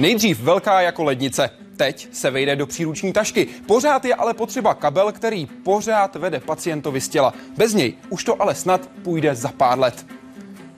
Nejdřív 0.00 0.40
velká 0.40 0.80
jako 0.80 1.04
lednice, 1.04 1.50
teď 1.76 2.08
se 2.12 2.30
vejde 2.30 2.56
do 2.56 2.66
příruční 2.66 3.12
tašky. 3.12 3.46
Pořád 3.66 4.04
je 4.04 4.14
ale 4.14 4.34
potřeba 4.34 4.74
kabel, 4.74 5.12
který 5.12 5.46
pořád 5.46 6.16
vede 6.16 6.40
pacientovi 6.40 7.00
z 7.00 7.08
těla. 7.08 7.34
Bez 7.56 7.74
něj 7.74 7.94
už 8.08 8.24
to 8.24 8.42
ale 8.42 8.54
snad 8.54 8.90
půjde 9.02 9.34
za 9.34 9.48
pár 9.48 9.78
let. 9.78 10.06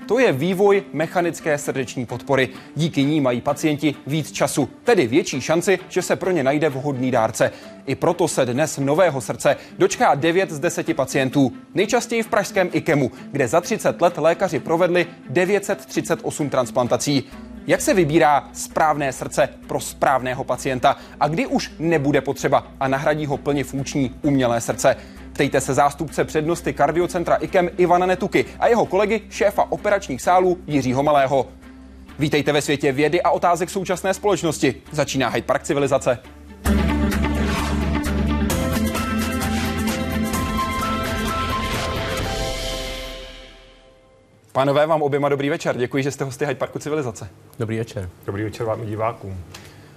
To 0.09 0.19
je 0.19 0.32
vývoj 0.32 0.82
mechanické 0.93 1.59
srdeční 1.59 2.06
podpory. 2.06 2.48
Díky 2.77 3.05
ní 3.05 3.20
mají 3.20 3.41
pacienti 3.41 3.95
víc 4.06 4.32
času, 4.32 4.69
tedy 4.84 5.06
větší 5.06 5.41
šanci, 5.41 5.79
že 5.89 6.02
se 6.02 6.16
pro 6.16 6.30
ně 6.30 6.43
najde 6.43 6.68
vhodný 6.68 7.11
dárce. 7.11 7.52
I 7.86 7.95
proto 7.95 8.28
se 8.28 8.47
dnes 8.47 8.78
nového 8.78 9.20
srdce 9.20 9.56
dočká 9.78 10.14
9 10.14 10.50
z 10.50 10.61
10 10.61 10.97
pacientů. 10.97 11.52
Nejčastěji 11.75 12.23
v 12.23 12.28
pražském 12.28 12.70
IKEMu, 12.73 13.11
kde 13.33 13.48
za 13.48 13.61
30 13.61 14.02
let 14.02 14.19
lékaři 14.19 14.59
provedli 14.59 15.06
938 15.28 16.50
transplantací. 16.50 17.25
Jak 17.66 17.80
se 17.80 17.95
vybírá 17.95 18.48
správné 18.52 19.12
srdce 19.12 19.48
pro 19.66 19.80
správného 19.80 20.45
pacienta 20.45 20.97
a 21.20 21.29
kdy 21.29 21.47
už 21.47 21.73
nebude 21.79 22.20
potřeba 22.20 22.66
a 22.80 22.89
nahradí 22.89 23.27
ho 23.27 23.37
plně 23.37 23.65
funkční 23.65 24.15
umělé 24.23 24.61
srdce? 24.61 24.97
Ptejte 25.33 25.61
se 25.61 25.75
zástupce 25.75 26.25
přednosti 26.25 26.73
kardiocentra 26.73 27.34
IKEM 27.37 27.70
Ivana 27.77 28.06
Netuky 28.06 28.45
a 28.59 28.67
jeho 28.67 28.87
kolegy 28.87 29.20
šéfa 29.30 29.73
operačních 29.73 30.23
sálů 30.23 30.59
Jiřího 30.67 31.03
Malého. 31.03 31.48
Vítejte 32.19 32.53
ve 32.53 32.62
světě 32.62 32.93
vědy 32.93 33.23
a 33.23 33.30
otázek 33.30 33.70
současné 33.70 34.15
společnosti. 34.15 34.75
Začíná 34.91 35.29
Hyde 35.29 35.47
Park 35.47 35.62
civilizace. 35.62 36.19
Pánové, 44.53 44.86
vám 44.86 45.03
oběma 45.03 45.28
dobrý 45.28 45.50
večer. 45.50 45.77
Děkuji, 45.77 46.03
že 46.03 46.11
jste 46.11 46.25
hosty 46.25 46.47
Hyde 46.47 46.58
Parku 46.58 46.78
civilizace. 46.78 47.28
Dobrý 47.58 47.78
večer. 47.78 48.08
Dobrý 48.27 48.45
večer 48.45 48.67
vám 48.67 48.83
i 48.83 48.86
divákům. 48.86 49.36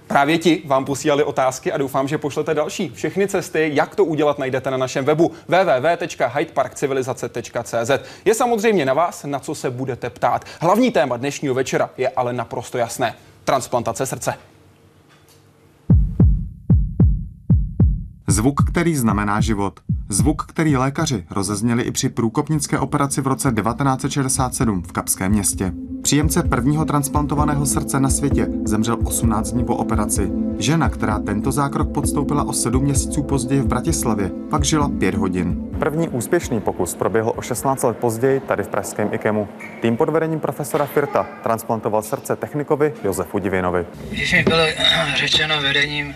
Právě 0.06 0.38
ti 0.38 0.62
vám 0.66 0.84
posílali 0.84 1.24
otázky 1.24 1.72
a 1.72 1.78
doufám, 1.78 2.08
že 2.08 2.18
pošlete 2.18 2.54
další. 2.54 2.92
Všechny 2.94 3.28
cesty, 3.28 3.70
jak 3.74 3.94
to 3.94 4.04
udělat, 4.04 4.38
najdete 4.38 4.70
na 4.70 4.76
našem 4.76 5.04
webu 5.04 5.32
www.hydeparkcivilizace.cz. 5.48 7.90
Je 8.24 8.34
samozřejmě 8.34 8.84
na 8.84 8.94
vás, 8.94 9.24
na 9.24 9.38
co 9.38 9.54
se 9.54 9.70
budete 9.70 10.10
ptát. 10.10 10.44
Hlavní 10.60 10.90
téma 10.90 11.16
dnešního 11.16 11.54
večera 11.54 11.90
je 11.96 12.08
ale 12.08 12.32
naprosto 12.32 12.78
jasné. 12.78 13.14
Transplantace 13.44 14.06
srdce. 14.06 14.34
Zvuk, 18.36 18.70
který 18.70 18.96
znamená 18.96 19.40
život. 19.40 19.80
Zvuk, 20.08 20.42
který 20.42 20.76
lékaři 20.76 21.24
rozezněli 21.30 21.82
i 21.82 21.90
při 21.90 22.08
průkopnické 22.08 22.78
operaci 22.78 23.20
v 23.20 23.26
roce 23.26 23.52
1967 23.52 24.82
v 24.82 24.92
Kapském 24.92 25.32
městě. 25.32 25.72
Příjemce 26.02 26.42
prvního 26.42 26.84
transplantovaného 26.84 27.66
srdce 27.66 28.00
na 28.00 28.10
světě 28.10 28.48
zemřel 28.64 28.98
18 29.04 29.52
dní 29.52 29.64
po 29.64 29.76
operaci. 29.76 30.30
Žena, 30.58 30.88
která 30.88 31.18
tento 31.18 31.52
zákrok 31.52 31.92
podstoupila 31.92 32.44
o 32.44 32.52
7 32.52 32.84
měsíců 32.84 33.22
později 33.22 33.60
v 33.60 33.66
Bratislavě, 33.66 34.30
pak 34.50 34.64
žila 34.64 34.88
5 34.98 35.14
hodin. 35.14 35.68
První 35.78 36.08
úspěšný 36.08 36.60
pokus 36.60 36.94
proběhl 36.94 37.32
o 37.36 37.42
16 37.42 37.82
let 37.82 37.96
později 37.96 38.40
tady 38.40 38.62
v 38.62 38.68
pražském 38.68 39.08
IKEMu. 39.12 39.48
Tým 39.82 39.96
pod 39.96 40.08
vedením 40.08 40.40
profesora 40.40 40.86
Firta 40.86 41.26
transplantoval 41.42 42.02
srdce 42.02 42.36
technikovi 42.36 42.94
Josefu 43.04 43.38
Divinovi. 43.38 43.86
Když 44.10 44.32
mi 44.32 44.42
bylo 44.42 44.66
řečeno 45.16 45.62
vedením 45.62 46.14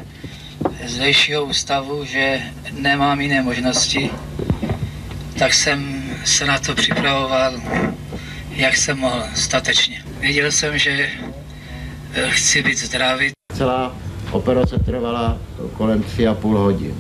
zdejšího 0.87 1.45
ústavu, 1.45 2.05
že 2.05 2.41
nemám 2.73 3.21
jiné 3.21 3.43
možnosti, 3.43 4.11
tak 5.39 5.55
jsem 5.55 6.03
se 6.25 6.47
na 6.47 6.59
to 6.59 6.75
připravoval, 6.75 7.61
jak 8.51 8.77
jsem 8.77 8.99
mohl 8.99 9.23
statečně. 9.35 10.03
Věděl 10.21 10.53
jsem, 10.53 10.79
že 10.79 11.11
chci 12.29 12.63
být 12.63 12.79
zdravý. 12.79 13.31
Celá 13.57 13.97
operace 14.31 14.79
trvala 14.79 15.39
kolem 15.73 16.03
3,5 16.03 16.57
hodin. 16.57 16.95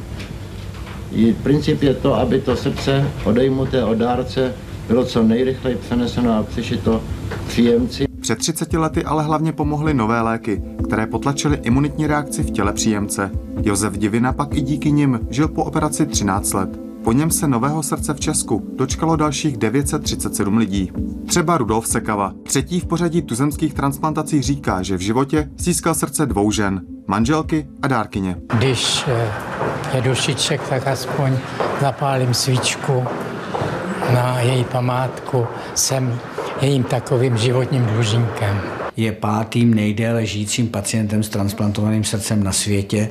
I 1.12 1.32
princip 1.32 1.82
je 1.82 1.94
to, 1.94 2.14
aby 2.14 2.40
to 2.40 2.56
srdce 2.56 3.10
odejmuté 3.24 3.84
od 3.84 3.94
dárce 3.94 4.54
bylo 4.88 5.04
co 5.04 5.22
nejrychleji 5.22 5.76
přeneseno 5.76 6.38
a 6.38 6.42
přišito 6.42 7.02
příjemci. 7.48 8.09
Před 8.20 8.38
30 8.38 8.72
lety 8.72 9.04
ale 9.04 9.24
hlavně 9.24 9.52
pomohly 9.52 9.94
nové 9.94 10.20
léky, 10.20 10.62
které 10.84 11.06
potlačily 11.06 11.58
imunitní 11.62 12.06
reakci 12.06 12.42
v 12.42 12.50
těle 12.50 12.72
příjemce. 12.72 13.30
Josef 13.62 13.98
Divina 13.98 14.32
pak 14.32 14.54
i 14.54 14.60
díky 14.60 14.92
nim 14.92 15.20
žil 15.30 15.48
po 15.48 15.64
operaci 15.64 16.06
13 16.06 16.52
let. 16.52 16.80
Po 17.04 17.12
něm 17.12 17.30
se 17.30 17.48
nového 17.48 17.82
srdce 17.82 18.14
v 18.14 18.20
Česku 18.20 18.70
dočkalo 18.76 19.16
dalších 19.16 19.56
937 19.56 20.56
lidí. 20.56 20.92
Třeba 21.26 21.58
Rudolf 21.58 21.86
Sekava, 21.86 22.32
třetí 22.42 22.80
v 22.80 22.86
pořadí 22.86 23.22
tuzemských 23.22 23.74
transplantací, 23.74 24.42
říká, 24.42 24.82
že 24.82 24.96
v 24.96 25.00
životě 25.00 25.50
získal 25.58 25.94
srdce 25.94 26.26
dvou 26.26 26.50
žen, 26.50 26.82
manželky 27.06 27.68
a 27.82 27.88
dárkyně. 27.88 28.36
Když 28.58 29.04
je 29.94 30.00
dušiček, 30.00 30.68
tak 30.68 30.86
aspoň 30.86 31.36
zapálím 31.80 32.34
svíčku 32.34 33.04
na 34.14 34.40
její 34.40 34.64
památku. 34.64 35.46
Jsem 35.74 36.18
jejím 36.62 36.84
takovým 36.84 37.36
životním 37.36 37.86
dlužníkem. 37.86 38.60
Je 38.96 39.12
pátým 39.12 39.74
nejdéle 39.74 40.26
žijícím 40.26 40.68
pacientem 40.68 41.22
s 41.22 41.28
transplantovaným 41.28 42.04
srdcem 42.04 42.44
na 42.44 42.52
světě. 42.52 43.10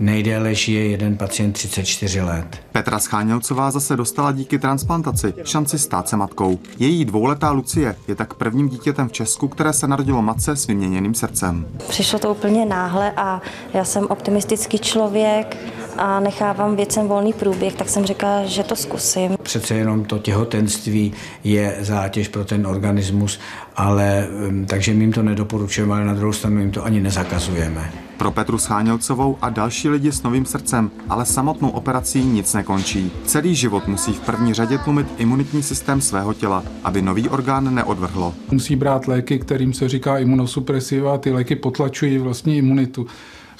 Nejdéle 0.00 0.54
žije 0.54 0.86
jeden 0.88 1.16
pacient 1.16 1.52
34 1.52 2.20
let. 2.20 2.60
Petra 2.72 2.98
Schánělcová 2.98 3.70
zase 3.70 3.96
dostala 3.96 4.32
díky 4.32 4.58
transplantaci 4.58 5.34
šanci 5.44 5.78
stát 5.78 6.08
se 6.08 6.16
matkou. 6.16 6.58
Její 6.78 7.04
dvouletá 7.04 7.50
Lucie 7.50 7.96
je 8.08 8.14
tak 8.14 8.34
prvním 8.34 8.68
dítětem 8.68 9.08
v 9.08 9.12
Česku, 9.12 9.48
které 9.48 9.72
se 9.72 9.88
narodilo 9.88 10.22
matce 10.22 10.56
s 10.56 10.66
vyměněným 10.66 11.14
srdcem. 11.14 11.66
Přišlo 11.88 12.18
to 12.18 12.30
úplně 12.30 12.66
náhle 12.66 13.12
a 13.16 13.42
já 13.74 13.84
jsem 13.84 14.06
optimistický 14.06 14.78
člověk 14.78 15.56
a 15.98 16.20
nechávám 16.20 16.76
věcem 16.76 17.08
volný 17.08 17.32
průběh, 17.32 17.74
tak 17.74 17.88
jsem 17.88 18.04
řekla, 18.04 18.44
že 18.44 18.62
to 18.62 18.76
zkusím. 18.76 19.36
Přece 19.42 19.74
jenom 19.74 20.04
to 20.04 20.18
těhotenství 20.18 21.12
je 21.44 21.76
zátěž 21.80 22.28
pro 22.28 22.44
ten 22.44 22.66
organismus, 22.66 23.40
ale 23.76 24.26
takže 24.66 24.94
my 24.94 25.04
jim 25.04 25.12
to 25.12 25.22
nedoporučujeme, 25.22 25.94
ale 25.94 26.04
na 26.04 26.14
druhou 26.14 26.32
stranu 26.32 26.60
jim 26.60 26.70
to 26.70 26.84
ani 26.84 27.00
nezakazujeme. 27.00 27.92
Pro 28.16 28.30
Petru 28.30 28.58
Schánělcovou 28.58 29.38
a 29.42 29.48
další 29.50 29.88
lidi 29.88 30.12
s 30.12 30.22
novým 30.22 30.44
srdcem 30.44 30.90
ale 31.08 31.26
samotnou 31.26 31.68
operací 31.68 32.24
nic 32.24 32.54
nekončí. 32.54 33.12
Celý 33.24 33.54
život 33.54 33.88
musí 33.88 34.12
v 34.12 34.20
první 34.20 34.54
řadě 34.54 34.78
tlumit 34.78 35.06
imunitní 35.18 35.62
systém 35.62 36.00
svého 36.00 36.34
těla, 36.34 36.62
aby 36.84 37.02
nový 37.02 37.28
orgán 37.28 37.74
neodvrhlo. 37.74 38.34
Musí 38.50 38.76
brát 38.76 39.08
léky, 39.08 39.38
kterým 39.38 39.72
se 39.72 39.88
říká 39.88 40.18
imunosupresiva 40.18 41.14
a 41.14 41.18
ty 41.18 41.32
léky 41.32 41.56
potlačují 41.56 42.18
vlastní 42.18 42.56
imunitu. 42.56 43.06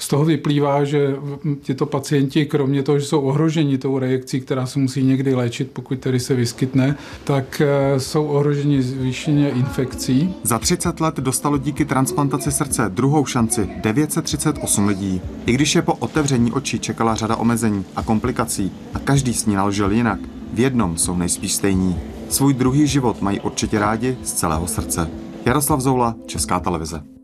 Z 0.01 0.07
toho 0.07 0.25
vyplývá, 0.25 0.83
že 0.83 1.15
tyto 1.65 1.85
pacienti, 1.85 2.45
kromě 2.45 2.83
toho, 2.83 2.99
že 2.99 3.05
jsou 3.05 3.21
ohroženi 3.21 3.77
tou 3.77 3.99
reakcí, 3.99 4.41
která 4.41 4.65
se 4.65 4.79
musí 4.79 5.03
někdy 5.03 5.35
léčit, 5.35 5.71
pokud 5.71 5.99
tedy 5.99 6.19
se 6.19 6.35
vyskytne, 6.35 6.95
tak 7.23 7.61
jsou 7.97 8.25
ohroženi 8.25 8.81
zvýšeně 8.81 9.49
infekcí. 9.49 10.33
Za 10.43 10.59
30 10.59 10.99
let 10.99 11.15
dostalo 11.15 11.57
díky 11.57 11.85
transplantaci 11.85 12.51
srdce 12.51 12.89
druhou 12.89 13.25
šanci 13.25 13.69
938 13.81 14.87
lidí. 14.87 15.21
I 15.45 15.53
když 15.53 15.75
je 15.75 15.81
po 15.81 15.93
otevření 15.93 16.51
očí 16.51 16.79
čekala 16.79 17.15
řada 17.15 17.35
omezení 17.35 17.85
a 17.95 18.03
komplikací 18.03 18.71
a 18.93 18.99
každý 18.99 19.33
sníval 19.33 19.71
žil 19.71 19.91
jinak, 19.91 20.19
v 20.53 20.59
jednom 20.59 20.97
jsou 20.97 21.17
nejspíš 21.17 21.53
stejní. 21.53 21.95
Svůj 22.29 22.53
druhý 22.53 22.87
život 22.87 23.21
mají 23.21 23.39
určitě 23.39 23.79
rádi 23.79 24.17
z 24.23 24.33
celého 24.33 24.67
srdce. 24.67 25.09
Jaroslav 25.45 25.81
Zoula, 25.81 26.15
Česká 26.25 26.59
televize. 26.59 27.18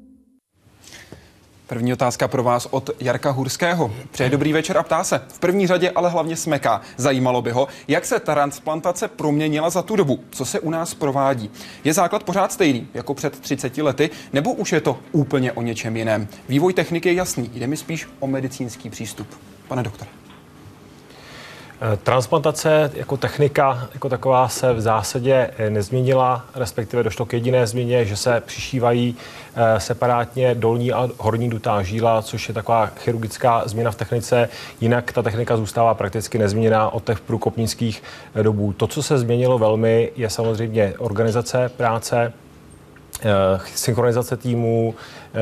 První 1.67 1.93
otázka 1.93 2.27
pro 2.27 2.43
vás 2.43 2.67
od 2.71 2.89
Jarka 2.99 3.31
Hurského. 3.31 3.93
Přeje 4.11 4.29
dobrý 4.29 4.53
večer 4.53 4.77
a 4.77 4.83
ptá 4.83 5.03
se. 5.03 5.21
V 5.27 5.39
první 5.39 5.67
řadě 5.67 5.89
ale 5.89 6.09
hlavně 6.09 6.35
smeká. 6.35 6.81
Zajímalo 6.97 7.41
by 7.41 7.51
ho, 7.51 7.67
jak 7.87 8.05
se 8.05 8.19
transplantace 8.19 9.07
proměnila 9.07 9.69
za 9.69 9.81
tu 9.81 9.95
dobu, 9.95 10.19
co 10.29 10.45
se 10.45 10.59
u 10.59 10.69
nás 10.69 10.93
provádí. 10.93 11.51
Je 11.83 11.93
základ 11.93 12.23
pořád 12.23 12.51
stejný 12.51 12.87
jako 12.93 13.13
před 13.13 13.39
30 13.39 13.77
lety, 13.77 14.09
nebo 14.33 14.53
už 14.53 14.71
je 14.71 14.81
to 14.81 14.99
úplně 15.11 15.51
o 15.51 15.61
něčem 15.61 15.97
jiném? 15.97 16.27
Vývoj 16.49 16.73
techniky 16.73 17.09
je 17.09 17.15
jasný, 17.15 17.51
jde 17.53 17.67
mi 17.67 17.77
spíš 17.77 18.07
o 18.19 18.27
medicínský 18.27 18.89
přístup. 18.89 19.27
Pane 19.67 19.83
doktore. 19.83 20.24
Transplantace 22.03 22.91
jako 22.93 23.17
technika 23.17 23.87
jako 23.93 24.09
taková 24.09 24.47
se 24.47 24.73
v 24.73 24.81
zásadě 24.81 25.51
nezměnila, 25.69 26.45
respektive 26.55 27.03
došlo 27.03 27.25
k 27.25 27.33
jediné 27.33 27.67
změně, 27.67 28.05
že 28.05 28.15
se 28.15 28.41
přišívají 28.45 29.15
separátně 29.77 30.55
dolní 30.55 30.93
a 30.93 31.09
horní 31.17 31.49
dutá 31.49 31.83
žíla, 31.83 32.21
což 32.21 32.47
je 32.47 32.53
taková 32.53 32.85
chirurgická 32.85 33.63
změna 33.65 33.91
v 33.91 33.95
technice. 33.95 34.49
Jinak 34.81 35.11
ta 35.11 35.21
technika 35.21 35.57
zůstává 35.57 35.93
prakticky 35.93 36.37
nezměněná 36.37 36.89
od 36.89 37.05
těch 37.05 37.19
průkopnických 37.19 38.03
dobů. 38.41 38.73
To, 38.73 38.87
co 38.87 39.03
se 39.03 39.17
změnilo 39.17 39.57
velmi, 39.57 40.11
je 40.15 40.29
samozřejmě 40.29 40.93
organizace 40.97 41.69
práce, 41.69 42.33
synchronizace 43.75 44.37
týmů, 44.37 44.95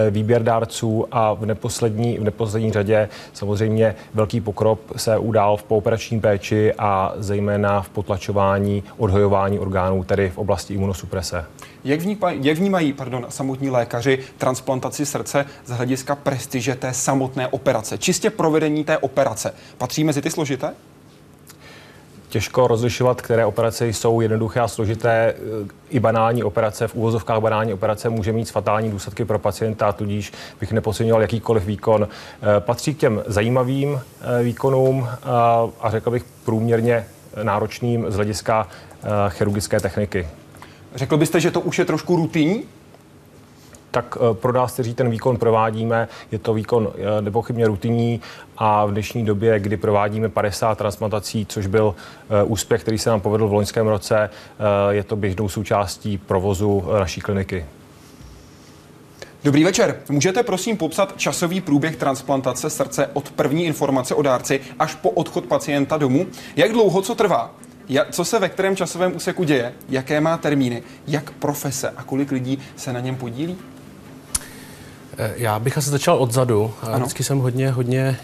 výběr 0.10 0.44
dárců 0.44 1.06
a 1.12 1.34
v 1.34 1.46
neposlední, 1.46 2.18
v 2.18 2.24
neposlední 2.24 2.72
řadě 2.72 3.10
samozřejmě 3.34 3.96
velký 4.14 4.42
pokrok 4.42 4.80
se 4.96 5.18
udál 5.18 5.58
v 5.58 5.64
pooperační 5.64 6.20
péči 6.20 6.74
a 6.78 7.14
zejména 7.18 7.82
v 7.82 7.90
potlačování, 7.90 8.84
odhojování 8.98 9.60
orgánů, 9.60 10.04
tedy 10.04 10.30
v 10.30 10.38
oblasti 10.38 10.74
imunosuprese. 10.74 11.46
Jak, 11.84 12.00
vnímají, 12.00 12.40
jak 12.42 12.58
vnímají 12.58 12.94
pardon, 12.94 13.26
samotní 13.30 13.70
lékaři 13.70 14.20
transplantaci 14.38 15.06
srdce 15.06 15.46
z 15.66 15.72
hlediska 15.72 16.16
prestiže 16.16 16.76
té 16.76 16.94
samotné 16.94 17.48
operace? 17.48 17.98
Čistě 17.98 18.30
provedení 18.30 18.84
té 18.84 18.98
operace. 18.98 19.54
Patří 19.78 20.04
mezi 20.04 20.22
ty 20.22 20.30
složité? 20.30 20.74
Těžko 22.34 22.68
rozlišovat, 22.68 23.22
které 23.22 23.46
operace 23.46 23.88
jsou 23.88 24.22
jednoduché 24.22 24.60
a 24.60 24.68
složité. 24.68 25.36
I 25.90 26.00
banální 26.00 26.44
operace, 26.44 26.88
v 26.88 26.96
úvozovkách 26.96 27.42
banální 27.42 27.74
operace 27.74 28.10
může 28.10 28.32
mít 28.32 28.52
fatální 28.52 28.92
důsledky 28.92 29.26
pro 29.26 29.40
pacienta, 29.40 29.92
tudíž 29.92 30.34
bych 30.60 30.72
nepodceňoval 30.72 31.22
jakýkoliv 31.22 31.66
výkon. 31.66 32.08
Eh, 32.08 32.60
patří 32.60 32.94
k 32.94 32.98
těm 32.98 33.24
zajímavým 33.26 34.02
eh, 34.02 34.44
výkonům 34.44 35.08
eh, 35.10 35.18
a 35.82 35.90
řekl 35.90 36.12
bych 36.12 36.24
průměrně 36.46 37.06
náročným 37.44 38.06
z 38.10 38.16
hlediska 38.16 38.68
chirurgické 39.30 39.80
techniky. 39.80 40.28
Řekl 40.96 41.18
byste, 41.18 41.40
že 41.40 41.52
to 41.52 41.62
už 41.62 41.80
je 41.80 41.86
trošku 41.86 42.16
rutinní? 42.16 42.64
Tak 43.94 44.18
eh, 44.18 44.34
pro 44.34 44.54
nás, 44.54 44.74
kteří 44.74 44.94
ten 44.94 45.10
výkon 45.10 45.38
provádíme, 45.38 46.08
je 46.32 46.40
to 46.40 46.54
výkon 46.54 46.94
eh, 46.96 47.22
nepochybně 47.22 47.68
rutinní 47.68 48.22
a 48.58 48.86
v 48.86 48.92
dnešní 48.92 49.26
době, 49.26 49.60
kdy 49.60 49.78
provádíme 49.78 50.30
50 50.30 50.78
transplantací, 50.78 51.46
což 51.46 51.68
byl 51.68 51.96
eh, 52.30 52.44
úspěch, 52.44 52.82
který 52.82 52.98
se 52.98 53.10
nám 53.10 53.22
povedl 53.22 53.48
v 53.48 53.54
loňském 53.54 53.88
roce, 53.88 54.30
je 54.90 55.04
to 55.04 55.16
běžnou 55.16 55.50
součástí 55.50 56.18
provozu 56.18 56.84
naší 57.00 57.22
kliniky. 57.22 57.66
Dobrý 59.44 59.64
večer. 59.64 60.00
Můžete 60.10 60.44
prosím 60.44 60.78
popsat 60.78 61.14
časový 61.18 61.62
průběh 61.62 61.96
transplantace 61.96 62.70
srdce 62.70 63.10
od 63.14 63.32
první 63.32 63.66
informace 63.66 64.16
o 64.16 64.22
dárci 64.22 64.60
až 64.80 64.96
po 64.96 65.10
odchod 65.10 65.46
pacienta 65.46 65.98
domů? 65.98 66.28
Jak 66.56 66.72
dlouho 66.72 67.02
co 67.02 67.16
trvá? 67.16 67.52
co 68.12 68.26
se 68.26 68.40
ve 68.40 68.50
kterém 68.50 68.76
časovém 68.76 69.16
úseku 69.16 69.44
děje? 69.44 69.74
Jaké 69.90 70.22
má 70.22 70.38
termíny? 70.38 70.84
Jak 71.08 71.32
profese 71.32 71.90
a 71.90 72.04
kolik 72.04 72.32
lidí 72.32 72.60
se 72.76 72.94
na 72.94 73.00
něm 73.00 73.16
podílí? 73.16 73.58
Eh, 75.18 75.34
já 75.38 75.60
bych 75.60 75.78
asi 75.78 75.90
začal 75.90 76.22
odzadu. 76.22 76.74
Ano. 76.82 76.98
Vždycky 76.98 77.24
jsem 77.24 77.40
hodně, 77.40 77.72
hodně 77.72 78.20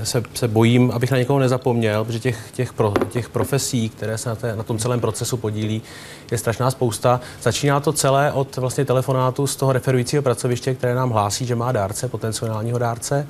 eh, 0.00 0.04
se, 0.06 0.22
se 0.34 0.48
bojím, 0.48 0.90
abych 0.90 1.10
na 1.10 1.18
někoho 1.18 1.38
nezapomněl, 1.38 2.04
protože 2.04 2.18
těch, 2.18 2.50
těch, 2.52 2.72
pro, 2.72 2.92
těch 3.08 3.28
profesí, 3.28 3.88
které 3.88 4.18
se 4.18 4.28
na, 4.28 4.34
té, 4.34 4.56
na 4.56 4.62
tom 4.62 4.78
celém 4.78 5.00
procesu 5.00 5.36
podílí, 5.36 5.82
je 6.30 6.38
strašná 6.38 6.70
spousta. 6.70 7.20
Začíná 7.42 7.80
to 7.80 7.92
celé 7.92 8.32
od 8.32 8.56
vlastně 8.56 8.84
telefonátu 8.84 9.46
z 9.46 9.56
toho 9.56 9.72
referujícího 9.72 10.22
pracoviště, 10.22 10.74
které 10.74 10.94
nám 10.94 11.10
hlásí, 11.10 11.46
že 11.46 11.54
má 11.54 11.72
dárce, 11.72 12.08
potenciálního 12.08 12.78
dárce. 12.78 13.26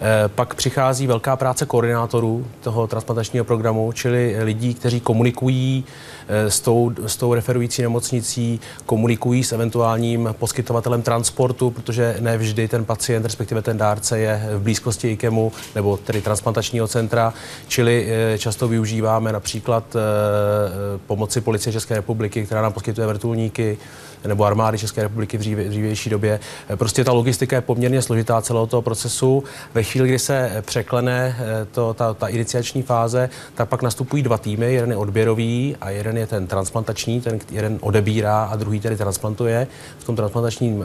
Eh, 0.00 0.28
pak 0.28 0.54
přichází 0.54 1.06
velká 1.06 1.36
práce 1.36 1.66
koordinátorů 1.66 2.46
toho 2.60 2.86
transplantačního 2.86 3.44
programu, 3.44 3.92
čili 3.92 4.36
lidí, 4.40 4.74
kteří 4.74 5.00
komunikují 5.00 5.84
s 6.28 6.60
tou, 6.60 6.92
s 7.06 7.16
tou 7.16 7.34
referující 7.34 7.82
nemocnicí, 7.82 8.60
komunikují 8.86 9.44
s 9.44 9.52
eventuálním 9.52 10.28
poskytovatelem 10.38 11.02
transportu, 11.02 11.70
protože 11.70 12.16
ne 12.20 12.38
vždy 12.38 12.68
ten 12.68 12.84
pacient, 12.84 13.24
respektive 13.24 13.62
ten 13.62 13.78
dárce 13.78 14.18
je 14.18 14.48
v 14.54 14.60
blízkosti 14.62 15.10
IKEMu 15.10 15.52
nebo 15.74 15.96
tedy 15.96 16.22
transplantačního 16.22 16.88
centra, 16.88 17.34
čili 17.68 18.08
eh, 18.08 18.38
často 18.38 18.68
využíváme 18.68 19.32
například 19.32 19.96
eh, 19.96 19.98
eh, 19.98 20.98
pomoci 21.06 21.40
policie 21.40 21.72
České 21.72 21.94
republiky, 21.94 22.46
která 22.46 22.62
nám 22.62 22.72
poskytuje 22.72 23.06
vrtulníky, 23.06 23.78
nebo 24.26 24.44
armády 24.44 24.78
České 24.78 25.02
republiky 25.02 25.38
v 25.38 25.40
dřívější 25.40 26.10
době. 26.10 26.40
Prostě 26.76 27.04
ta 27.04 27.12
logistika 27.12 27.56
je 27.56 27.62
poměrně 27.62 28.02
složitá 28.02 28.42
celého 28.42 28.66
toho 28.66 28.82
procesu. 28.82 29.44
Ve 29.74 29.82
chvíli, 29.82 30.08
kdy 30.08 30.18
se 30.18 30.62
překlene 30.66 31.36
to, 31.72 31.94
ta, 31.94 32.14
ta 32.14 32.28
iniciační 32.28 32.82
fáze, 32.82 33.30
tak 33.54 33.68
pak 33.68 33.82
nastupují 33.82 34.22
dva 34.22 34.38
týmy. 34.38 34.74
Jeden 34.74 34.90
je 34.90 34.96
odběrový 34.96 35.76
a 35.80 35.90
jeden 35.90 36.16
je 36.16 36.26
ten 36.26 36.46
transplantační, 36.46 37.20
ten 37.20 37.38
jeden 37.50 37.78
odebírá 37.80 38.44
a 38.44 38.56
druhý 38.56 38.80
tedy 38.80 38.96
transplantuje 38.96 39.66
v 39.98 40.04
tom 40.04 40.16
transplantačním 40.16 40.84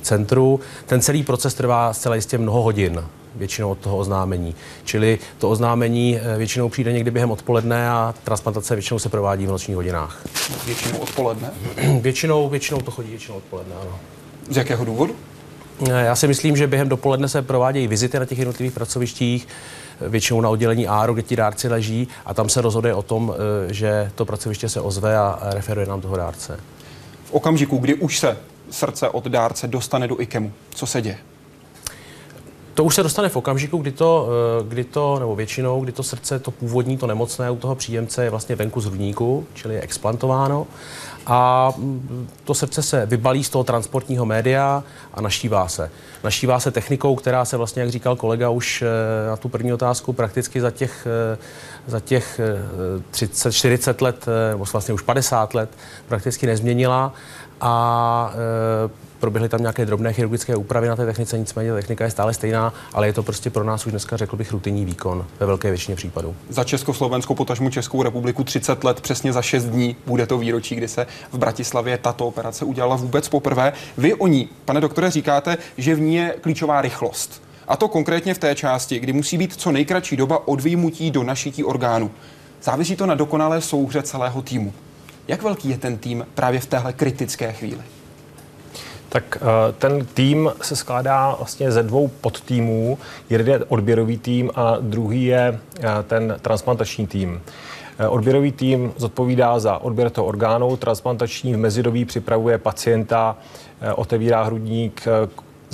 centru 0.00 0.60
ten 0.86 1.00
celý 1.00 1.22
proces 1.22 1.54
trvá 1.54 1.92
zcela 1.92 2.14
jistě 2.14 2.38
mnoho 2.38 2.62
hodin 2.62 3.02
většinou 3.36 3.70
od 3.70 3.78
toho 3.78 3.96
oznámení. 3.96 4.54
Čili 4.84 5.18
to 5.38 5.50
oznámení 5.50 6.18
eh, 6.18 6.38
většinou 6.38 6.68
přijde 6.68 6.92
někdy 6.92 7.10
během 7.10 7.30
odpoledne 7.30 7.90
a 7.90 8.14
transplantace 8.24 8.74
většinou 8.74 8.98
se 8.98 9.08
provádí 9.08 9.46
v 9.46 9.50
nočních 9.50 9.76
hodinách. 9.76 10.22
Většinou 10.66 10.98
odpoledne? 10.98 11.50
většinou, 12.00 12.48
většinou 12.48 12.80
to 12.80 12.90
chodí 12.90 13.10
většinou 13.10 13.36
odpoledne, 13.36 13.74
ano. 13.80 13.98
Z 14.50 14.56
jakého 14.56 14.84
důvodu? 14.84 15.16
Eh, 15.88 15.90
já 15.90 16.16
si 16.16 16.28
myslím, 16.28 16.56
že 16.56 16.66
během 16.66 16.88
dopoledne 16.88 17.28
se 17.28 17.42
provádějí 17.42 17.88
vizity 17.88 18.18
na 18.18 18.24
těch 18.24 18.38
jednotlivých 18.38 18.72
pracovištích, 18.72 19.48
eh, 20.00 20.08
většinou 20.08 20.40
na 20.40 20.48
oddělení 20.48 20.88
ARO, 20.88 21.14
kde 21.14 21.22
ti 21.22 21.36
dárci 21.36 21.68
leží 21.68 22.08
a 22.26 22.34
tam 22.34 22.48
se 22.48 22.60
rozhoduje 22.60 22.94
o 22.94 23.02
tom, 23.02 23.34
že 23.70 24.10
to 24.14 24.24
pracoviště 24.24 24.68
se 24.68 24.80
ozve 24.80 25.18
a 25.18 25.38
referuje 25.42 25.86
nám 25.86 26.00
toho 26.00 26.16
dárce. 26.16 26.60
V 27.24 27.32
okamžiku, 27.32 27.78
kdy 27.78 27.94
už 27.94 28.18
se 28.18 28.36
srdce 28.70 29.08
od 29.08 29.26
dárce 29.26 29.68
dostane 29.68 30.08
do 30.08 30.20
IKEMu? 30.20 30.52
Co 30.70 30.86
se 30.86 31.02
děje? 31.02 31.18
To 32.76 32.84
už 32.84 32.94
se 32.94 33.02
dostane 33.02 33.28
v 33.28 33.36
okamžiku, 33.36 33.78
kdy 33.78 33.92
to, 33.92 34.28
eh, 34.28 34.64
kdy 34.68 34.84
to, 34.84 35.18
nebo 35.18 35.36
většinou, 35.36 35.80
kdy 35.80 35.92
to 35.92 36.02
srdce, 36.02 36.38
to 36.38 36.50
původní, 36.50 36.96
to 36.96 37.06
nemocné 37.06 37.50
u 37.50 37.56
toho 37.56 37.74
příjemce 37.74 38.24
je 38.24 38.30
vlastně 38.30 38.56
venku 38.56 38.80
z 38.80 38.84
hrudníku, 38.84 39.46
čili 39.54 39.74
je 39.74 39.80
explantováno. 39.80 40.66
A 41.26 41.72
mm, 41.76 42.28
to 42.44 42.54
srdce 42.54 42.82
se 42.82 43.06
vybalí 43.06 43.44
z 43.44 43.48
toho 43.48 43.64
transportního 43.64 44.26
média 44.26 44.84
a 45.14 45.20
naštívá 45.20 45.68
se. 45.68 45.90
Naštívá 46.24 46.60
se 46.60 46.70
technikou, 46.70 47.16
která 47.16 47.44
se 47.44 47.56
vlastně, 47.56 47.82
jak 47.82 47.90
říkal 47.90 48.16
kolega 48.16 48.48
už 48.50 48.82
eh, 48.82 49.28
na 49.28 49.36
tu 49.36 49.48
první 49.48 49.72
otázku, 49.72 50.12
prakticky 50.12 50.60
za 50.60 50.70
těch, 50.70 51.06
eh, 51.06 51.38
za 51.86 52.00
těch 52.00 52.40
30, 53.10 53.52
40 53.52 54.02
let, 54.02 54.26
nebo 54.50 54.64
vlastně 54.72 54.94
už 54.94 55.02
50 55.02 55.54
let 55.54 55.70
prakticky 56.08 56.46
nezměnila 56.46 57.12
a 57.60 58.34
proběhly 59.20 59.48
tam 59.48 59.60
nějaké 59.60 59.86
drobné 59.86 60.12
chirurgické 60.12 60.56
úpravy 60.56 60.88
na 60.88 60.96
té 60.96 61.06
technice, 61.06 61.38
nicméně 61.38 61.70
ta 61.70 61.76
technika 61.76 62.04
je 62.04 62.10
stále 62.10 62.34
stejná, 62.34 62.74
ale 62.92 63.06
je 63.06 63.12
to 63.12 63.22
prostě 63.22 63.50
pro 63.50 63.64
nás 63.64 63.86
už 63.86 63.90
dneska, 63.90 64.16
řekl 64.16 64.36
bych, 64.36 64.52
rutinní 64.52 64.84
výkon 64.84 65.26
ve 65.40 65.46
velké 65.46 65.68
většině 65.68 65.96
případů. 65.96 66.34
Za 66.48 66.64
Československou, 66.64 67.34
potažmu 67.34 67.70
Českou 67.70 68.02
republiku 68.02 68.44
30 68.44 68.84
let, 68.84 69.00
přesně 69.00 69.32
za 69.32 69.42
6 69.42 69.64
dní 69.64 69.96
bude 70.06 70.26
to 70.26 70.38
výročí, 70.38 70.74
kdy 70.74 70.88
se 70.88 71.06
v 71.32 71.38
Bratislavě 71.38 71.98
tato 71.98 72.26
operace 72.26 72.64
udělala 72.64 72.96
vůbec 72.96 73.28
poprvé. 73.28 73.72
Vy 73.98 74.14
o 74.14 74.26
ní, 74.26 74.48
pane 74.64 74.80
doktore, 74.80 75.10
říkáte, 75.10 75.58
že 75.78 75.94
v 75.94 76.00
ní 76.00 76.14
je 76.14 76.34
klíčová 76.40 76.82
rychlost. 76.82 77.42
A 77.68 77.76
to 77.76 77.88
konkrétně 77.88 78.34
v 78.34 78.38
té 78.38 78.54
části, 78.54 78.98
kdy 78.98 79.12
musí 79.12 79.38
být 79.38 79.54
co 79.54 79.72
nejkratší 79.72 80.16
doba 80.16 80.48
od 80.48 80.60
výjimutí 80.60 81.10
do 81.10 81.22
našití 81.22 81.64
orgánu. 81.64 82.10
Závisí 82.62 82.96
to 82.96 83.06
na 83.06 83.14
dokonalé 83.14 83.60
souhře 83.60 84.02
celého 84.02 84.42
týmu. 84.42 84.72
Jak 85.28 85.42
velký 85.42 85.68
je 85.68 85.78
ten 85.78 85.98
tým 85.98 86.26
právě 86.34 86.60
v 86.60 86.66
téhle 86.66 86.92
kritické 86.92 87.52
chvíli? 87.52 87.80
Tak 89.08 89.38
eh, 89.40 89.72
ten 89.72 90.06
tým 90.14 90.50
se 90.62 90.76
skládá 90.76 91.34
vlastně 91.38 91.72
ze 91.72 91.82
dvou 91.82 92.08
podtýmů. 92.08 92.98
Jeden 93.30 93.48
je 93.48 93.64
odběrový 93.64 94.18
tým 94.18 94.50
a 94.54 94.76
druhý 94.80 95.24
je 95.24 95.58
eh, 95.80 95.82
ten 96.02 96.36
transplantační 96.42 97.06
tým. 97.06 97.42
Eh, 97.98 98.08
odběrový 98.08 98.52
tým 98.52 98.92
zodpovídá 98.96 99.58
za 99.58 99.78
odběr 99.78 100.10
toho 100.10 100.26
orgánu, 100.26 100.76
transplantační 100.76 101.54
v 101.54 101.58
mezidobí 101.58 102.04
připravuje 102.04 102.58
pacienta, 102.58 103.36
otevírá 103.94 104.42
hrudník, 104.42 105.08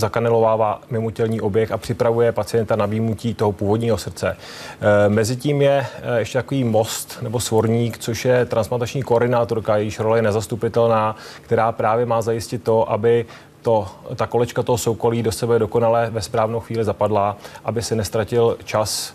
zakanelovává 0.03 0.81
mimotělní 0.91 1.41
oběh 1.41 1.73
a 1.73 1.79
připravuje 1.79 2.33
pacienta 2.33 2.77
na 2.77 2.87
výmutí 2.87 3.35
toho 3.35 3.53
původního 3.53 3.99
srdce. 3.99 4.37
E, 4.37 5.09
Mezitím 5.09 5.63
je 5.63 5.87
e, 6.03 6.19
ještě 6.19 6.39
takový 6.39 6.65
most 6.65 7.19
nebo 7.23 7.41
svorník, 7.41 7.99
což 7.99 8.25
je 8.25 8.47
transplantační 8.47 9.03
koordinátorka, 9.03 9.77
jejíž 9.77 9.99
role 9.99 10.19
je 10.19 10.23
nezastupitelná, 10.23 11.17
která 11.43 11.73
právě 11.73 12.07
má 12.07 12.23
zajistit 12.23 12.65
to, 12.65 12.91
aby 12.91 13.27
to, 13.63 13.87
ta 14.17 14.27
kolečka 14.27 14.63
toho 14.63 14.79
soukolí 14.79 15.23
do 15.23 15.33
sebe 15.33 15.59
dokonale 15.59 16.11
ve 16.11 16.21
správnou 16.21 16.61
chvíli 16.61 16.85
zapadla, 16.85 17.37
aby 17.65 17.83
se 17.83 17.95
nestratil 17.95 18.57
čas 18.65 19.11
e, 19.11 19.13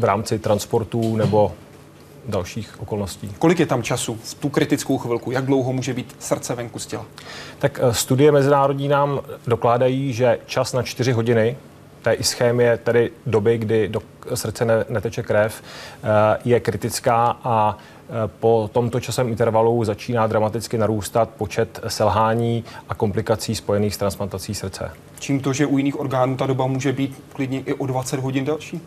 v 0.00 0.04
rámci 0.04 0.38
transportů 0.38 1.16
nebo 1.16 1.52
dalších 2.26 2.80
okolností. 2.80 3.34
Kolik 3.38 3.60
je 3.60 3.66
tam 3.66 3.82
času 3.82 4.18
v 4.22 4.34
tu 4.34 4.48
kritickou 4.48 4.98
chvilku? 4.98 5.30
Jak 5.30 5.44
dlouho 5.46 5.72
může 5.72 5.94
být 5.94 6.16
srdce 6.18 6.54
venku 6.54 6.78
z 6.78 6.86
těla? 6.86 7.04
Tak 7.58 7.80
eh, 7.82 7.94
studie 7.94 8.32
mezinárodní 8.32 8.88
nám 8.88 9.20
dokládají, 9.46 10.12
že 10.12 10.38
čas 10.46 10.72
na 10.72 10.82
čtyři 10.82 11.12
hodiny 11.12 11.56
té 12.02 12.12
ischémie, 12.12 12.76
tedy 12.76 13.10
doby, 13.26 13.58
kdy 13.58 13.88
do 13.88 14.02
srdce 14.34 14.64
ne, 14.64 14.84
neteče 14.88 15.22
krev, 15.22 15.62
eh, 15.62 16.38
je 16.44 16.60
kritická 16.60 17.36
a 17.44 17.78
eh, 17.78 18.12
po 18.40 18.70
tomto 18.72 19.00
časem 19.00 19.28
intervalu 19.28 19.84
začíná 19.84 20.26
dramaticky 20.26 20.78
narůstat 20.78 21.30
počet 21.30 21.80
selhání 21.88 22.64
a 22.88 22.94
komplikací 22.94 23.54
spojených 23.54 23.94
s 23.94 23.98
transplantací 23.98 24.54
srdce. 24.54 24.90
Čím 25.18 25.40
to, 25.40 25.52
že 25.52 25.66
u 25.66 25.78
jiných 25.78 26.00
orgánů 26.00 26.36
ta 26.36 26.46
doba 26.46 26.66
může 26.66 26.92
být 26.92 27.22
klidně 27.32 27.60
i 27.60 27.74
o 27.74 27.86
20 27.86 28.20
hodin 28.20 28.44
delší? 28.44 28.80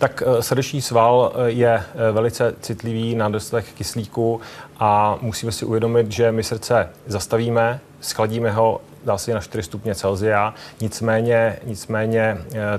Tak 0.00 0.22
eh, 0.26 0.42
srdeční 0.42 0.82
sval 0.82 1.32
eh, 1.34 1.50
je 1.50 1.74
eh, 1.74 2.12
velice 2.12 2.54
citlivý 2.60 3.14
na 3.14 3.28
dostatek 3.28 3.64
kyslíku 3.74 4.40
a 4.78 5.18
musíme 5.20 5.52
si 5.52 5.64
uvědomit, 5.64 6.12
že 6.12 6.32
my 6.32 6.42
srdce 6.42 6.88
zastavíme, 7.06 7.80
schladíme 8.00 8.50
ho 8.50 8.80
dá 9.04 9.18
se 9.18 9.34
na 9.34 9.40
4 9.40 9.62
stupně 9.62 9.94
Celsia. 9.94 10.54
Nicméně, 10.80 11.56
nicméně 11.64 12.38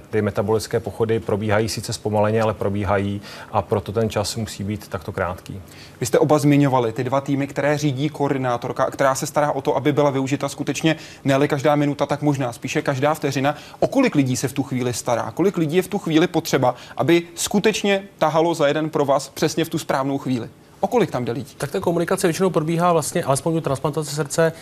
ty 0.09 0.21
metabolické 0.21 0.79
pochody 0.79 1.19
probíhají 1.19 1.69
sice 1.69 1.93
zpomaleně, 1.93 2.41
ale 2.41 2.53
probíhají 2.53 3.21
a 3.51 3.61
proto 3.61 3.91
ten 3.91 4.09
čas 4.09 4.35
musí 4.35 4.63
být 4.63 4.87
takto 4.87 5.11
krátký. 5.11 5.61
Vy 5.99 6.05
jste 6.05 6.19
oba 6.19 6.39
zmiňovali 6.39 6.91
ty 6.91 7.03
dva 7.03 7.21
týmy, 7.21 7.47
které 7.47 7.77
řídí 7.77 8.09
koordinátorka, 8.09 8.91
která 8.91 9.15
se 9.15 9.27
stará 9.27 9.51
o 9.51 9.61
to, 9.61 9.75
aby 9.75 9.93
byla 9.93 10.09
využita 10.09 10.49
skutečně 10.49 10.95
ne 11.23 11.47
každá 11.47 11.75
minuta, 11.75 12.05
tak 12.05 12.21
možná 12.21 12.53
spíše 12.53 12.81
každá 12.81 13.13
vteřina. 13.13 13.55
O 13.79 13.87
kolik 13.87 14.15
lidí 14.15 14.37
se 14.37 14.47
v 14.47 14.53
tu 14.53 14.63
chvíli 14.63 14.93
stará? 14.93 15.31
Kolik 15.31 15.57
lidí 15.57 15.75
je 15.75 15.81
v 15.81 15.87
tu 15.87 15.99
chvíli 15.99 16.27
potřeba, 16.27 16.75
aby 16.97 17.23
skutečně 17.35 18.03
tahalo 18.17 18.53
za 18.53 18.67
jeden 18.67 18.89
pro 18.89 19.05
vás 19.05 19.29
přesně 19.29 19.65
v 19.65 19.69
tu 19.69 19.77
správnou 19.77 20.17
chvíli? 20.17 20.49
O 20.79 20.87
kolik 20.87 21.11
tam 21.11 21.25
jde 21.25 21.31
lidí? 21.31 21.55
Tak 21.57 21.71
ta 21.71 21.79
komunikace 21.79 22.27
většinou 22.27 22.49
probíhá 22.49 22.93
vlastně, 22.93 23.23
alespoň 23.23 23.55
u 23.55 23.61
transplantace 23.61 24.15
srdce, 24.15 24.53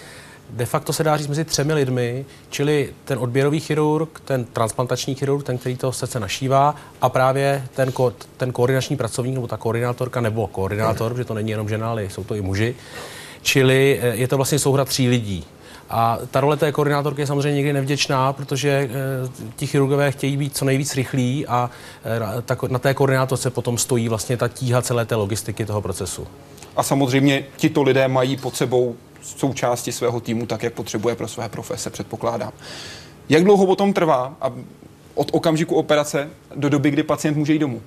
de 0.50 0.66
facto 0.66 0.94
se 0.94 1.04
dá 1.04 1.18
říct 1.18 1.28
mezi 1.28 1.46
třemi 1.46 1.74
lidmi, 1.74 2.26
čili 2.50 2.94
ten 3.06 3.20
odběrový 3.20 3.60
chirurg, 3.60 4.20
ten 4.26 4.46
transplantační 4.46 5.16
chirurg, 5.16 5.46
ten, 5.46 5.58
který 5.58 5.78
to 5.78 5.92
srdce 5.92 6.20
našívá, 6.20 6.76
a 7.02 7.10
právě 7.10 7.66
ten, 7.76 7.92
ko, 7.92 8.14
ten 8.38 8.52
koordinační 8.52 8.98
pracovník, 8.98 9.36
nebo 9.36 9.48
ta 9.48 9.58
koordinátorka, 9.58 10.22
nebo 10.22 10.48
koordinátor, 10.48 11.12
protože 11.12 11.26
to 11.26 11.34
není 11.34 11.50
jenom 11.50 11.70
žena, 11.70 11.90
ale 11.90 12.04
jsou 12.04 12.24
to 12.24 12.36
i 12.36 12.42
muži. 12.42 12.76
Čili 13.42 14.00
eh, 14.02 14.16
je 14.16 14.28
to 14.28 14.36
vlastně 14.36 14.60
souhra 14.60 14.86
tří 14.86 15.10
lidí. 15.10 15.46
A 15.90 16.18
ta 16.32 16.40
role 16.40 16.58
té 16.58 16.72
koordinátorky 16.72 17.22
je 17.22 17.28
samozřejmě 17.28 17.56
někdy 17.56 17.74
nevděčná, 17.74 18.34
protože 18.34 18.70
e, 18.70 18.90
ti 19.56 19.68
chirurgové 19.68 20.12
chtějí 20.12 20.38
být 20.38 20.58
co 20.58 20.66
nejvíc 20.66 20.96
rychlí 20.96 21.48
a 21.48 21.70
e, 22.38 22.42
tak 22.42 22.64
na 22.64 22.80
té 22.80 22.94
koordinátorce 22.94 23.50
potom 23.50 23.78
stojí 23.78 24.10
vlastně 24.10 24.38
ta 24.38 24.48
tíha 24.48 24.82
celé 24.82 25.06
té 25.06 25.16
logistiky 25.16 25.66
toho 25.66 25.82
procesu. 25.82 26.28
A 26.76 26.84
samozřejmě 26.84 27.44
tito 27.58 27.84
lidé 27.84 28.08
mají 28.08 28.38
pod 28.38 28.56
sebou 28.56 28.96
součásti 29.22 29.92
svého 29.92 30.20
týmu 30.20 30.46
tak, 30.46 30.64
jak 30.64 30.74
potřebuje 30.74 31.16
pro 31.16 31.28
své 31.28 31.50
profese, 31.50 31.90
předpokládám. 31.90 32.52
Jak 33.30 33.44
dlouho 33.44 33.66
potom 33.66 33.94
trvá 33.94 34.34
a 34.42 34.52
od 35.16 35.30
okamžiku 35.34 35.76
operace 35.76 36.30
do 36.56 36.70
doby, 36.70 36.92
kdy 36.92 37.04
pacient 37.04 37.38
může 37.38 37.54
jít 37.54 37.60
domů? 37.60 37.82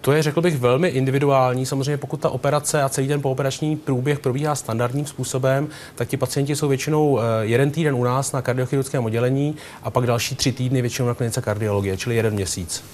To 0.00 0.12
je, 0.12 0.22
řekl 0.22 0.40
bych, 0.40 0.58
velmi 0.58 0.88
individuální. 0.88 1.66
Samozřejmě, 1.66 1.96
pokud 1.96 2.20
ta 2.20 2.30
operace 2.30 2.82
a 2.82 2.88
celý 2.88 3.08
ten 3.08 3.22
pooperační 3.22 3.76
průběh 3.76 4.18
probíhá 4.18 4.54
standardním 4.54 5.06
způsobem, 5.06 5.68
tak 5.94 6.08
ti 6.08 6.16
pacienti 6.16 6.56
jsou 6.56 6.68
většinou 6.68 7.18
eh, 7.18 7.22
jeden 7.42 7.70
týden 7.70 7.94
u 7.94 8.04
nás 8.04 8.32
na 8.32 8.42
kardiochirurgickém 8.42 9.04
oddělení 9.04 9.56
a 9.82 9.90
pak 9.90 10.06
další 10.06 10.34
tři 10.34 10.52
týdny 10.52 10.80
většinou 10.80 11.08
na 11.08 11.14
klinice 11.14 11.40
kardiologie, 11.40 11.96
čili 11.96 12.16
jeden 12.16 12.34
měsíc. 12.34 12.84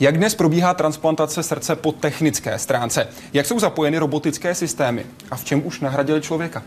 Jak 0.00 0.16
dnes 0.18 0.34
probíhá 0.34 0.74
transplantace 0.74 1.42
srdce 1.42 1.76
po 1.76 1.92
technické 1.92 2.58
stránce? 2.58 3.08
Jak 3.32 3.46
jsou 3.46 3.58
zapojeny 3.58 3.98
robotické 3.98 4.54
systémy? 4.54 5.06
A 5.30 5.36
v 5.36 5.44
čem 5.44 5.66
už 5.66 5.80
nahradili 5.80 6.20
člověka? 6.20 6.62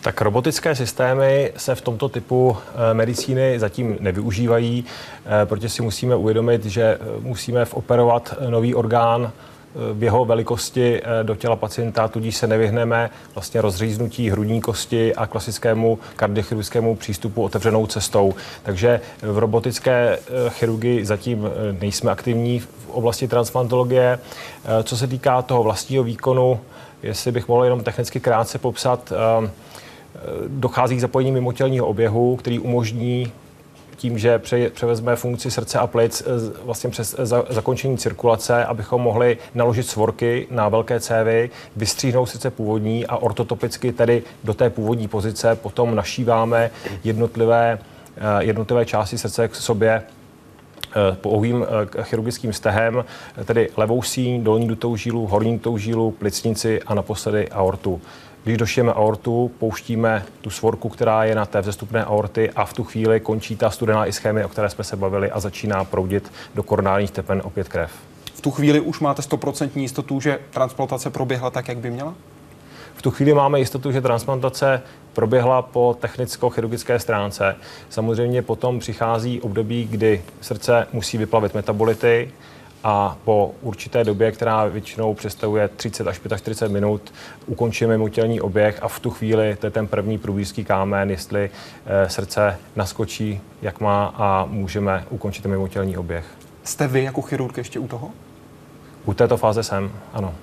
Tak 0.00 0.20
robotické 0.20 0.74
systémy 0.74 1.52
se 1.56 1.74
v 1.74 1.80
tomto 1.80 2.08
typu 2.08 2.56
eh, 2.56 2.94
medicíny 2.94 3.58
zatím 3.58 3.96
nevyužívají, 4.00 4.84
eh, 4.84 5.46
protože 5.46 5.68
si 5.68 5.82
musíme 5.82 6.16
uvědomit, 6.16 6.64
že 6.64 6.82
eh, 6.82 6.98
musíme 7.20 7.66
operovat 7.66 8.34
nový 8.48 8.74
orgán 8.74 9.32
v 9.92 10.02
jeho 10.02 10.24
velikosti 10.24 11.02
do 11.22 11.34
těla 11.34 11.56
pacienta, 11.56 12.08
tudíž 12.08 12.36
se 12.36 12.46
nevyhneme 12.46 13.10
vlastně 13.34 13.60
rozříznutí 13.60 14.30
hrudní 14.30 14.60
kosti 14.60 15.14
a 15.14 15.26
klasickému 15.26 15.98
kardiochirurgickému 16.16 16.96
přístupu 16.96 17.42
otevřenou 17.42 17.86
cestou. 17.86 18.34
Takže 18.62 19.00
v 19.22 19.38
robotické 19.38 20.18
chirurgii 20.48 21.04
zatím 21.04 21.50
nejsme 21.80 22.10
aktivní 22.10 22.60
v 22.60 22.68
oblasti 22.88 23.28
transplantologie. 23.28 24.18
Co 24.82 24.96
se 24.96 25.06
týká 25.06 25.42
toho 25.42 25.62
vlastního 25.62 26.04
výkonu, 26.04 26.60
jestli 27.02 27.32
bych 27.32 27.48
mohl 27.48 27.64
jenom 27.64 27.84
technicky 27.84 28.20
krátce 28.20 28.58
popsat, 28.58 29.12
dochází 30.48 30.96
k 30.96 31.00
zapojení 31.00 31.32
mimotělního 31.32 31.86
oběhu, 31.86 32.36
který 32.36 32.58
umožní 32.58 33.32
tím, 34.00 34.18
že 34.18 34.40
převezme 34.70 35.16
funkci 35.16 35.50
srdce 35.50 35.78
a 35.78 35.86
plic 35.86 36.22
eh, 36.22 36.24
vlastně 36.64 36.90
přes 36.90 37.16
eh, 37.18 37.26
zakončení 37.26 37.98
cirkulace, 37.98 38.64
abychom 38.64 39.02
mohli 39.02 39.38
naložit 39.54 39.82
svorky 39.82 40.46
na 40.50 40.68
velké 40.68 41.00
cévy, 41.00 41.50
vystříhnout 41.76 42.28
sice 42.28 42.50
původní 42.50 43.06
a 43.06 43.16
ortotopicky 43.16 43.92
tedy 43.92 44.22
do 44.44 44.54
té 44.54 44.70
původní 44.70 45.08
pozice 45.08 45.56
potom 45.56 45.94
našíváme 45.94 46.70
jednotlivé, 47.04 47.78
eh, 48.16 48.44
jednotlivé 48.44 48.86
části 48.86 49.18
srdce 49.18 49.48
k 49.48 49.54
sobě 49.54 50.02
pouhým 51.20 51.66
chirurgickým 52.02 52.52
stehem, 52.52 53.04
tedy 53.44 53.68
levou 53.76 54.02
síň, 54.02 54.44
dolní 54.44 54.68
dutou 54.68 54.96
žílu, 54.96 55.26
horní 55.26 55.52
dutou 55.52 55.78
žílu, 55.78 56.10
plicnici 56.10 56.82
a 56.82 56.94
naposledy 56.94 57.48
aortu. 57.48 58.00
Když 58.44 58.56
došijeme 58.56 58.92
aortu, 58.92 59.50
pouštíme 59.58 60.24
tu 60.40 60.50
svorku, 60.50 60.88
která 60.88 61.24
je 61.24 61.34
na 61.34 61.46
té 61.46 61.60
vzestupné 61.60 62.04
aorty 62.04 62.50
a 62.50 62.64
v 62.64 62.72
tu 62.72 62.84
chvíli 62.84 63.20
končí 63.20 63.56
ta 63.56 63.70
studená 63.70 64.06
ischémie, 64.06 64.46
o 64.46 64.48
které 64.48 64.70
jsme 64.70 64.84
se 64.84 64.96
bavili 64.96 65.30
a 65.30 65.40
začíná 65.40 65.84
proudit 65.84 66.32
do 66.54 66.62
koronárních 66.62 67.10
tepen 67.10 67.42
opět 67.44 67.68
krev. 67.68 67.92
V 68.34 68.40
tu 68.40 68.50
chvíli 68.50 68.80
už 68.80 69.00
máte 69.00 69.22
100% 69.22 69.70
jistotu, 69.74 70.20
že 70.20 70.38
transplantace 70.50 71.10
proběhla 71.10 71.50
tak, 71.50 71.68
jak 71.68 71.78
by 71.78 71.90
měla? 71.90 72.14
V 72.94 73.02
tu 73.02 73.10
chvíli 73.10 73.34
máme 73.34 73.58
jistotu, 73.58 73.92
že 73.92 74.00
transplantace 74.00 74.82
proběhla 75.12 75.62
po 75.62 75.96
technicko-chirurgické 76.00 76.98
stránce. 76.98 77.56
Samozřejmě 77.90 78.42
potom 78.42 78.78
přichází 78.78 79.40
období, 79.40 79.88
kdy 79.90 80.22
srdce 80.40 80.86
musí 80.92 81.18
vyplavit 81.18 81.54
metabolity, 81.54 82.30
a 82.84 83.16
po 83.24 83.54
určité 83.62 84.04
době, 84.04 84.32
která 84.32 84.64
většinou 84.64 85.14
představuje 85.14 85.68
30 85.68 86.06
až 86.06 86.20
45 86.36 86.72
minut, 86.72 87.12
ukončíme 87.46 87.92
mimotělní 87.92 88.40
oběh 88.40 88.82
a 88.82 88.88
v 88.88 89.00
tu 89.00 89.10
chvíli 89.10 89.56
to 89.60 89.66
je 89.66 89.70
ten 89.70 89.86
první 89.86 90.18
průbířský 90.18 90.64
kámen, 90.64 91.10
jestli 91.10 91.50
eh, 91.86 92.08
srdce 92.08 92.58
naskočí, 92.76 93.40
jak 93.62 93.80
má 93.80 94.14
a 94.16 94.44
můžeme 94.44 95.04
ukončit 95.10 95.46
mimotělní 95.46 95.96
oběh. 95.96 96.24
Jste 96.64 96.88
vy 96.88 97.04
jako 97.04 97.22
chirurg 97.22 97.56
ještě 97.56 97.78
u 97.78 97.88
toho? 97.88 98.10
U 99.04 99.14
této 99.14 99.36
fáze 99.36 99.62
jsem, 99.62 99.92
ano. 100.12 100.34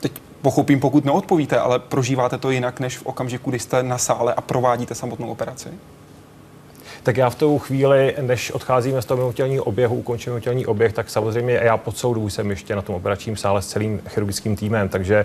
Teď 0.00 0.12
pochopím, 0.42 0.80
pokud 0.80 1.04
neodpovíte, 1.04 1.58
ale 1.58 1.78
prožíváte 1.78 2.38
to 2.38 2.50
jinak, 2.50 2.80
než 2.80 2.98
v 2.98 3.06
okamžiku, 3.06 3.50
kdy 3.50 3.58
jste 3.58 3.82
na 3.82 3.98
sále 3.98 4.34
a 4.34 4.40
provádíte 4.40 4.94
samotnou 4.94 5.30
operaci? 5.30 5.68
Tak 7.06 7.16
já 7.16 7.30
v 7.30 7.34
tu 7.34 7.58
chvíli, 7.58 8.14
než 8.20 8.50
odcházíme 8.50 9.02
z 9.02 9.04
toho 9.04 9.18
mimotělního 9.18 9.64
oběhu, 9.64 9.96
ukončím 9.96 10.32
mimotělní 10.32 10.66
oběh, 10.66 10.92
tak 10.92 11.10
samozřejmě 11.10 11.60
já 11.62 11.76
pod 11.76 11.98
soudou 11.98 12.28
jsem 12.28 12.50
ještě 12.50 12.76
na 12.76 12.82
tom 12.82 12.94
operačním 12.94 13.36
sále 13.36 13.62
s 13.62 13.66
celým 13.66 14.00
chirurgickým 14.08 14.56
týmem, 14.56 14.88
takže... 14.88 15.24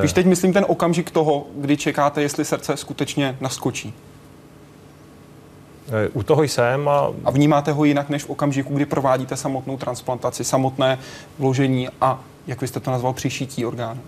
Když 0.00 0.12
teď 0.12 0.26
myslím 0.26 0.52
ten 0.52 0.64
okamžik 0.68 1.10
toho, 1.10 1.46
kdy 1.54 1.76
čekáte, 1.76 2.22
jestli 2.22 2.44
srdce 2.44 2.76
skutečně 2.76 3.36
naskočí. 3.40 3.94
Eh, 5.88 6.08
u 6.12 6.22
toho 6.22 6.42
jsem. 6.42 6.88
A... 6.88 7.10
a 7.24 7.30
vnímáte 7.30 7.72
ho 7.72 7.84
jinak, 7.84 8.08
než 8.08 8.24
v 8.24 8.30
okamžiku, 8.30 8.74
kdy 8.74 8.86
provádíte 8.86 9.36
samotnou 9.36 9.76
transplantaci, 9.76 10.44
samotné 10.44 10.98
vložení 11.38 11.88
a, 12.00 12.20
jak 12.46 12.60
vy 12.60 12.68
jste 12.68 12.80
to 12.80 12.90
nazval, 12.90 13.12
přišítí 13.12 13.66
orgánu? 13.66 14.00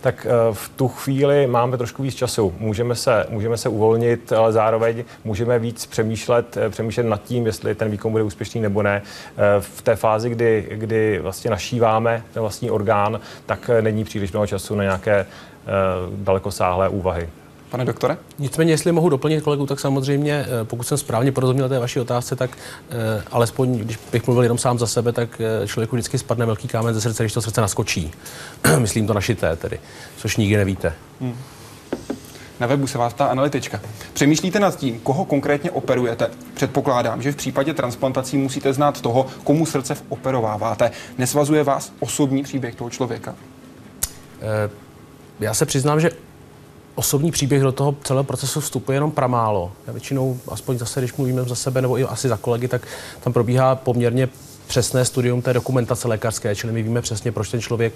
Tak 0.00 0.26
eh, 0.26 0.54
v 0.54 0.68
tu 0.68 0.88
chvíli 0.88 1.46
máme 1.46 1.76
trošku 1.76 2.02
víc 2.02 2.14
času. 2.14 2.54
Můžeme 2.58 2.94
se, 2.94 3.26
můžeme 3.28 3.56
se 3.56 3.68
uvolnit, 3.68 4.32
ale 4.32 4.52
zároveň 4.52 5.04
můžeme 5.24 5.58
víc 5.58 5.86
přemýšlet, 5.86 6.56
eh, 6.56 6.70
přemýšlet 6.70 7.04
nad 7.04 7.22
tím, 7.22 7.46
jestli 7.46 7.74
ten 7.74 7.90
výkon 7.90 8.12
bude 8.12 8.24
úspěšný 8.24 8.60
nebo 8.60 8.82
ne. 8.82 9.02
Eh, 9.36 9.60
v 9.60 9.82
té 9.82 9.96
fázi, 9.96 10.30
kdy, 10.30 10.68
kdy 10.70 11.18
vlastně 11.18 11.50
našíváme 11.50 12.22
ten 12.32 12.40
vlastní 12.40 12.70
orgán, 12.70 13.20
tak 13.46 13.70
není 13.80 14.04
příliš 14.04 14.32
mnoho 14.32 14.46
času 14.46 14.74
na 14.74 14.82
nějaké 14.82 15.26
dalekosáhlé 16.10 16.88
úvahy. 16.88 17.28
Pane 17.74 17.84
doktore? 17.84 18.16
Nicméně, 18.38 18.72
jestli 18.72 18.92
mohu 18.92 19.08
doplnit 19.08 19.42
kolegu, 19.42 19.66
tak 19.66 19.80
samozřejmě, 19.80 20.32
eh, 20.32 20.64
pokud 20.64 20.82
jsem 20.82 20.98
správně 20.98 21.32
porozuměl 21.32 21.68
té 21.68 21.78
vaší 21.78 22.00
otázce, 22.00 22.36
tak 22.36 22.50
eh, 22.90 23.24
alespoň, 23.30 23.78
když 23.78 23.98
bych 24.12 24.26
mluvil 24.26 24.42
jenom 24.42 24.58
sám 24.58 24.78
za 24.78 24.86
sebe, 24.86 25.12
tak 25.12 25.40
eh, 25.40 25.66
člověku 25.66 25.96
vždycky 25.96 26.18
spadne 26.18 26.46
velký 26.46 26.68
kámen 26.68 26.94
ze 26.94 27.00
srdce, 27.00 27.22
když 27.22 27.32
to 27.32 27.42
srdce 27.42 27.60
naskočí. 27.60 28.12
Myslím 28.78 29.06
to 29.06 29.14
našité 29.14 29.56
tedy, 29.56 29.80
což 30.16 30.36
nikdy 30.36 30.56
nevíte. 30.56 30.94
Hmm. 31.20 31.36
Na 32.60 32.66
webu 32.66 32.86
se 32.86 32.98
vás 32.98 33.14
ta 33.14 33.26
analytička. 33.26 33.80
Přemýšlíte 34.12 34.60
nad 34.60 34.76
tím, 34.76 35.00
koho 35.00 35.24
konkrétně 35.24 35.70
operujete? 35.70 36.30
Předpokládám, 36.54 37.22
že 37.22 37.32
v 37.32 37.36
případě 37.36 37.74
transplantací 37.74 38.36
musíte 38.36 38.72
znát 38.72 39.00
toho, 39.00 39.26
komu 39.44 39.66
srdce 39.66 39.96
operováváte. 40.08 40.90
Nesvazuje 41.18 41.64
vás 41.64 41.92
osobní 42.00 42.42
příběh 42.42 42.74
toho 42.74 42.90
člověka? 42.90 43.34
Já 45.40 45.54
se 45.54 45.66
přiznám, 45.66 46.00
že 46.00 46.10
osobní 46.94 47.30
příběh 47.30 47.62
do 47.62 47.72
toho 47.72 47.96
celého 48.04 48.24
procesu 48.24 48.60
vstupuje 48.60 48.96
jenom 48.96 49.10
pramálo. 49.10 49.72
Já 49.86 49.92
většinou, 49.92 50.38
aspoň 50.48 50.78
zase, 50.78 51.00
když 51.00 51.14
mluvíme 51.14 51.44
za 51.44 51.54
sebe 51.54 51.82
nebo 51.82 51.98
i 51.98 52.04
asi 52.04 52.28
za 52.28 52.36
kolegy, 52.36 52.68
tak 52.68 52.82
tam 53.20 53.32
probíhá 53.32 53.74
poměrně 53.74 54.28
přesné 54.66 55.04
studium 55.04 55.42
té 55.42 55.52
dokumentace 55.52 56.08
lékařské, 56.08 56.54
čili 56.54 56.72
my 56.72 56.82
víme 56.82 57.02
přesně, 57.02 57.32
proč 57.32 57.50
ten 57.50 57.60
člověk 57.60 57.92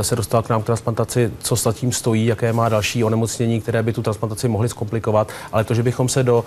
e, 0.00 0.04
se 0.04 0.16
dostal 0.16 0.42
k 0.42 0.48
nám 0.48 0.62
k 0.62 0.66
transplantaci, 0.66 1.30
co 1.38 1.56
s 1.56 1.72
tím 1.72 1.92
stojí, 1.92 2.26
jaké 2.26 2.52
má 2.52 2.68
další 2.68 3.04
onemocnění, 3.04 3.60
které 3.60 3.82
by 3.82 3.92
tu 3.92 4.02
transplantaci 4.02 4.48
mohly 4.48 4.68
zkomplikovat, 4.68 5.32
ale 5.52 5.64
to, 5.64 5.74
že 5.74 5.82
bychom 5.82 6.08
se 6.08 6.22
do 6.22 6.44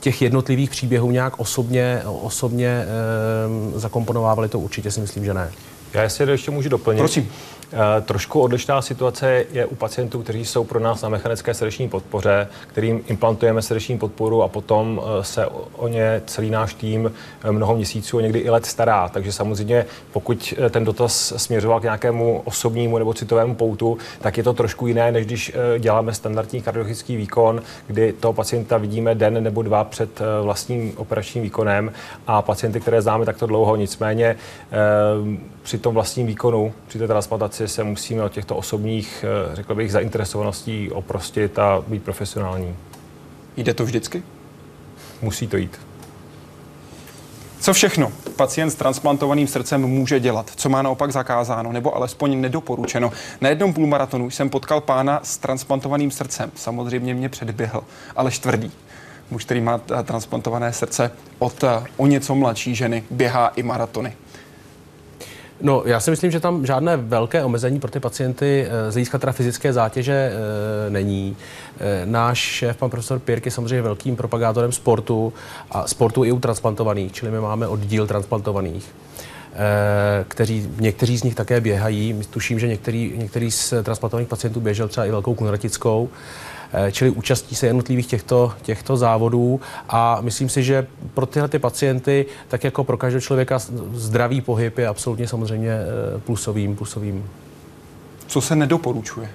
těch 0.00 0.22
jednotlivých 0.22 0.70
příběhů 0.70 1.10
nějak 1.10 1.40
osobně, 1.40 2.02
osobně 2.04 2.66
e, 2.66 2.86
zakomponovávali, 3.78 4.48
to 4.48 4.58
určitě 4.58 4.90
si 4.90 5.00
myslím, 5.00 5.24
že 5.24 5.34
ne. 5.34 5.52
Já 5.92 6.02
jestli 6.02 6.30
ještě 6.30 6.50
můžu 6.50 6.68
doplnit. 6.68 6.98
Prosím. 6.98 7.28
Eh, 7.72 8.00
trošku 8.00 8.40
odlišná 8.40 8.82
situace 8.82 9.44
je 9.52 9.66
u 9.66 9.74
pacientů, 9.74 10.22
kteří 10.22 10.44
jsou 10.44 10.64
pro 10.64 10.80
nás 10.80 11.02
na 11.02 11.08
mechanické 11.08 11.54
srdeční 11.54 11.88
podpoře, 11.88 12.48
kterým 12.66 13.02
implantujeme 13.06 13.62
srdeční 13.62 13.98
podporu 13.98 14.42
a 14.42 14.48
potom 14.48 15.00
eh, 15.02 15.24
se 15.24 15.46
o 15.76 15.88
ně 15.88 16.22
celý 16.26 16.50
náš 16.50 16.74
tým 16.74 17.12
eh, 17.44 17.52
mnoho 17.52 17.76
měsíců 17.76 18.18
a 18.18 18.22
někdy 18.22 18.38
i 18.38 18.50
let 18.50 18.66
stará. 18.66 19.08
Takže 19.08 19.32
samozřejmě, 19.32 19.86
pokud 20.12 20.54
ten 20.70 20.84
dotaz 20.84 21.32
směřoval 21.36 21.80
k 21.80 21.82
nějakému 21.82 22.42
osobnímu 22.44 22.98
nebo 22.98 23.14
citovému 23.14 23.54
poutu, 23.54 23.98
tak 24.20 24.36
je 24.36 24.42
to 24.42 24.52
trošku 24.52 24.86
jiné, 24.86 25.12
než 25.12 25.26
když 25.26 25.52
děláme 25.78 26.14
standardní 26.14 26.62
kardiologický 26.62 27.16
výkon, 27.16 27.62
kdy 27.86 28.12
toho 28.12 28.32
pacienta 28.32 28.78
vidíme 28.78 29.14
den 29.14 29.42
nebo 29.42 29.62
dva 29.62 29.84
před 29.84 30.20
vlastním 30.42 30.92
operačním 30.96 31.42
výkonem 31.42 31.92
a 32.26 32.42
pacienty, 32.42 32.80
které 32.80 33.02
známe 33.02 33.24
takto 33.24 33.46
dlouho, 33.46 33.76
nicméně 33.76 34.36
při 35.62 35.78
tom 35.78 35.94
vlastním 35.94 36.26
výkonu, 36.26 36.72
při 36.88 36.98
té 36.98 37.06
transplantaci 37.06 37.68
se 37.68 37.84
musíme 37.84 38.22
od 38.22 38.32
těchto 38.32 38.56
osobních, 38.56 39.24
eh, 39.24 39.56
řekl 39.56 39.74
bych, 39.74 39.92
zainteresovaností 39.92 40.90
oprostit 40.90 41.58
a 41.58 41.84
být 41.86 42.02
profesionální. 42.02 42.76
Jde 43.56 43.74
to 43.74 43.84
vždycky? 43.84 44.22
Musí 45.22 45.46
to 45.46 45.56
jít. 45.56 45.80
Co 47.60 47.72
všechno 47.72 48.12
pacient 48.36 48.70
s 48.70 48.74
transplantovaným 48.74 49.46
srdcem 49.46 49.80
může 49.80 50.20
dělat? 50.20 50.50
Co 50.56 50.68
má 50.68 50.82
naopak 50.82 51.12
zakázáno 51.12 51.72
nebo 51.72 51.96
alespoň 51.96 52.40
nedoporučeno? 52.40 53.12
Na 53.40 53.48
jednom 53.48 53.74
půlmaratonu 53.74 54.30
jsem 54.30 54.50
potkal 54.50 54.80
pána 54.80 55.20
s 55.22 55.38
transplantovaným 55.38 56.10
srdcem. 56.10 56.50
Samozřejmě 56.54 57.14
mě 57.14 57.28
předběhl, 57.28 57.84
ale 58.16 58.30
tvrdý. 58.30 58.72
Muž, 59.30 59.44
který 59.44 59.60
má 59.60 59.78
transplantované 59.78 60.72
srdce 60.72 61.10
od 61.38 61.64
eh, 61.64 61.84
o 61.96 62.06
něco 62.06 62.34
mladší 62.34 62.74
ženy, 62.74 63.04
běhá 63.10 63.48
i 63.48 63.62
maratony. 63.62 64.12
No, 65.62 65.82
já 65.86 66.00
si 66.00 66.10
myslím, 66.10 66.30
že 66.30 66.40
tam 66.40 66.66
žádné 66.66 66.96
velké 66.96 67.44
omezení 67.44 67.80
pro 67.80 67.90
ty 67.90 68.00
pacienty 68.00 68.66
eh, 68.66 68.90
z 68.90 68.94
hlediska 68.94 69.32
fyzické 69.32 69.72
zátěže 69.72 70.32
e, 70.32 70.90
není. 70.90 71.36
E, 71.80 72.06
náš 72.06 72.38
šéf, 72.38 72.76
pan 72.76 72.90
profesor 72.90 73.18
Pirk, 73.18 73.44
je 73.44 73.50
samozřejmě 73.50 73.82
velkým 73.82 74.16
propagátorem 74.16 74.72
sportu 74.72 75.32
a 75.70 75.88
sportu 75.88 76.24
i 76.24 76.32
u 76.32 76.40
transplantovaných, 76.40 77.12
čili 77.12 77.30
my 77.30 77.40
máme 77.40 77.68
oddíl 77.68 78.06
transplantovaných 78.06 78.92
kteří, 80.28 80.68
někteří 80.80 81.18
z 81.18 81.22
nich 81.22 81.34
také 81.34 81.60
běhají. 81.60 82.20
Tuším, 82.30 82.58
že 82.58 82.68
některý, 82.68 83.12
některý 83.16 83.50
z 83.50 83.74
transplantovaných 83.82 84.28
pacientů 84.28 84.60
běžel 84.60 84.88
třeba 84.88 85.06
i 85.06 85.10
velkou 85.10 85.34
kunratickou. 85.34 86.08
Eh, 86.72 86.92
čili 86.92 87.10
účastí 87.10 87.54
se 87.54 87.66
jednotlivých 87.66 88.06
těchto, 88.06 88.52
těchto 88.62 88.96
závodů 88.96 89.60
a 89.88 90.20
myslím 90.20 90.48
si, 90.48 90.62
že 90.62 90.86
pro 91.14 91.26
tyhle 91.26 91.48
ty 91.48 91.58
pacienty, 91.58 92.26
tak 92.48 92.64
jako 92.64 92.84
pro 92.84 92.96
každého 92.96 93.20
člověka, 93.20 93.58
zdravý 93.92 94.40
pohyb 94.40 94.78
je 94.78 94.88
absolutně 94.88 95.28
samozřejmě 95.28 95.70
eh, 95.70 96.20
plusovým, 96.20 96.76
plusovým. 96.76 97.30
Co 98.26 98.40
se 98.40 98.56
nedoporučuje? 98.56 99.28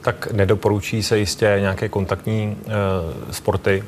Tak 0.00 0.32
nedoporučí 0.32 1.02
se 1.02 1.18
jistě 1.18 1.56
nějaké 1.60 1.88
kontaktní 1.88 2.56
e, 2.66 3.32
sporty, 3.32 3.84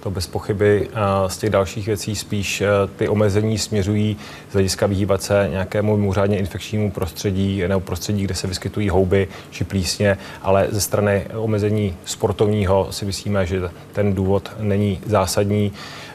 to 0.00 0.10
bez 0.10 0.26
pochyby. 0.26 0.88
Z 1.26 1.38
těch 1.38 1.50
dalších 1.50 1.86
věcí 1.86 2.16
spíš 2.16 2.60
e, 2.60 2.66
ty 2.96 3.08
omezení 3.08 3.58
směřují 3.58 4.16
z 4.50 4.52
hlediska 4.52 4.86
vyhýbat 4.86 5.22
se 5.22 5.48
nějakému 5.50 5.96
mimořádně 5.96 6.38
infekčnímu 6.38 6.90
prostředí 6.90 7.62
nebo 7.66 7.80
prostředí, 7.80 8.24
kde 8.24 8.34
se 8.34 8.46
vyskytují 8.46 8.88
houby 8.88 9.28
či 9.50 9.64
plísně, 9.64 10.18
ale 10.42 10.66
ze 10.70 10.80
strany 10.80 11.26
omezení 11.34 11.96
sportovního 12.04 12.88
si 12.90 13.04
myslíme, 13.04 13.46
že 13.46 13.60
ten 13.92 14.14
důvod 14.14 14.50
není 14.58 15.00
zásadní. 15.06 15.72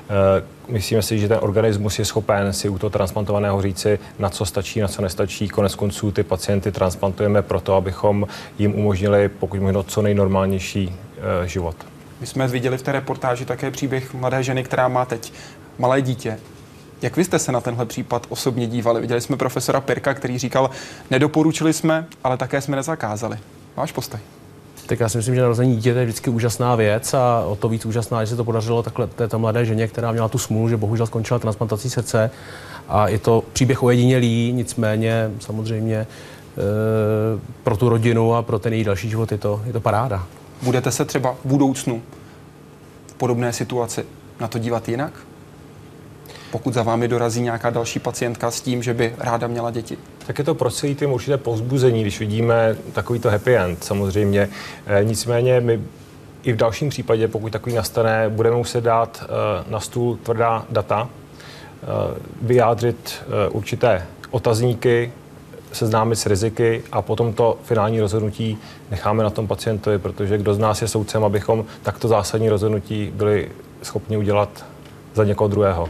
E, 0.10 0.72
myslíme 0.72 1.02
si, 1.02 1.20
že 1.20 1.28
ten 1.28 1.40
organismus 1.42 2.00
je 2.00 2.06
schopen 2.06 2.54
si 2.54 2.70
u 2.70 2.78
toho 2.78 2.90
transplantovaného 2.90 3.62
říci, 3.62 4.00
na 4.20 4.30
co 4.30 4.46
stačí, 4.46 4.80
na 4.80 4.88
co 4.88 5.02
nestačí. 5.02 5.50
Konec 5.50 5.76
konců 5.76 6.12
ty 6.12 6.24
pacienty 6.24 6.72
transplantujeme 6.72 7.42
proto, 7.42 7.76
abychom 7.76 8.28
jim 8.60 8.76
umožnili 8.76 9.30
pokud 9.30 9.60
možno 9.60 9.84
co 9.84 10.02
nejnormálnější 10.02 10.96
život. 11.46 11.95
My 12.26 12.30
jsme 12.30 12.48
viděli 12.48 12.78
v 12.78 12.82
té 12.82 12.92
reportáži 12.92 13.46
také 13.46 13.72
příběh 13.72 14.14
mladé 14.14 14.44
ženy, 14.44 14.64
která 14.64 14.88
má 14.88 15.06
teď 15.06 15.34
malé 15.78 16.02
dítě. 16.02 16.40
Jak 17.02 17.18
vy 17.18 17.24
jste 17.24 17.40
se 17.40 17.52
na 17.52 17.62
tenhle 17.62 17.86
případ 17.86 18.26
osobně 18.30 18.68
dívali? 18.68 19.02
Viděli 19.02 19.22
jsme 19.22 19.38
profesora 19.38 19.82
Pirka, 19.82 20.14
který 20.14 20.38
říkal, 20.38 20.70
nedoporučili 21.12 21.74
jsme, 21.74 22.06
ale 22.24 22.38
také 22.38 22.62
jsme 22.62 22.76
nezakázali. 22.76 23.38
Váš 23.76 23.92
postoj? 23.92 24.20
Tak 24.86 25.00
já 25.00 25.10
si 25.10 25.18
myslím, 25.18 25.36
že 25.36 25.42
narození 25.42 25.76
dítěte 25.76 26.00
je 26.00 26.06
vždycky 26.06 26.30
úžasná 26.30 26.76
věc 26.76 27.14
a 27.14 27.46
o 27.46 27.56
to 27.56 27.70
víc 27.70 27.86
úžasná, 27.86 28.24
že 28.24 28.30
se 28.30 28.36
to 28.36 28.44
podařilo 28.44 28.84
takhle 28.84 29.08
této 29.08 29.40
mladé 29.40 29.66
ženě, 29.66 29.88
která 29.88 30.12
měla 30.12 30.28
tu 30.28 30.38
smůlu, 30.38 30.70
že 30.70 30.78
bohužel 30.78 31.06
skončila 31.06 31.40
transplantací 31.40 31.90
srdce. 31.90 32.32
A 32.88 33.08
je 33.08 33.20
to 33.20 33.44
příběh 33.54 33.84
ojedinělý, 33.84 34.52
nicméně 34.56 35.32
samozřejmě 35.40 35.96
e, 35.96 36.08
pro 37.64 37.78
tu 37.78 37.90
rodinu 37.90 38.34
a 38.36 38.42
pro 38.42 38.60
ten 38.60 38.74
její 38.74 38.84
další 38.84 39.10
život 39.10 39.32
je 39.32 39.38
to, 39.38 39.62
je 39.66 39.74
to 39.74 39.80
paráda. 39.80 40.26
Budete 40.62 40.92
se 40.92 41.06
třeba 41.06 41.32
v 41.32 41.48
budoucnu 41.48 42.02
podobné 43.18 43.54
situaci 43.54 44.06
na 44.40 44.48
to 44.48 44.60
dívat 44.60 44.90
jinak? 44.90 45.14
Pokud 46.52 46.74
za 46.74 46.84
vámi 46.84 47.08
dorazí 47.08 47.42
nějaká 47.42 47.70
další 47.70 48.00
pacientka 48.00 48.52
s 48.52 48.62
tím, 48.62 48.84
že 48.84 48.94
by 48.94 49.16
ráda 49.18 49.48
měla 49.48 49.72
děti? 49.72 49.98
Tak 50.28 50.38
je 50.38 50.44
to 50.44 50.56
pro 50.56 50.72
celý 50.72 50.96
tým 50.96 51.12
určité 51.12 51.38
povzbuzení, 51.38 52.02
když 52.02 52.20
vidíme 52.20 52.76
takovýto 52.94 53.30
happy 53.30 53.58
end 53.58 53.84
samozřejmě. 53.84 54.50
E, 54.88 55.04
nicméně 55.04 55.60
my 55.60 55.82
i 56.44 56.54
v 56.54 56.56
dalším 56.56 56.90
případě, 56.90 57.28
pokud 57.28 57.52
takový 57.52 57.76
nastane, 57.76 58.30
budeme 58.30 58.56
muset 58.56 58.84
dát 58.84 59.24
e, 59.24 59.72
na 59.72 59.80
stůl 59.80 60.18
tvrdá 60.24 60.66
data, 60.70 61.10
e, 61.10 61.88
vyjádřit 62.42 63.24
určité 63.52 64.06
otazníky, 64.32 65.12
seznámit 65.76 66.16
s 66.16 66.26
riziky 66.26 66.84
a 66.92 67.02
potom 67.02 67.34
to 67.34 67.58
finální 67.64 68.02
rozhodnutí 68.02 68.58
necháme 68.92 69.24
na 69.24 69.30
tom 69.30 69.48
pacientovi, 69.48 70.00
protože 70.00 70.38
kdo 70.38 70.54
z 70.54 70.58
nás 70.58 70.82
je 70.82 70.88
soudcem, 70.88 71.24
abychom 71.24 71.66
takto 71.84 72.08
zásadní 72.08 72.50
rozhodnutí 72.50 73.12
byli 73.16 73.52
schopni 73.82 74.18
udělat 74.18 74.66
za 75.14 75.24
někoho 75.24 75.48
druhého. 75.48 75.90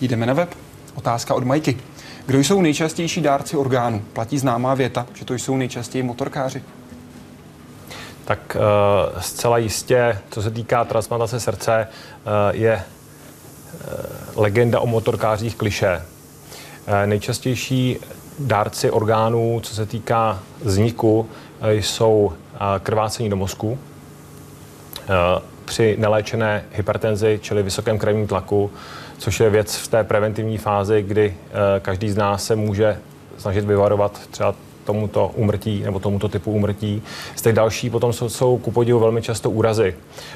Jdeme 0.00 0.26
na 0.26 0.34
web. 0.34 0.54
Otázka 0.94 1.34
od 1.34 1.44
Majky. 1.44 1.78
Kdo 2.26 2.38
jsou 2.38 2.62
nejčastější 2.62 3.20
dárci 3.20 3.56
orgánů? 3.56 4.02
Platí 4.12 4.38
známá 4.38 4.74
věta, 4.74 5.06
že 5.14 5.24
to 5.24 5.34
jsou 5.34 5.56
nejčastěji 5.56 6.02
motorkáři. 6.02 6.62
Tak 8.24 8.56
uh, 8.56 9.20
zcela 9.20 9.58
jistě, 9.58 10.18
co 10.30 10.42
se 10.42 10.50
týká 10.50 10.84
transplantace 10.84 11.40
srdce, 11.40 11.88
uh, 11.90 12.30
je 12.56 12.84
uh, 12.84 14.42
legenda 14.42 14.80
o 14.80 14.86
motorkářích 14.86 15.56
kliše. 15.56 16.02
Nejčastější 17.06 17.98
dárci 18.38 18.90
orgánů, 18.90 19.60
co 19.62 19.74
se 19.74 19.86
týká 19.86 20.42
vzniku, 20.60 21.28
eh, 21.60 21.74
jsou 21.74 22.32
eh, 22.54 22.58
krvácení 22.82 23.30
do 23.30 23.36
mozku, 23.36 23.78
eh, 24.98 25.42
při 25.64 25.96
neléčené 25.98 26.64
hypertenzi, 26.72 27.38
čili 27.42 27.62
vysokém 27.62 27.98
krevním 27.98 28.26
tlaku, 28.26 28.70
což 29.18 29.40
je 29.40 29.50
věc 29.50 29.76
v 29.76 29.88
té 29.88 30.04
preventivní 30.04 30.58
fázi, 30.58 31.02
kdy 31.02 31.36
každý 31.82 32.10
z 32.10 32.16
nás 32.16 32.44
se 32.44 32.56
může 32.56 32.98
snažit 33.38 33.64
vyvarovat 33.64 34.20
třeba 34.30 34.54
tomuto 34.84 35.30
umrtí 35.34 35.82
nebo 35.82 35.98
tomuto 36.00 36.28
typu 36.28 36.52
umrtí. 36.52 37.02
Z 37.36 37.42
těch 37.42 37.52
další 37.52 37.90
potom 37.90 38.12
jsou, 38.12 38.28
jsou 38.28 38.58
ku 38.58 38.70
podivu 38.70 38.98
velmi 38.98 39.22
často 39.22 39.50
úrazy, 39.50 39.94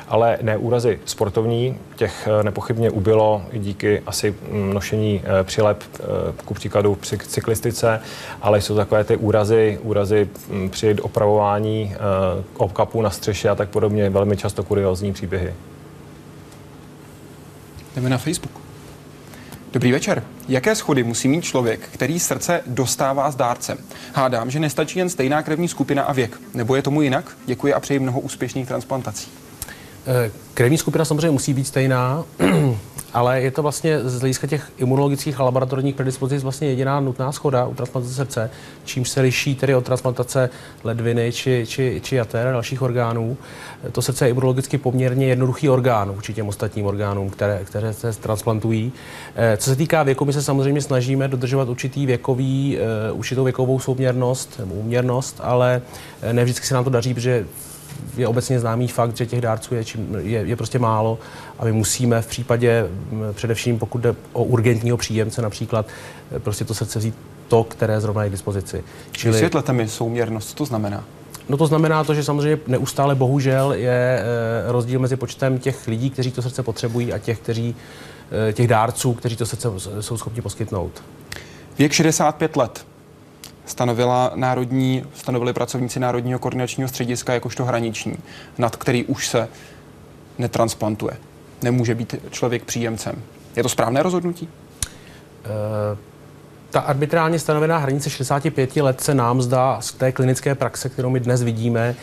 ale 0.09 0.39
ne 0.43 0.57
úrazy 0.57 0.99
sportovní, 1.05 1.79
těch 1.97 2.29
eh, 2.41 2.43
nepochybně 2.43 2.91
ubylo 2.91 3.43
i 3.53 3.59
díky 3.59 4.03
asi 4.07 4.35
nošení 4.73 5.23
eh, 5.25 5.45
přilep, 5.45 5.85
eh, 6.01 6.03
ku 6.45 6.55
příkladu 6.55 6.95
při 6.95 7.19
cyklistice, 7.19 8.01
ale 8.43 8.61
jsou 8.61 8.77
takové 8.77 9.05
ty 9.05 9.17
úrazy, 9.17 9.79
úrazy 9.83 10.29
mm, 10.51 10.71
při 10.71 10.95
opravování 10.95 11.95
obkapů 12.57 13.03
na 13.03 13.11
střeše 13.11 13.49
a 13.49 13.55
tak 13.55 13.69
podobně, 13.69 14.11
velmi 14.11 14.37
často 14.37 14.63
kuriozní 14.63 15.13
příběhy. 15.13 15.55
Jdeme 17.97 18.09
na 18.09 18.19
Facebook. 18.19 18.66
Dobrý 19.73 19.93
večer. 19.93 20.23
Jaké 20.49 20.75
schody 20.75 21.03
musí 21.03 21.29
mít 21.29 21.45
člověk, 21.45 21.81
který 21.93 22.21
srdce 22.21 22.61
dostává 22.67 23.31
s 23.31 23.37
dárcem? 23.37 23.79
Hádám, 24.15 24.51
že 24.51 24.61
nestačí 24.61 24.99
jen 24.99 25.09
stejná 25.09 25.43
krevní 25.43 25.69
skupina 25.69 26.03
a 26.03 26.13
věk. 26.13 26.41
Nebo 26.55 26.77
je 26.77 26.83
tomu 26.83 27.03
jinak? 27.03 27.37
Děkuji 27.47 27.75
a 27.75 27.81
přeji 27.81 28.01
mnoho 28.01 28.21
úspěšných 28.21 28.69
transplantací. 28.69 29.29
Eh, 30.07 30.31
krevní 30.55 30.79
skupina 30.79 31.05
samozřejmě 31.05 31.31
musí 31.31 31.55
být 31.55 31.67
stejná, 31.67 32.25
ale 33.17 33.41
je 33.41 33.51
to 33.51 33.63
vlastně 33.63 34.01
z 34.01 34.21
hlediska 34.21 34.47
těch 34.47 34.71
imunologických 34.79 35.41
a 35.41 35.43
laboratorních 35.43 35.95
predispozic 35.95 36.43
vlastně 36.43 36.69
jediná 36.69 37.01
nutná 37.01 37.33
schoda 37.33 37.67
u 37.67 37.75
transplantace 37.75 38.15
srdce, 38.15 38.51
čím 38.85 39.05
se 39.05 39.21
liší 39.21 39.55
tedy 39.55 39.75
od 39.75 39.85
transplantace 39.85 40.51
ledviny 40.85 41.33
či, 41.33 41.65
či, 41.69 42.01
či 42.05 42.17
jater 42.17 42.47
a 42.47 42.53
dalších 42.53 42.83
orgánů. 42.83 43.37
To 43.93 44.03
srdce 44.03 44.27
je 44.27 44.31
imunologicky 44.31 44.79
poměrně 44.79 45.27
jednoduchý 45.27 45.69
orgán 45.69 46.13
vůči 46.13 46.35
těm 46.35 46.49
ostatním 46.49 46.87
orgánům, 46.87 47.31
které, 47.31 47.61
které 47.65 47.93
se 47.93 48.13
transplantují. 48.13 48.93
Eh, 49.37 49.57
co 49.57 49.71
se 49.71 49.77
týká 49.77 50.03
věku, 50.03 50.25
my 50.25 50.33
se 50.33 50.43
samozřejmě 50.43 50.81
snažíme 50.81 51.29
dodržovat 51.29 51.69
určitý 51.69 52.07
věkový, 52.07 52.79
eh, 52.79 53.13
určitou 53.13 53.45
věkovou 53.45 53.81
souměrnost, 53.81 54.61
úměrnost, 54.71 55.41
ale 55.43 55.83
ne 56.33 56.45
vždycky 56.45 56.67
se 56.67 56.75
nám 56.75 56.85
to 56.85 56.91
daří, 56.91 57.15
protože 57.15 57.47
je 58.17 58.29
obecně 58.29 58.61
známý 58.61 58.89
fakt, 58.89 59.17
že 59.17 59.27
těch 59.27 59.41
dárců 59.41 59.75
je, 59.75 59.85
je, 60.19 60.41
je 60.41 60.57
prostě 60.57 60.79
málo 60.79 61.19
a 61.59 61.65
my 61.65 61.73
musíme 61.73 62.23
v 62.23 62.27
případě, 62.27 62.89
především 63.33 63.79
pokud 63.79 63.99
jde 63.99 64.15
o 64.33 64.45
urgentního 64.45 64.97
příjemce 64.97 65.43
například, 65.43 65.87
prostě 66.39 66.65
to 66.65 66.75
srdce 66.75 66.99
vzít 66.99 67.15
to, 67.49 67.65
které 67.65 68.01
zrovna 68.01 68.23
je 68.23 68.29
k 68.29 68.33
dispozici. 68.33 68.85
Čili... 69.13 69.33
Vysvětlete 69.33 69.73
mi 69.73 69.89
souměrnost, 69.89 70.49
co 70.49 70.55
to 70.55 70.65
znamená? 70.65 71.05
No 71.49 71.57
to 71.57 71.67
znamená 71.67 72.05
to, 72.05 72.15
že 72.15 72.25
samozřejmě 72.25 72.59
neustále 72.67 73.15
bohužel 73.15 73.73
je 73.73 74.23
rozdíl 74.67 75.01
mezi 75.01 75.17
počtem 75.17 75.59
těch 75.59 75.87
lidí, 75.87 76.11
kteří 76.11 76.31
to 76.33 76.43
srdce 76.43 76.63
potřebují 76.63 77.13
a 77.13 77.19
těch, 77.19 77.39
kteří, 77.39 77.77
těch 78.53 78.69
dárců, 78.69 79.15
kteří 79.15 79.37
to 79.37 79.47
srdce 79.47 79.69
jsou 80.01 80.17
schopni 80.17 80.43
poskytnout. 80.43 81.03
Věk 81.79 81.93
65 81.93 82.57
let 82.57 82.87
stanovila 83.67 84.33
národní, 84.35 85.05
stanovili 85.15 85.53
pracovníci 85.53 86.01
Národního 86.01 86.39
koordinačního 86.39 86.89
střediska 86.89 87.35
jakožto 87.35 87.65
hraniční, 87.65 88.17
nad 88.59 88.77
který 88.77 89.05
už 89.05 89.29
se 89.29 89.49
netransplantuje. 90.39 91.17
Nemůže 91.63 91.95
být 91.95 92.15
člověk 92.31 92.65
příjemcem. 92.65 93.23
Je 93.57 93.63
to 93.63 93.69
správné 93.69 94.03
rozhodnutí? 94.03 94.49
Uh, 95.45 95.99
ta 96.71 96.81
arbitrálně 96.81 97.39
stanovená 97.39 97.79
hranice 97.79 98.11
65 98.11 98.77
let 98.77 99.01
se 99.01 99.15
nám 99.15 99.43
zdá 99.43 99.81
z 99.81 99.93
té 99.93 100.13
klinické 100.13 100.55
praxe, 100.55 100.89
kterou 100.89 101.11
my 101.11 101.21
dnes 101.21 101.43
vidíme, 101.43 101.95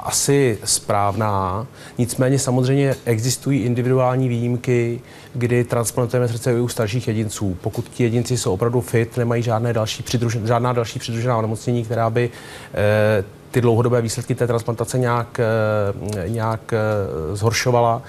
asi 0.00 0.58
správná. 0.64 1.66
Nicméně 1.98 2.38
samozřejmě 2.38 2.94
existují 3.04 3.60
individuální 3.60 4.28
výjimky, 4.28 5.00
kdy 5.36 5.64
transplantujeme 5.64 6.28
srdce 6.28 6.60
u 6.60 6.68
starších 6.68 7.08
jedinců. 7.08 7.56
Pokud 7.60 7.88
ti 7.88 8.02
jedinci 8.02 8.38
jsou 8.38 8.52
opravdu 8.52 8.80
fit, 8.80 9.16
nemají 9.16 9.42
žádné 9.42 9.72
další 9.72 10.02
přidružen, 10.02 10.46
žádná 10.46 10.72
další 10.72 10.98
přidružená 10.98 11.36
onemocnění, 11.36 11.84
která 11.84 12.10
by 12.10 12.30
eh, 12.74 13.24
ty 13.50 13.60
dlouhodobé 13.60 14.02
výsledky 14.02 14.34
té 14.34 14.46
transplantace 14.46 14.98
nějak, 14.98 15.40
eh, 15.40 16.28
nějak 16.28 16.72
eh, 16.72 17.36
zhoršovala, 17.36 18.02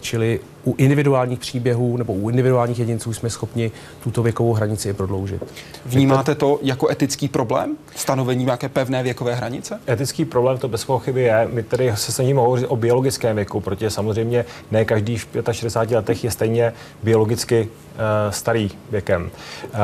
čili 0.00 0.40
u 0.64 0.74
individuálních 0.78 1.38
příběhů 1.38 1.96
nebo 1.96 2.12
u 2.12 2.30
individuálních 2.30 2.78
jedinců 2.78 3.12
jsme 3.12 3.30
schopni 3.30 3.70
tuto 4.02 4.22
věkovou 4.22 4.52
hranici 4.52 4.88
i 4.88 4.92
prodloužit. 4.92 5.44
Vnímáte 5.86 6.34
to 6.34 6.58
jako 6.62 6.90
etický 6.90 7.28
problém? 7.28 7.76
Stanovení 7.96 8.44
nějaké 8.44 8.68
pevné 8.68 9.02
věkové 9.02 9.34
hranice? 9.34 9.80
Etický 9.88 10.24
problém 10.24 10.58
to 10.58 10.68
bez 10.68 10.84
pochyby 10.84 11.22
je. 11.22 11.48
My 11.52 11.62
tedy 11.62 11.92
se 11.94 12.12
snažíme 12.12 12.40
hovořit 12.40 12.66
o 12.66 12.76
biologickém 12.76 13.36
věku, 13.36 13.60
protože 13.60 13.90
samozřejmě 13.90 14.44
ne 14.70 14.84
každý 14.84 15.16
v 15.16 15.26
65 15.52 15.96
letech 15.96 16.24
je 16.24 16.30
stejně 16.30 16.72
biologicky 17.02 17.68
uh, 17.68 17.98
starý 18.30 18.70
věkem. 18.90 19.30
Uh, 19.64 19.80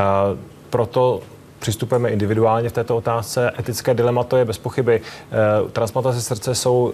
proto 0.71 1.21
přistupujeme 1.59 2.11
individuálně 2.11 2.69
v 2.69 2.73
této 2.73 2.97
otázce. 2.97 3.53
Etické 3.59 3.95
dilema 3.95 4.25
to 4.25 4.37
je 4.37 4.45
bez 4.45 4.59
pochyby. 4.59 5.01
Transplantace 5.73 6.23
srdce 6.23 6.55
jsou 6.55 6.93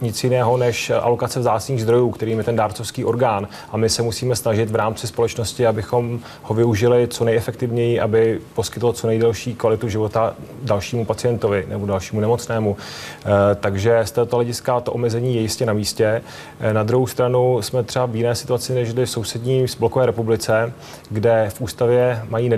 nic 0.00 0.24
jiného 0.24 0.56
než 0.56 0.90
alokace 0.90 1.40
vzácných 1.40 1.82
zdrojů, 1.82 2.10
kterým 2.10 2.38
je 2.38 2.44
ten 2.44 2.56
dárcovský 2.56 3.04
orgán. 3.04 3.48
A 3.70 3.76
my 3.76 3.88
se 3.88 4.02
musíme 4.02 4.36
snažit 4.36 4.70
v 4.70 4.74
rámci 4.74 5.06
společnosti, 5.06 5.66
abychom 5.66 6.20
ho 6.42 6.54
využili 6.54 7.08
co 7.08 7.24
nejefektivněji, 7.24 8.00
aby 8.00 8.40
poskytlo 8.54 8.92
co 8.92 9.06
nejdelší 9.06 9.54
kvalitu 9.54 9.88
života 9.88 10.34
dalšímu 10.62 11.04
pacientovi 11.04 11.66
nebo 11.68 11.86
dalšímu 11.86 12.20
nemocnému. 12.20 12.76
E, 13.24 13.54
takže 13.54 14.00
z 14.04 14.10
této 14.10 14.36
hlediska 14.36 14.80
to 14.80 14.92
omezení 14.92 15.34
je 15.34 15.40
jistě 15.40 15.66
na 15.66 15.72
místě. 15.72 16.22
E, 16.60 16.74
na 16.74 16.82
druhou 16.82 17.06
stranu 17.06 17.62
jsme 17.62 17.82
třeba 17.82 18.06
v 18.06 18.16
jiné 18.16 18.34
situaci 18.34 18.74
než 18.74 18.92
v 18.92 19.06
sousední 19.06 19.66
blokové 19.78 20.06
republice, 20.06 20.72
kde 21.10 21.46
v 21.54 21.60
ústavě 21.60 22.22
mají 22.28 22.50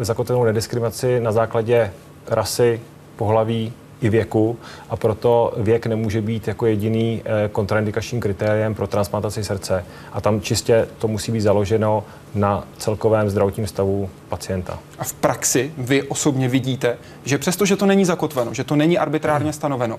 zakotvenou 0.00 0.44
nediskriminaci 0.44 1.20
na 1.20 1.32
základě 1.32 1.92
rasy, 2.28 2.80
pohlaví, 3.16 3.72
i 4.00 4.08
věku 4.08 4.58
a 4.90 4.96
proto 4.96 5.52
věk 5.56 5.86
nemůže 5.86 6.22
být 6.22 6.48
jako 6.48 6.66
jediný 6.66 7.22
eh, 7.24 7.48
kontraindikačním 7.48 8.20
kritériem 8.20 8.74
pro 8.74 8.86
transplantaci 8.86 9.44
srdce. 9.44 9.84
A 10.12 10.20
tam 10.20 10.40
čistě 10.40 10.88
to 10.98 11.08
musí 11.08 11.32
být 11.32 11.40
založeno 11.40 12.04
na 12.34 12.64
celkovém 12.78 13.30
zdravotním 13.30 13.66
stavu 13.66 14.10
pacienta. 14.28 14.78
A 14.98 15.04
v 15.04 15.12
praxi 15.12 15.72
vy 15.78 16.02
osobně 16.02 16.48
vidíte, 16.48 16.96
že 17.24 17.38
přesto, 17.38 17.64
že 17.66 17.76
to 17.76 17.86
není 17.86 18.04
zakotveno, 18.04 18.54
že 18.54 18.64
to 18.64 18.76
není 18.76 18.98
arbitrárně 18.98 19.52
stanoveno, 19.52 19.98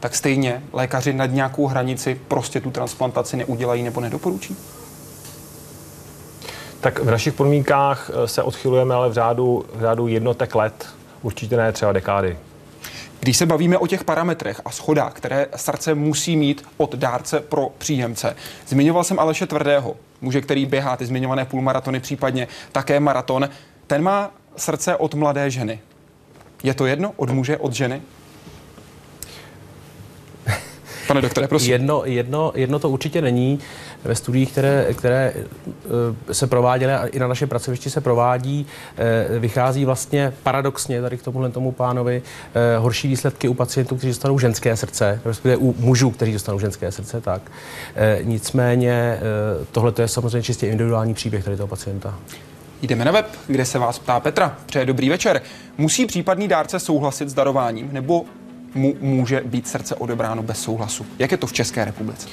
tak 0.00 0.14
stejně 0.14 0.62
lékaři 0.72 1.12
nad 1.12 1.26
nějakou 1.26 1.66
hranici 1.66 2.20
prostě 2.28 2.60
tu 2.60 2.70
transplantaci 2.70 3.36
neudělají 3.36 3.82
nebo 3.82 4.00
nedoporučí? 4.00 4.56
Tak 6.80 6.98
v 6.98 7.10
našich 7.10 7.34
podmínkách 7.34 8.10
eh, 8.10 8.28
se 8.28 8.42
odchylujeme 8.42 8.94
ale 8.94 9.08
v 9.08 9.12
řádu, 9.12 9.64
v 9.74 9.80
řádu 9.80 10.06
jednotek 10.06 10.54
let, 10.54 10.86
určitě 11.22 11.56
ne 11.56 11.72
třeba 11.72 11.92
dekády. 11.92 12.36
Když 13.24 13.36
se 13.36 13.46
bavíme 13.46 13.78
o 13.78 13.86
těch 13.86 14.04
parametrech 14.04 14.60
a 14.64 14.70
schodách, 14.70 15.12
které 15.12 15.46
srdce 15.56 15.94
musí 15.94 16.36
mít 16.36 16.64
od 16.76 16.94
dárce 16.94 17.40
pro 17.40 17.68
příjemce, 17.78 18.36
zmiňoval 18.68 19.04
jsem 19.04 19.18
Aleše 19.18 19.46
Tvrdého, 19.46 19.96
muže, 20.20 20.40
který 20.40 20.66
běhá 20.66 20.96
ty 20.96 21.06
zmiňované 21.06 21.44
půlmaratony, 21.44 22.00
případně 22.00 22.48
také 22.72 23.00
maraton. 23.00 23.48
Ten 23.86 24.02
má 24.02 24.30
srdce 24.56 24.96
od 24.96 25.14
mladé 25.14 25.50
ženy. 25.50 25.80
Je 26.62 26.74
to 26.74 26.86
jedno 26.86 27.12
od 27.16 27.30
muže, 27.30 27.56
od 27.56 27.72
ženy? 27.72 28.02
Pane 31.06 31.20
doktore, 31.20 31.48
prosím. 31.48 31.72
Jedno, 31.72 32.02
jedno, 32.04 32.52
jedno 32.54 32.78
to 32.78 32.90
určitě 32.90 33.22
není. 33.22 33.58
Ve 34.04 34.14
studiích, 34.14 34.52
které, 34.52 34.86
které 34.94 35.32
eh, 35.36 36.34
se 36.34 36.46
prováděly 36.46 36.92
a 36.92 37.06
i 37.06 37.18
na 37.18 37.28
našem 37.28 37.48
pracovišti 37.48 37.90
se 37.90 38.00
provádí, 38.00 38.66
eh, 38.96 39.38
vychází 39.38 39.84
vlastně 39.84 40.32
paradoxně 40.42 41.02
tady 41.02 41.16
k 41.16 41.22
tomuhle 41.22 41.50
tomu 41.50 41.72
pánovi 41.72 42.22
eh, 42.54 42.78
horší 42.78 43.08
výsledky 43.08 43.48
u 43.48 43.54
pacientů, 43.54 43.96
kteří 43.96 44.08
dostanou 44.08 44.38
ženské 44.38 44.76
srdce, 44.76 45.20
respektive 45.24 45.56
u 45.56 45.74
mužů, 45.78 46.10
kteří 46.10 46.32
dostanou 46.32 46.58
ženské 46.58 46.92
srdce, 46.92 47.20
tak. 47.20 47.42
Nicméně 48.22 49.18
tohle 49.72 49.92
je 49.98 50.08
samozřejmě 50.08 50.42
čistě 50.42 50.66
individuální 50.66 51.14
příběh 51.14 51.44
tady 51.44 51.56
toho 51.56 51.66
pacienta. 51.66 52.18
Jdeme 52.82 53.04
na 53.04 53.12
web, 53.12 53.26
kde 53.46 53.64
se 53.64 53.78
vás 53.78 53.98
ptá 53.98 54.20
Petra. 54.20 54.56
Přeje 54.66 54.86
dobrý 54.86 55.08
večer. 55.08 55.42
Musí 55.78 56.06
případný 56.06 56.48
dárce 56.48 56.80
souhlasit 56.80 57.28
s 57.28 57.34
darováním 57.34 57.88
nebo 57.92 58.24
mu 58.74 58.94
může 59.00 59.42
být 59.44 59.68
srdce 59.68 59.94
odebráno 59.94 60.42
bez 60.42 60.62
souhlasu. 60.62 61.06
Jak 61.18 61.30
je 61.30 61.36
to 61.36 61.46
v 61.46 61.52
České 61.52 61.84
republice? 61.84 62.28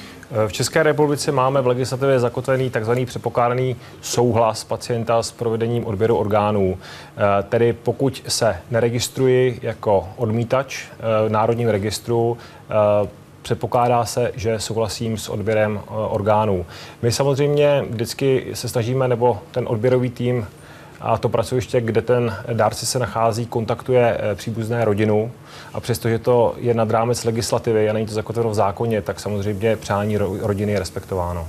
V 0.46 0.52
České 0.52 0.82
republice 0.82 1.32
máme 1.32 1.60
v 1.60 1.66
legislativě 1.66 2.20
zakotvený 2.20 2.70
tzv. 2.70 2.92
předpokládaný 3.06 3.76
souhlas 4.00 4.64
pacienta 4.64 5.22
s 5.22 5.32
provedením 5.32 5.86
odběru 5.86 6.16
orgánů. 6.16 6.78
Eh, 6.78 7.42
tedy 7.42 7.72
pokud 7.72 8.22
se 8.28 8.56
neregistruji 8.70 9.58
jako 9.62 10.08
odmítač 10.16 10.84
eh, 10.84 11.28
v 11.28 11.30
Národním 11.30 11.68
registru, 11.68 12.38
eh, 12.70 13.08
předpokládá 13.42 14.04
se, 14.04 14.32
že 14.34 14.60
souhlasím 14.60 15.18
s 15.18 15.28
odběrem 15.28 15.80
orgánů. 15.88 16.66
My 17.02 17.12
samozřejmě 17.12 17.84
vždycky 17.90 18.46
se 18.54 18.68
snažíme, 18.68 19.08
nebo 19.08 19.38
ten 19.50 19.64
odběrový 19.68 20.10
tým 20.10 20.46
a 21.00 21.18
to 21.18 21.28
pracoviště, 21.28 21.80
kde 21.80 22.02
ten 22.02 22.36
dárce 22.52 22.86
se 22.86 22.98
nachází, 22.98 23.46
kontaktuje 23.46 24.20
příbuzné 24.34 24.84
rodinu 24.84 25.30
a 25.72 25.80
přestože 25.80 26.18
to 26.18 26.54
je 26.58 26.74
nad 26.74 26.90
rámec 26.90 27.24
legislativy 27.24 27.90
a 27.90 27.92
není 27.92 28.06
to 28.06 28.14
zakotveno 28.14 28.50
v 28.50 28.54
zákoně, 28.54 29.02
tak 29.02 29.20
samozřejmě 29.20 29.76
přání 29.76 30.16
rodiny 30.16 30.72
je 30.72 30.78
respektováno. 30.78 31.46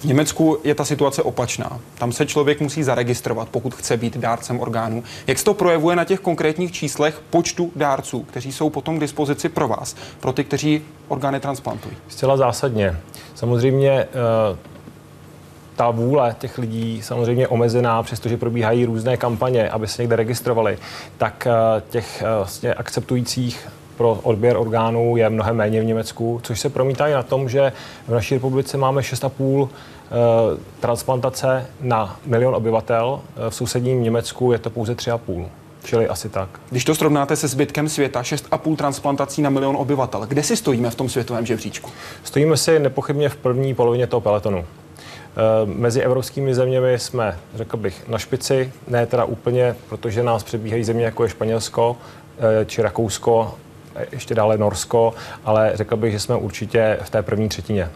V 0.00 0.04
Německu 0.04 0.58
je 0.64 0.74
ta 0.74 0.84
situace 0.84 1.22
opačná. 1.22 1.80
Tam 1.98 2.12
se 2.12 2.26
člověk 2.26 2.60
musí 2.60 2.82
zaregistrovat, 2.82 3.48
pokud 3.48 3.74
chce 3.74 3.96
být 3.96 4.16
dárcem 4.16 4.60
orgánů. 4.60 5.04
Jak 5.26 5.38
se 5.38 5.44
to 5.44 5.54
projevuje 5.54 5.96
na 5.96 6.04
těch 6.04 6.20
konkrétních 6.20 6.72
číslech 6.72 7.22
počtu 7.30 7.72
dárců, 7.76 8.22
kteří 8.22 8.52
jsou 8.52 8.70
potom 8.70 8.96
k 8.96 9.00
dispozici 9.00 9.48
pro 9.48 9.68
vás, 9.68 9.96
pro 10.20 10.32
ty, 10.32 10.44
kteří 10.44 10.82
orgány 11.08 11.40
transplantují? 11.40 11.96
Zcela 12.08 12.36
zásadně. 12.36 12.96
Samozřejmě 13.34 13.90
eh, 13.90 14.08
ta 15.78 15.90
vůle 15.90 16.36
těch 16.38 16.58
lidí 16.58 17.02
samozřejmě 17.02 17.48
omezená, 17.48 18.02
přestože 18.02 18.36
probíhají 18.36 18.84
různé 18.84 19.16
kampaně, 19.16 19.68
aby 19.68 19.86
se 19.86 20.02
někde 20.02 20.16
registrovali, 20.16 20.78
tak 21.18 21.46
eh, 21.46 21.82
těch 21.90 22.22
eh, 22.22 22.36
vlastně 22.36 22.74
akceptujících 22.74 23.68
pro 23.96 24.18
odběr 24.22 24.56
orgánů 24.56 25.16
je 25.16 25.30
mnohem 25.30 25.56
méně 25.56 25.80
v 25.80 25.84
Německu, 25.84 26.40
což 26.42 26.60
se 26.60 26.68
promítá 26.68 27.08
i 27.08 27.12
na 27.12 27.22
tom, 27.22 27.48
že 27.48 27.72
v 28.08 28.12
naší 28.12 28.34
republice 28.34 28.76
máme 28.76 29.00
6,5 29.00 29.68
eh, 29.68 30.10
transplantace 30.80 31.66
na 31.80 32.16
milion 32.26 32.54
obyvatel, 32.54 33.20
v 33.48 33.54
sousedním 33.54 34.02
Německu 34.02 34.52
je 34.52 34.58
to 34.58 34.70
pouze 34.70 34.94
3,5. 34.94 35.46
Čili 35.84 36.08
asi 36.08 36.28
tak. 36.28 36.48
Když 36.70 36.84
to 36.84 36.94
srovnáte 36.94 37.36
se 37.36 37.48
zbytkem 37.48 37.88
světa, 37.88 38.22
6,5 38.22 38.76
transplantací 38.76 39.42
na 39.42 39.50
milion 39.50 39.76
obyvatel, 39.76 40.26
kde 40.26 40.42
si 40.42 40.56
stojíme 40.56 40.90
v 40.90 40.94
tom 40.94 41.08
světovém 41.08 41.46
žebříčku? 41.46 41.90
Stojíme 42.24 42.56
si 42.56 42.78
nepochybně 42.78 43.28
v 43.28 43.36
první 43.36 43.74
polovině 43.74 44.06
toho 44.06 44.20
peletonu. 44.20 44.64
Eh, 44.98 45.66
mezi 45.66 46.00
evropskými 46.00 46.54
zeměmi 46.54 46.98
jsme, 46.98 47.38
řekl 47.54 47.76
bych, 47.76 48.08
na 48.08 48.18
špici, 48.18 48.72
ne 48.88 49.06
teda 49.06 49.24
úplně, 49.24 49.76
protože 49.88 50.22
nás 50.22 50.42
předbíhají 50.42 50.84
země 50.84 51.04
jako 51.04 51.22
je 51.22 51.30
Španělsko 51.30 51.96
eh, 52.38 52.64
či 52.64 52.82
Rakousko, 52.82 53.54
ještě 54.12 54.34
dále 54.34 54.58
Norsko, 54.58 55.14
ale 55.44 55.72
řekl 55.74 55.96
bych, 55.96 56.12
že 56.12 56.20
jsme 56.20 56.36
určitě 56.36 56.98
v 57.02 57.10
té 57.10 57.22
první 57.22 57.48
třetině. 57.48 57.90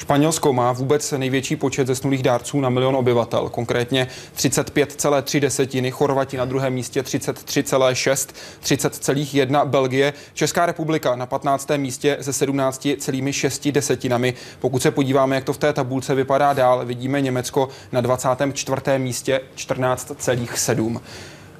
Španělsko 0.00 0.52
má 0.52 0.72
vůbec 0.72 1.12
největší 1.12 1.56
počet 1.56 1.86
zesnulých 1.86 2.22
dárců 2.22 2.60
na 2.60 2.68
milion 2.68 2.96
obyvatel, 2.96 3.48
konkrétně 3.48 4.06
35,3 4.36 5.40
desetiny, 5.40 5.90
Chorvati 5.90 6.36
na 6.36 6.44
druhém 6.44 6.74
místě 6.74 7.02
33,6, 7.02 8.28
30,1 8.62 9.66
Belgie, 9.66 10.12
Česká 10.34 10.66
republika 10.66 11.16
na 11.16 11.26
15. 11.26 11.68
místě 11.76 12.18
se 12.20 12.30
17,6 12.30 13.72
desetinami. 13.72 14.34
Pokud 14.60 14.82
se 14.82 14.90
podíváme, 14.90 15.34
jak 15.34 15.44
to 15.44 15.52
v 15.52 15.58
té 15.58 15.72
tabulce 15.72 16.14
vypadá 16.14 16.52
dál, 16.52 16.86
vidíme 16.86 17.20
Německo 17.20 17.68
na 17.92 18.00
24. 18.00 18.82
místě 18.98 19.40
14,7. 19.56 21.00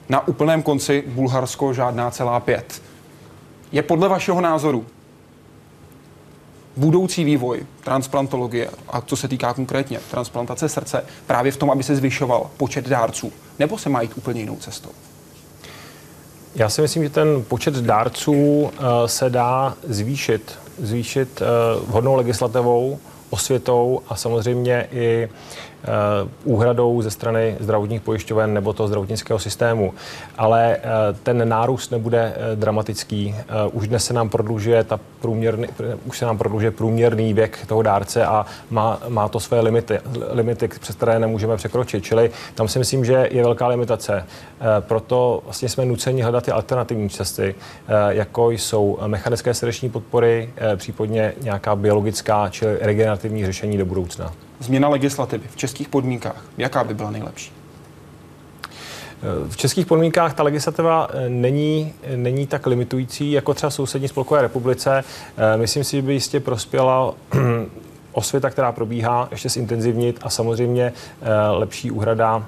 Na 0.08 0.28
úplném 0.28 0.62
konci 0.62 1.04
Bulharsko 1.06 1.72
žádná 1.72 2.10
celá 2.10 2.40
pět. 2.40 2.82
Je 3.72 3.82
podle 3.82 4.08
vašeho 4.08 4.40
názoru 4.40 4.86
budoucí 6.76 7.24
vývoj 7.24 7.66
transplantologie, 7.84 8.70
a 8.88 9.00
co 9.00 9.16
se 9.16 9.28
týká 9.28 9.54
konkrétně 9.54 10.00
transplantace 10.10 10.68
srdce, 10.68 11.04
právě 11.26 11.52
v 11.52 11.56
tom, 11.56 11.70
aby 11.70 11.82
se 11.82 11.96
zvyšoval 11.96 12.50
počet 12.56 12.88
dárců, 12.88 13.32
nebo 13.58 13.78
se 13.78 13.88
má 13.88 14.02
jít 14.02 14.12
úplně 14.16 14.40
jinou 14.40 14.56
cestou? 14.56 14.90
Já 16.54 16.68
si 16.68 16.82
myslím, 16.82 17.02
že 17.02 17.10
ten 17.10 17.44
počet 17.48 17.74
dárců 17.74 18.32
uh, 18.32 18.70
se 19.06 19.30
dá 19.30 19.74
zvýšit, 19.82 20.58
zvýšit 20.78 21.42
uh, 21.42 21.88
vhodnou 21.88 22.14
legislativou, 22.14 22.98
osvětou 23.30 24.00
a 24.08 24.16
samozřejmě 24.16 24.88
i 24.92 25.28
Eh, 25.28 25.69
úhradou 26.44 27.02
ze 27.02 27.10
strany 27.10 27.56
zdravotních 27.60 28.00
pojišťoven 28.00 28.54
nebo 28.54 28.72
toho 28.72 28.86
zdravotnického 28.86 29.38
systému. 29.38 29.94
Ale 30.38 30.76
eh, 30.76 30.82
ten 31.22 31.48
nárůst 31.48 31.90
nebude 31.90 32.34
eh, 32.36 32.56
dramatický. 32.56 33.34
Už 33.72 33.88
dnes 33.88 34.04
se 34.04 34.14
nám 34.14 34.28
prodlužuje 34.28 34.84
ta 34.84 35.00
průměrný, 35.20 35.68
už 36.06 36.18
se 36.18 36.24
nám 36.24 36.38
prodlužuje 36.38 36.70
průměrný 36.70 37.34
věk 37.34 37.66
toho 37.66 37.82
dárce 37.82 38.26
a 38.26 38.46
má, 38.70 39.00
má 39.08 39.28
to 39.28 39.40
své 39.40 39.60
limity, 39.60 39.98
limity, 40.30 40.68
přes 40.68 40.96
které 40.96 41.18
nemůžeme 41.18 41.56
překročit. 41.56 42.04
Čili 42.04 42.30
tam 42.54 42.68
si 42.68 42.78
myslím, 42.78 43.04
že 43.04 43.28
je 43.30 43.42
velká 43.42 43.66
limitace. 43.66 44.26
Proto 44.80 45.40
vlastně 45.44 45.68
jsme 45.68 45.84
nuceni 45.84 46.22
hledat 46.22 46.44
ty 46.44 46.50
alternativní 46.50 47.10
cesty, 47.10 47.54
jako 48.08 48.50
jsou 48.50 48.98
mechanické 49.06 49.54
srdeční 49.54 49.90
podpory, 49.90 50.50
případně 50.76 51.32
nějaká 51.42 51.76
biologická 51.76 52.48
či 52.48 52.66
regenerativní 52.80 53.46
řešení 53.46 53.78
do 53.78 53.86
budoucna 53.86 54.32
změna 54.60 54.88
legislativy 54.88 55.48
v 55.50 55.56
českých 55.56 55.88
podmínkách, 55.88 56.44
jaká 56.58 56.84
by 56.84 56.94
byla 56.94 57.10
nejlepší? 57.10 57.52
V 59.48 59.56
českých 59.56 59.86
podmínkách 59.86 60.34
ta 60.34 60.42
legislativa 60.42 61.08
eh, 61.12 61.28
není, 61.28 61.92
není 62.16 62.46
tak 62.46 62.66
limitující 62.66 63.32
jako 63.32 63.54
třeba 63.54 63.70
sousední 63.70 64.08
spolkové 64.08 64.42
republice. 64.42 65.04
Eh, 65.36 65.56
myslím 65.56 65.84
si, 65.84 65.96
že 65.96 66.02
by 66.02 66.12
jistě 66.12 66.40
prospěla 66.40 67.14
osvěta, 68.12 68.50
která 68.50 68.72
probíhá, 68.72 69.28
ještě 69.30 69.48
zintenzivnit 69.48 70.18
a 70.22 70.30
samozřejmě 70.30 70.92
eh, 71.22 71.50
lepší 71.50 71.90
úhrada 71.90 72.46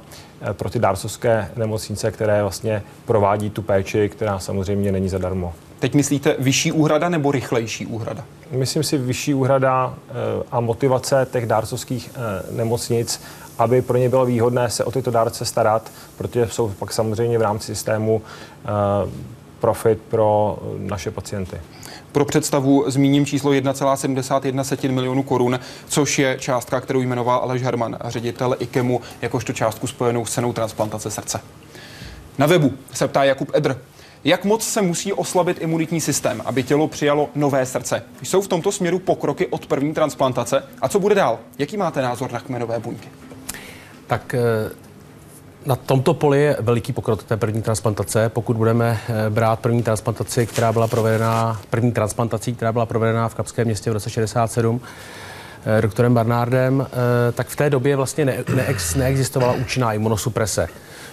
pro 0.53 0.71
ty 0.71 0.79
dárcovské 0.79 1.51
nemocnice, 1.57 2.11
které 2.11 2.43
vlastně 2.43 2.83
provádí 3.05 3.51
tu 3.51 3.63
péči, 3.63 4.09
která 4.09 4.39
samozřejmě 4.39 4.93
není 4.93 5.09
zadarmo. 5.09 5.55
Teď 5.83 5.95
myslíte 5.95 6.37
vyšší 6.39 6.73
úhrada 6.73 7.09
nebo 7.09 7.33
rychlejší 7.33 7.87
úhrada? 7.87 8.25
Myslím 8.51 8.83
si 8.83 8.99
vyšší 8.99 9.35
úhrada 9.35 9.95
eh, 10.09 10.13
a 10.51 10.61
motivace 10.61 11.27
těch 11.33 11.47
dárcovských 11.47 12.11
eh, 12.15 12.53
nemocnic, 12.53 13.21
aby 13.59 13.83
pro 13.83 13.97
ně 13.97 14.09
bylo 14.09 14.27
výhodné 14.27 14.71
se 14.71 14.85
o 14.85 14.91
tyto 14.91 15.11
dárce 15.11 15.45
starat, 15.45 15.91
protože 16.17 16.49
jsou 16.49 16.69
pak 16.69 16.93
samozřejmě 16.93 17.39
v 17.39 17.43
rámci 17.43 17.67
systému 17.67 18.23
eh, 18.65 18.69
profit 19.61 19.99
pro 20.09 20.59
naše 20.79 21.11
pacienty. 21.11 21.61
Pro 22.13 22.25
představu 22.25 22.85
zmíním 22.87 23.27
číslo 23.27 23.51
1,71 23.51 24.93
milionů 24.93 25.23
korun, 25.23 25.61
což 25.89 26.19
je 26.19 26.37
částka, 26.41 26.81
kterou 26.81 27.01
jmenoval 27.01 27.39
Aleš 27.39 27.63
Herman, 27.63 27.99
ředitel 28.05 28.57
IKEMu, 28.59 29.01
jakožto 29.23 29.53
částku 29.53 29.87
spojenou 29.87 30.27
s 30.27 30.31
cenou 30.33 30.53
transplantace 30.53 31.11
srdce. 31.11 31.41
Na 32.39 32.47
webu 32.47 32.73
se 32.93 33.09
ptá 33.09 33.25
Jakub 33.25 33.51
Edr, 33.55 33.77
jak 34.25 34.45
moc 34.45 34.69
se 34.69 34.83
musí 34.83 35.13
oslabit 35.13 35.59
imunitní 35.61 36.01
systém, 36.01 36.43
aby 36.45 36.63
tělo 36.63 36.89
přijalo 36.89 37.29
nové 37.35 37.67
srdce? 37.67 38.03
Jsou 38.23 38.41
v 38.41 38.49
tomto 38.49 38.73
směru 38.73 38.99
pokroky 38.99 39.47
od 39.47 39.67
první 39.67 39.95
transplantace? 39.95 40.63
A 40.81 40.89
co 40.89 41.01
bude 41.01 41.15
dál? 41.15 41.39
Jaký 41.59 41.77
máte 41.77 42.03
názor 42.03 42.33
na 42.33 42.41
kmenové 42.41 42.79
buňky? 42.79 43.09
Tak 44.07 44.35
eh, 44.35 44.41
na 45.67 45.77
tomto 45.77 46.15
poli 46.15 46.41
je 46.43 46.57
veliký 46.61 46.93
pokrok 46.93 47.23
té 47.23 47.37
první 47.37 47.63
transplantace. 47.63 48.29
Pokud 48.29 48.57
budeme 48.57 49.01
eh, 49.09 49.31
brát 49.31 49.61
první 49.61 49.83
transplantaci, 49.83 50.47
která 50.47 50.73
byla 50.73 50.87
provedena, 50.87 51.61
první 51.71 51.93
transplantací, 51.93 52.55
která 52.55 52.73
byla 52.73 52.87
provedena 52.87 53.29
v 53.29 53.35
Kapském 53.35 53.65
městě 53.65 53.91
v 53.91 53.93
roce 53.93 54.11
67, 54.11 54.81
eh, 55.79 55.83
doktorem 55.83 56.15
Barnardem, 56.15 56.87
tak 57.33 57.49
v 57.49 57.57
té 57.57 57.71
době 57.71 57.97
vlastně 57.97 58.25
ne, 58.25 58.45
neex, 58.55 58.95
neexistovala 58.95 59.53
účinná 59.53 59.93
imunosuprese. 59.93 60.69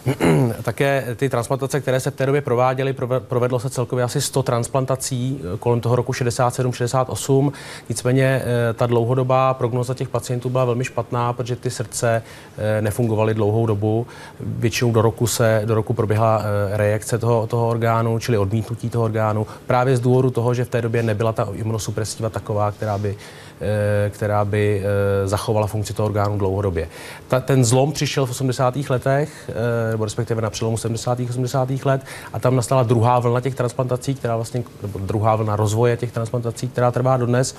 Také 0.63 1.15
ty 1.15 1.29
transplantace, 1.29 1.79
které 1.79 1.99
se 1.99 2.11
v 2.11 2.15
té 2.15 2.25
době 2.25 2.41
prováděly, 2.41 2.95
provedlo 3.19 3.59
se 3.59 3.69
celkově 3.69 4.03
asi 4.03 4.21
100 4.21 4.43
transplantací 4.43 5.41
eh, 5.41 5.57
kolem 5.57 5.81
toho 5.81 5.95
roku 5.95 6.11
67-68. 6.11 7.51
Nicméně 7.89 8.41
eh, 8.43 8.73
ta 8.73 8.85
dlouhodobá 8.85 9.53
prognoza 9.53 9.93
těch 9.93 10.09
pacientů 10.09 10.49
byla 10.49 10.65
velmi 10.65 10.83
špatná, 10.83 11.33
protože 11.33 11.55
ty 11.55 11.69
srdce 11.69 12.23
eh, 12.57 12.81
nefungovaly 12.81 13.33
dlouhou 13.33 13.65
dobu. 13.65 14.07
Většinou 14.39 14.91
do 14.91 15.01
roku 15.01 15.27
se 15.27 15.61
do 15.65 15.75
roku 15.75 15.93
proběhla 15.93 16.43
reakce 16.71 17.17
toho, 17.17 17.47
toho 17.47 17.67
orgánu, 17.67 18.19
čili 18.19 18.37
odmítnutí 18.37 18.89
toho 18.89 19.05
orgánu, 19.05 19.47
právě 19.67 19.97
z 19.97 19.99
důvodu 19.99 20.29
toho, 20.29 20.53
že 20.53 20.65
v 20.65 20.69
té 20.69 20.81
době 20.81 21.03
nebyla 21.03 21.33
ta 21.33 21.47
imunosupresiva 21.53 22.29
taková, 22.29 22.71
která 22.71 22.97
by 22.97 23.15
která 24.09 24.45
by 24.45 24.83
eh, 24.83 25.27
zachovala 25.27 25.67
funkci 25.67 25.93
toho 25.93 26.05
orgánu 26.05 26.37
dlouhodobě. 26.37 26.87
Ta, 27.27 27.39
ten 27.39 27.65
zlom 27.65 27.91
přišel 27.91 28.25
v 28.25 28.29
80. 28.29 28.75
letech, 28.89 29.49
eh, 29.49 29.91
nebo 29.91 30.05
respektive 30.05 30.41
na 30.41 30.49
přelomu 30.49 30.77
70. 30.77 31.19
a 31.19 31.29
80. 31.29 31.85
let 31.85 32.01
a 32.33 32.39
tam 32.39 32.55
nastala 32.55 32.83
druhá 32.83 33.19
vlna 33.19 33.41
těch 33.41 33.55
transplantací, 33.55 34.15
která 34.15 34.35
vlastně, 34.35 34.63
nebo 34.81 34.99
druhá 34.99 35.35
vlna 35.35 35.55
rozvoje 35.55 35.97
těch 35.97 36.11
transplantací, 36.11 36.67
která 36.67 36.91
trvá 36.91 37.17
dodnes 37.17 37.55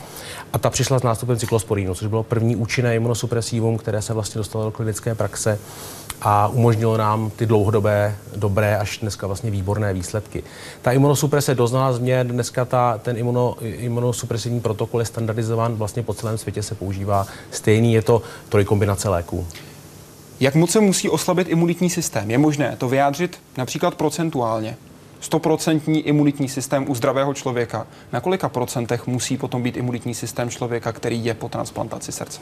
a 0.53 0.59
ta 0.59 0.71
přišla 0.71 0.99
s 0.99 1.03
nástupem 1.03 1.37
cyklosporínu, 1.37 1.95
což 1.95 2.09
bylo 2.09 2.23
první 2.23 2.57
účinné 2.57 2.97
imunosupresívum, 2.97 3.79
které 3.79 4.03
se 4.03 4.15
vlastně 4.15 4.39
dostalo 4.39 4.65
do 4.65 4.71
klinické 4.71 5.15
praxe 5.15 5.59
a 6.23 6.49
umožnilo 6.49 6.97
nám 6.97 7.31
ty 7.31 7.47
dlouhodobé, 7.47 8.17
dobré 8.37 8.77
až 8.77 8.99
dneska 8.99 9.27
vlastně 9.27 9.51
výborné 9.51 9.93
výsledky. 9.93 10.43
Ta 10.83 10.93
imunosuprese 10.93 11.55
doznala 11.55 11.93
změn, 11.93 12.29
dneska 12.29 12.65
ta, 12.65 12.99
ten 12.99 13.17
imuno, 13.17 13.57
imunosupresivní 13.61 14.61
protokol 14.61 15.01
je 15.01 15.07
standardizovan, 15.07 15.75
vlastně 15.75 15.90
po 16.03 16.15
celém 16.15 16.39
světě 16.39 16.63
se 16.63 16.75
používá 16.75 17.27
stejný, 17.51 17.93
je 17.93 18.03
to 18.03 18.23
trojkombinace 18.49 19.09
léků. 19.09 19.47
Jak 20.41 20.55
moc 20.55 20.71
se 20.71 20.81
musí 20.81 21.09
oslabit 21.09 21.49
imunitní 21.49 21.91
systém? 21.91 22.31
Je 22.31 22.39
možné 22.39 22.77
to 22.79 22.89
vyjádřit 22.89 23.39
například 23.57 23.95
procentuálně? 23.95 24.77
100% 25.23 26.03
imunitní 26.05 26.49
systém 26.49 26.91
u 26.91 26.95
zdravého 26.95 27.35
člověka. 27.35 27.87
Na 28.13 28.21
kolika 28.21 28.49
procentech 28.49 29.07
musí 29.07 29.37
potom 29.37 29.63
být 29.63 29.77
imunitní 29.77 30.15
systém 30.15 30.51
člověka, 30.51 30.93
který 30.93 31.25
je 31.25 31.35
po 31.35 31.49
transplantaci 31.49 32.13
srdce? 32.13 32.41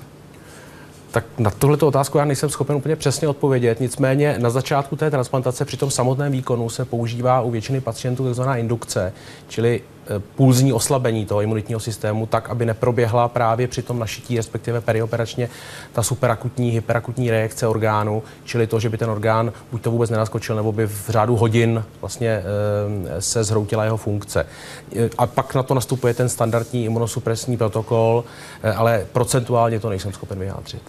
Tak 1.11 1.25
na 1.39 1.51
tuhle 1.51 1.77
otázku 1.77 2.19
já 2.19 2.25
nejsem 2.25 2.51
schopen 2.51 2.77
úplně 2.77 2.97
přesně 2.97 3.29
odpovědět. 3.29 3.81
Nicméně 3.81 4.39
na 4.39 4.51
začátku 4.51 4.97
té 4.97 5.11
transplantace 5.11 5.65
při 5.65 5.77
tom 5.77 5.91
samotném 5.91 6.33
výkonu 6.33 6.69
se 6.69 6.85
používá 6.85 7.41
u 7.41 7.51
většiny 7.51 7.81
pacientů 7.81 8.33
tzv. 8.33 8.43
indukce, 8.57 9.13
čili 9.49 9.83
pulzní 10.37 10.73
oslabení 10.73 11.27
toho 11.27 11.41
imunitního 11.41 11.81
systému, 11.81 12.27
tak, 12.27 12.51
aby 12.51 12.67
neproběhla 12.67 13.29
právě 13.29 13.69
při 13.69 13.83
tom 13.83 13.99
našití, 13.99 14.37
respektive 14.37 14.81
perioperačně, 14.81 15.49
ta 15.93 16.03
superakutní, 16.03 16.71
hyperakutní 16.71 17.31
reakce 17.31 17.67
orgánu, 17.67 18.23
čili 18.45 18.67
to, 18.67 18.81
že 18.81 18.89
by 18.89 18.99
ten 18.99 19.11
orgán 19.11 19.53
buď 19.73 19.83
to 19.83 19.91
vůbec 19.91 20.11
nenaskočil, 20.11 20.57
nebo 20.57 20.73
by 20.73 20.87
v 20.87 21.09
řádu 21.09 21.37
hodin 21.37 21.85
vlastně 22.01 22.29
e, 22.29 22.43
se 23.23 23.45
zhroutila 23.45 23.85
jeho 23.85 23.97
funkce. 23.97 24.47
E, 24.97 25.11
a 25.19 25.27
pak 25.27 25.55
na 25.55 25.63
to 25.63 25.75
nastupuje 25.75 26.15
ten 26.15 26.29
standardní 26.29 26.85
imunosupresní 26.85 27.57
protokol, 27.57 28.25
ale 28.77 29.07
procentuálně 29.13 29.81
to 29.81 29.89
nejsem 29.89 30.13
schopen 30.13 30.39
vyjádřit 30.39 30.83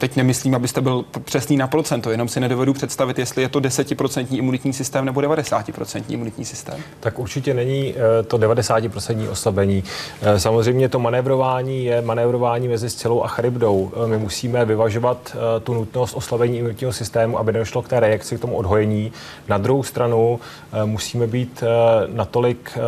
teď 0.00 0.16
nemyslím, 0.16 0.54
abyste 0.54 0.80
byl 0.80 1.04
přesný 1.24 1.56
na 1.56 1.66
procento, 1.66 2.10
jenom 2.10 2.28
si 2.28 2.40
nedovedu 2.40 2.72
představit, 2.72 3.18
jestli 3.18 3.42
je 3.42 3.48
to 3.48 3.60
10% 3.60 4.26
imunitní 4.30 4.72
systém 4.72 5.04
nebo 5.04 5.20
90% 5.20 6.02
imunitní 6.08 6.44
systém. 6.44 6.80
Tak 7.00 7.18
určitě 7.18 7.54
není 7.54 7.94
eh, 7.96 8.22
to 8.22 8.38
90% 8.38 9.30
oslabení. 9.30 9.84
Eh, 10.22 10.40
samozřejmě 10.40 10.88
to 10.88 10.98
manévrování 10.98 11.84
je 11.84 12.02
manévrování 12.02 12.68
mezi 12.68 12.90
stělou 12.90 13.24
a 13.24 13.28
charybdou. 13.28 13.92
Eh, 13.94 14.06
my 14.06 14.18
musíme 14.18 14.64
vyvažovat 14.64 15.36
tu 15.64 15.74
nutnost 15.74 16.14
oslabení 16.14 16.58
imunitního 16.58 16.92
systému, 16.92 17.38
aby 17.38 17.52
nedošlo 17.52 17.82
k 17.82 17.88
té 17.88 18.00
reakci, 18.00 18.36
k 18.36 18.40
tomu 18.40 18.56
odhojení. 18.56 19.12
Na 19.48 19.58
druhou 19.58 19.82
stranu 19.82 20.40
musíme 20.84 21.26
být 21.26 21.64
natolik 22.12 22.78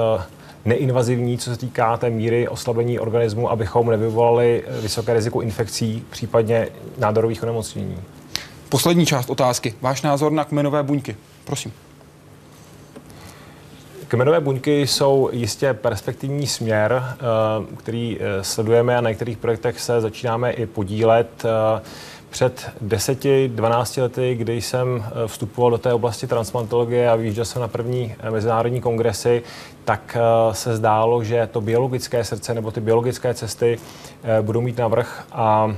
neinvazivní, 0.64 1.38
co 1.38 1.50
se 1.50 1.56
týká 1.56 1.96
té 1.96 2.10
míry 2.10 2.48
oslabení 2.48 2.98
organismu, 2.98 3.50
abychom 3.50 3.90
nevyvolali 3.90 4.64
vysoké 4.82 5.14
riziko 5.14 5.40
infekcí, 5.40 6.04
případně 6.10 6.68
nádorových 6.98 7.42
onemocnění. 7.42 7.96
Poslední 8.68 9.06
část 9.06 9.30
otázky. 9.30 9.74
Váš 9.80 10.02
názor 10.02 10.32
na 10.32 10.44
kmenové 10.44 10.82
buňky. 10.82 11.16
Prosím. 11.44 11.72
Kmenové 14.08 14.40
buňky 14.40 14.86
jsou 14.86 15.30
jistě 15.32 15.74
perspektivní 15.74 16.46
směr, 16.46 17.02
který 17.78 18.18
sledujeme 18.42 18.96
a 18.96 19.00
na 19.00 19.10
některých 19.10 19.38
projektech 19.38 19.80
se 19.80 20.00
začínáme 20.00 20.50
i 20.50 20.66
podílet. 20.66 21.42
Před 22.32 22.70
10-12 22.86 24.02
lety, 24.02 24.34
kdy 24.34 24.60
jsem 24.60 25.04
eh, 25.06 25.28
vstupoval 25.28 25.70
do 25.70 25.78
té 25.78 25.92
oblasti 25.92 26.26
transplantologie 26.26 27.10
a 27.10 27.16
vyjížděl 27.16 27.44
jsem 27.44 27.62
na 27.62 27.68
první 27.68 28.14
eh, 28.20 28.30
mezinárodní 28.30 28.80
kongresy, 28.80 29.42
tak 29.84 30.16
eh, 30.16 30.54
se 30.54 30.76
zdálo, 30.76 31.24
že 31.24 31.48
to 31.52 31.60
biologické 31.60 32.24
srdce 32.24 32.54
nebo 32.54 32.70
ty 32.70 32.80
biologické 32.80 33.34
cesty 33.34 33.78
budou 34.42 34.60
mít 34.60 34.78
navrh 34.78 35.24
a 35.32 35.76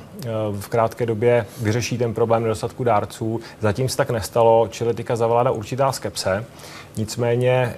v 0.60 0.68
krátké 0.68 1.06
době 1.06 1.46
vyřeší 1.62 1.98
ten 1.98 2.14
problém 2.14 2.42
nedostatku 2.42 2.84
dárců. 2.84 3.40
Zatím 3.60 3.88
se 3.88 3.96
tak 3.96 4.10
nestalo, 4.10 4.68
čili 4.70 4.94
teďka 4.94 5.16
zavládá 5.16 5.50
určitá 5.50 5.92
skepse. 5.92 6.44
Nicméně 6.96 7.74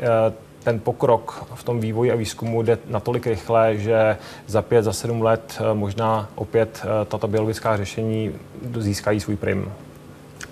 ten 0.67 0.81
pokrok 0.81 1.47
v 1.55 1.63
tom 1.63 1.81
vývoji 1.81 2.13
a 2.13 2.17
výzkumu 2.17 2.63
jde 2.63 2.79
natolik 2.87 3.27
rychle, 3.27 3.77
že 3.77 4.17
za 4.47 4.63
pět, 4.63 4.83
za 4.83 4.93
sedm 4.93 5.23
let 5.23 5.59
eh, 5.61 5.75
možná 5.75 6.29
opět 6.35 6.83
eh, 6.83 7.05
tato 7.05 7.29
biologická 7.29 7.77
řešení 7.77 8.33
získají 8.79 9.21
svůj 9.21 9.37
prim. 9.37 9.73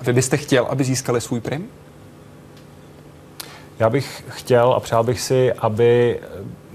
Vy 0.03 0.13
byste 0.13 0.37
chtěl, 0.37 0.65
aby 0.65 0.85
získali 0.85 1.21
svůj 1.21 1.41
prim? 1.41 1.69
Já 3.79 3.91
bych 3.91 4.25
chtěl 4.29 4.73
a 4.73 4.81
přál 4.81 5.05
bych 5.05 5.21
si, 5.21 5.53
aby 5.53 6.21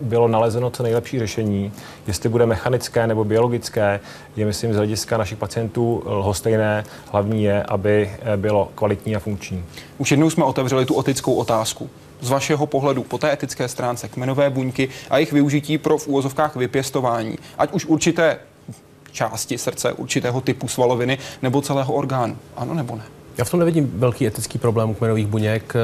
bylo 0.01 0.27
nalezeno 0.27 0.69
co 0.69 0.83
nejlepší 0.83 1.19
řešení. 1.19 1.71
Jestli 2.07 2.29
bude 2.29 2.45
mechanické 2.45 3.07
nebo 3.07 3.23
biologické, 3.23 3.99
je 4.35 4.45
myslím 4.45 4.73
z 4.73 4.77
hlediska 4.77 5.17
našich 5.17 5.37
pacientů 5.37 6.03
lhostejné. 6.05 6.83
Hlavní 7.11 7.43
je, 7.43 7.63
aby 7.63 8.11
eh, 8.21 8.37
bylo 8.37 8.71
kvalitní 8.75 9.15
a 9.15 9.19
funkční. 9.19 9.65
Už 9.97 10.11
jednou 10.11 10.29
jsme 10.29 10.43
otevřeli 10.43 10.85
tu 10.85 10.99
etickou 10.99 11.33
otázku 11.33 11.89
z 12.21 12.29
vašeho 12.29 12.65
pohledu 12.65 13.03
po 13.03 13.17
té 13.17 13.33
etické 13.33 13.67
stránce 13.67 14.07
kmenové 14.07 14.49
buňky 14.49 14.89
a 15.09 15.17
jejich 15.17 15.33
využití 15.33 15.77
pro 15.77 15.97
v 15.97 16.07
úvozovkách 16.07 16.55
vypěstování, 16.55 17.37
ať 17.57 17.71
už 17.71 17.85
určité 17.85 18.37
části 19.11 19.57
srdce, 19.57 19.93
určitého 19.93 20.41
typu 20.41 20.67
svaloviny 20.67 21.17
nebo 21.41 21.61
celého 21.61 21.93
orgánu. 21.93 22.37
Ano 22.57 22.73
nebo 22.73 22.95
ne? 22.95 23.03
Já 23.37 23.45
v 23.45 23.51
tom 23.51 23.59
nevidím 23.59 23.91
velký 23.93 24.27
etický 24.27 24.59
problém 24.59 24.89
u 24.89 24.93
kmenových 24.93 25.27
buněk, 25.27 25.73
eh, 25.75 25.79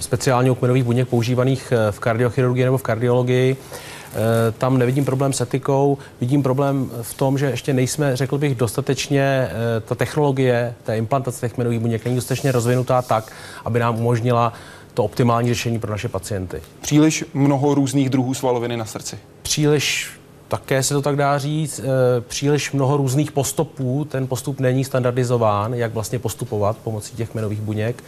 speciálně 0.00 0.50
u 0.50 0.54
kmenových 0.54 0.84
buněk 0.84 1.08
používaných 1.08 1.72
eh, 1.72 1.92
v 1.92 2.00
kardiochirurgii 2.00 2.64
nebo 2.64 2.78
v 2.78 2.82
kardiologii. 2.82 3.56
Eh, 3.56 4.16
tam 4.58 4.78
nevidím 4.78 5.04
problém 5.04 5.32
s 5.32 5.40
etikou, 5.40 5.98
vidím 6.20 6.42
problém 6.42 6.90
v 7.02 7.14
tom, 7.14 7.38
že 7.38 7.46
ještě 7.46 7.72
nejsme, 7.72 8.16
řekl 8.16 8.38
bych, 8.38 8.54
dostatečně, 8.54 9.48
ta 9.84 9.94
technologie 9.94 10.74
té 10.84 10.98
implantace 10.98 11.40
těch 11.40 11.52
kmenových 11.52 11.80
buněk 11.80 12.04
není 12.04 12.16
dostatečně 12.16 12.52
rozvinutá 12.52 13.02
tak, 13.02 13.32
aby 13.64 13.78
nám 13.78 13.98
umožnila 13.98 14.52
to 14.94 15.04
optimální 15.04 15.48
řešení 15.48 15.78
pro 15.78 15.90
naše 15.90 16.08
pacienty. 16.08 16.62
Příliš 16.80 17.24
mnoho 17.34 17.74
různých 17.74 18.10
druhů 18.10 18.34
svaloviny 18.34 18.76
na 18.76 18.84
srdci. 18.84 19.18
Příliš 19.42 20.10
také 20.52 20.82
se 20.82 20.94
to 20.94 21.02
tak 21.02 21.16
dá 21.16 21.38
říct, 21.38 21.78
e, 21.78 22.20
příliš 22.20 22.72
mnoho 22.72 22.96
různých 22.96 23.32
postupů, 23.32 24.04
ten 24.04 24.26
postup 24.26 24.60
není 24.60 24.84
standardizován, 24.84 25.74
jak 25.74 25.94
vlastně 25.94 26.18
postupovat 26.18 26.76
pomocí 26.76 27.16
těch 27.16 27.34
menových 27.34 27.60
buněk. 27.60 28.02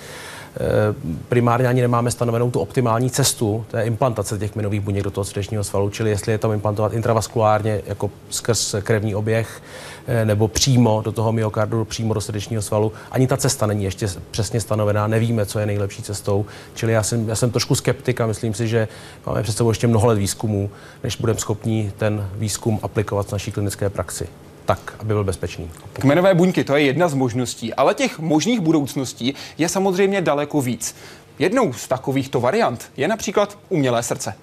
Eh, 0.60 0.94
primárně 1.28 1.68
ani 1.68 1.80
nemáme 1.80 2.10
stanovenou 2.10 2.50
tu 2.50 2.60
optimální 2.60 3.10
cestu 3.10 3.64
té 3.70 3.82
implantace 3.82 4.38
těch 4.38 4.56
minových 4.56 4.80
buněk 4.80 5.04
do 5.04 5.10
toho 5.10 5.24
srdečního 5.24 5.64
svalu, 5.64 5.90
čili 5.90 6.10
jestli 6.10 6.32
je 6.32 6.38
tam 6.38 6.52
implantovat 6.52 6.92
intravaskulárně 6.92 7.80
jako 7.86 8.10
skrz 8.30 8.74
krevní 8.82 9.14
oběh 9.14 9.62
eh, 10.06 10.24
nebo 10.24 10.48
přímo 10.48 11.02
do 11.04 11.12
toho 11.12 11.32
myokardu, 11.32 11.84
přímo 11.84 12.14
do 12.14 12.20
srdečního 12.20 12.62
svalu. 12.62 12.92
Ani 13.10 13.26
ta 13.26 13.36
cesta 13.36 13.66
není 13.66 13.84
ještě 13.84 14.08
přesně 14.30 14.60
stanovená, 14.60 15.06
nevíme, 15.06 15.46
co 15.46 15.58
je 15.58 15.66
nejlepší 15.66 16.02
cestou. 16.02 16.46
Čili 16.74 16.92
já 16.92 17.02
jsem, 17.02 17.28
já 17.28 17.36
jsem 17.36 17.50
trošku 17.50 17.74
skeptik 17.74 18.20
a 18.20 18.26
myslím 18.26 18.54
si, 18.54 18.68
že 18.68 18.88
máme 19.26 19.42
před 19.42 19.56
sebou 19.56 19.70
ještě 19.70 19.86
mnoho 19.86 20.06
let 20.06 20.18
výzkumů, 20.18 20.70
než 21.02 21.16
budeme 21.16 21.38
schopni 21.38 21.92
ten 21.96 22.28
výzkum 22.34 22.78
aplikovat 22.82 23.28
v 23.28 23.32
naší 23.32 23.52
klinické 23.52 23.90
praxi 23.90 24.28
tak, 24.64 24.94
aby 24.98 25.14
byl 25.14 25.24
bezpečný. 25.24 25.70
Kmenové 25.92 26.34
buňky, 26.34 26.64
to 26.64 26.76
je 26.76 26.82
jedna 26.82 27.08
z 27.08 27.14
možností, 27.14 27.74
ale 27.74 27.94
těch 27.94 28.18
možných 28.18 28.60
budoucností 28.60 29.34
je 29.58 29.68
samozřejmě 29.68 30.20
daleko 30.20 30.60
víc. 30.60 30.96
Jednou 31.38 31.72
z 31.72 31.88
takovýchto 31.88 32.40
variant 32.40 32.90
je 32.96 33.08
například 33.08 33.58
umělé 33.68 34.02
srdce. 34.02 34.34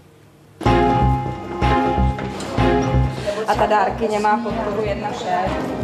A 3.48 3.56
ta 3.56 3.66
dárkyně 3.66 4.20
má 4.20 4.38
podporu 4.38 4.82
1,6. 4.82 5.82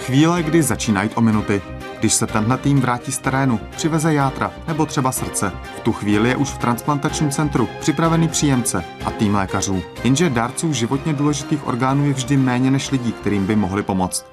Chvíle, 0.00 0.42
kdy 0.42 0.62
začínají 0.62 1.10
o 1.14 1.20
minuty. 1.20 1.62
Když 2.02 2.14
se 2.14 2.26
tenhle 2.26 2.58
tým 2.58 2.80
vrátí 2.80 3.12
z 3.12 3.18
terénu, 3.18 3.60
přiveze 3.76 4.14
játra 4.14 4.52
nebo 4.68 4.86
třeba 4.86 5.12
srdce. 5.12 5.52
V 5.76 5.80
tu 5.80 5.92
chvíli 5.92 6.28
je 6.28 6.36
už 6.36 6.48
v 6.48 6.58
transplantačním 6.58 7.30
centru 7.30 7.68
připravený 7.80 8.28
příjemce 8.28 8.84
a 9.04 9.10
tým 9.10 9.34
lékařů. 9.34 9.82
Jenže 10.04 10.30
dárců 10.30 10.72
životně 10.72 11.12
důležitých 11.12 11.66
orgánů 11.66 12.06
je 12.06 12.12
vždy 12.12 12.36
méně 12.36 12.70
než 12.70 12.90
lidí, 12.90 13.12
kterým 13.12 13.46
by 13.46 13.56
mohli 13.56 13.82
pomoct. 13.82 14.26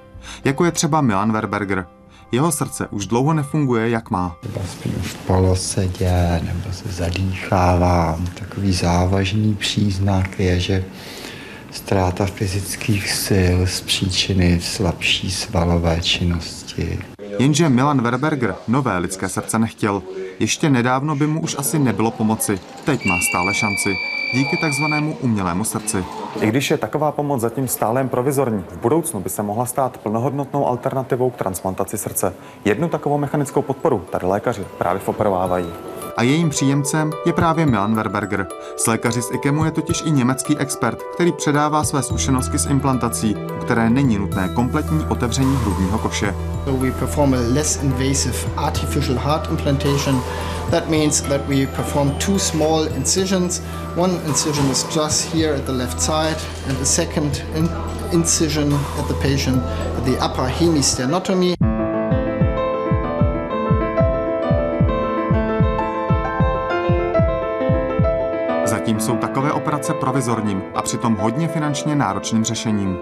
Jako 0.43 0.65
je 0.65 0.71
třeba 0.71 1.01
Milan 1.01 1.31
Verberger. 1.31 1.85
Jeho 2.31 2.51
srdce 2.51 2.87
už 2.91 3.07
dlouho 3.07 3.33
nefunguje, 3.33 3.89
jak 3.89 4.09
má. 4.09 4.35
Třeba 4.41 4.65
spíš 4.67 4.93
v 4.93 5.15
polosedě, 5.15 6.41
nebo 6.43 6.73
se 6.73 6.91
zadýchávám. 6.91 8.25
Takový 8.39 8.73
závažný 8.73 9.55
příznak 9.55 10.39
je, 10.39 10.59
že 10.59 10.85
ztráta 11.71 12.25
fyzických 12.25 13.11
sil 13.25 13.57
z 13.67 13.81
příčiny 13.81 14.59
slabší 14.61 15.31
svalové 15.31 16.01
činnosti. 16.01 16.99
Jenže 17.39 17.69
Milan 17.69 18.01
Verberger 18.01 18.55
nové 18.67 18.97
lidské 18.97 19.29
srdce 19.29 19.59
nechtěl. 19.59 20.03
Ještě 20.39 20.69
nedávno 20.69 21.15
by 21.15 21.27
mu 21.27 21.41
už 21.41 21.55
asi 21.59 21.79
nebylo 21.79 22.11
pomoci. 22.11 22.59
Teď 22.85 23.05
má 23.05 23.15
stále 23.29 23.53
šanci. 23.53 23.95
Díky 24.33 24.57
takzvanému 24.57 25.17
umělému 25.21 25.63
srdci. 25.63 26.05
I 26.41 26.47
když 26.47 26.71
je 26.71 26.77
taková 26.77 27.11
pomoc 27.11 27.41
zatím 27.41 27.67
stále 27.67 28.07
provizorní, 28.07 28.63
v 28.69 28.77
budoucnu 28.77 29.19
by 29.19 29.29
se 29.29 29.43
mohla 29.43 29.65
stát 29.65 29.97
plnohodnotnou 29.97 30.67
alternativou 30.67 31.29
k 31.29 31.35
transplantaci 31.35 31.97
srdce. 31.97 32.33
Jednu 32.65 32.89
takovou 32.89 33.17
mechanickou 33.17 33.61
podporu 33.61 34.05
tady 34.09 34.25
lékaři 34.25 34.65
právě 34.77 35.01
operovávají 35.05 35.67
a 36.19 36.23
jejím 36.23 36.49
příjemcem 36.49 37.11
je 37.25 37.33
právě 37.33 37.65
Milan 37.65 37.95
Verberger. 37.95 38.47
S 38.77 38.87
lékaři 38.87 39.21
z 39.21 39.31
IKEMu 39.31 39.65
je 39.65 39.71
totiž 39.71 40.03
i 40.05 40.11
německý 40.11 40.57
expert, 40.57 41.03
který 41.13 41.31
předává 41.31 41.83
své 41.83 42.03
zkušenosti 42.03 42.59
s 42.59 42.65
implantací, 42.65 43.35
u 43.35 43.63
které 43.63 43.89
není 43.89 44.17
nutné 44.17 44.49
kompletní 44.49 45.05
otevření 45.09 45.55
hrudního 45.55 45.97
koše. 45.97 46.35
So 46.65 46.85
we 46.85 46.91
perform 46.91 47.33
a 47.33 47.37
less 47.37 47.83
invasive 47.83 48.37
artificial 48.57 49.17
heart 49.17 49.51
implantation. 49.51 50.21
That 50.71 50.89
means 50.89 51.21
that 51.21 51.41
we 51.47 51.67
perform 51.67 52.11
two 52.11 52.39
small 52.39 52.87
incisions. 52.95 53.61
One 53.95 54.13
incision 54.27 54.71
is 54.71 54.85
just 54.95 55.33
here 55.33 55.55
at 55.55 55.65
the 55.65 55.71
left 55.71 56.01
side 56.01 56.37
and 56.69 56.77
the 56.77 56.85
second 56.85 57.43
in 57.55 57.69
incision 58.11 58.73
at 58.73 59.07
the 59.07 59.13
patient 59.13 59.63
at 59.97 60.05
the 60.05 60.25
upper 60.25 60.53
hemisternotomy. 60.59 61.68
Jsou 68.99 69.17
takové 69.17 69.51
operace 69.51 69.93
provizorním 69.93 70.63
a 70.75 70.81
přitom 70.81 71.15
hodně 71.15 71.47
finančně 71.47 71.95
náročným 71.95 72.43
řešením. 72.43 72.97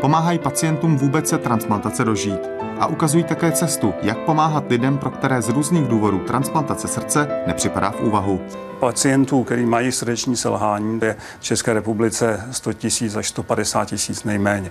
Pomáhají 0.00 0.38
pacientům 0.38 0.96
vůbec 0.96 1.28
se 1.28 1.38
transplantace 1.38 2.04
dožít 2.04 2.40
a 2.80 2.86
ukazují 2.86 3.24
také 3.24 3.52
cestu, 3.52 3.94
jak 4.02 4.18
pomáhat 4.18 4.64
lidem, 4.70 4.98
pro 4.98 5.10
které 5.10 5.42
z 5.42 5.48
různých 5.48 5.88
důvodů 5.88 6.18
transplantace 6.18 6.88
srdce 6.88 7.28
nepřipadá 7.46 7.90
v 7.90 8.00
úvahu. 8.00 8.40
Pacientů, 8.80 9.44
který 9.44 9.66
mají 9.66 9.92
srdeční 9.92 10.36
selhání, 10.36 11.00
je 11.02 11.16
v 11.40 11.44
České 11.44 11.72
republice 11.72 12.48
100 12.50 12.70
000 13.00 13.18
až 13.18 13.28
150 13.28 13.84
tisíc 13.84 14.24
nejméně. 14.24 14.70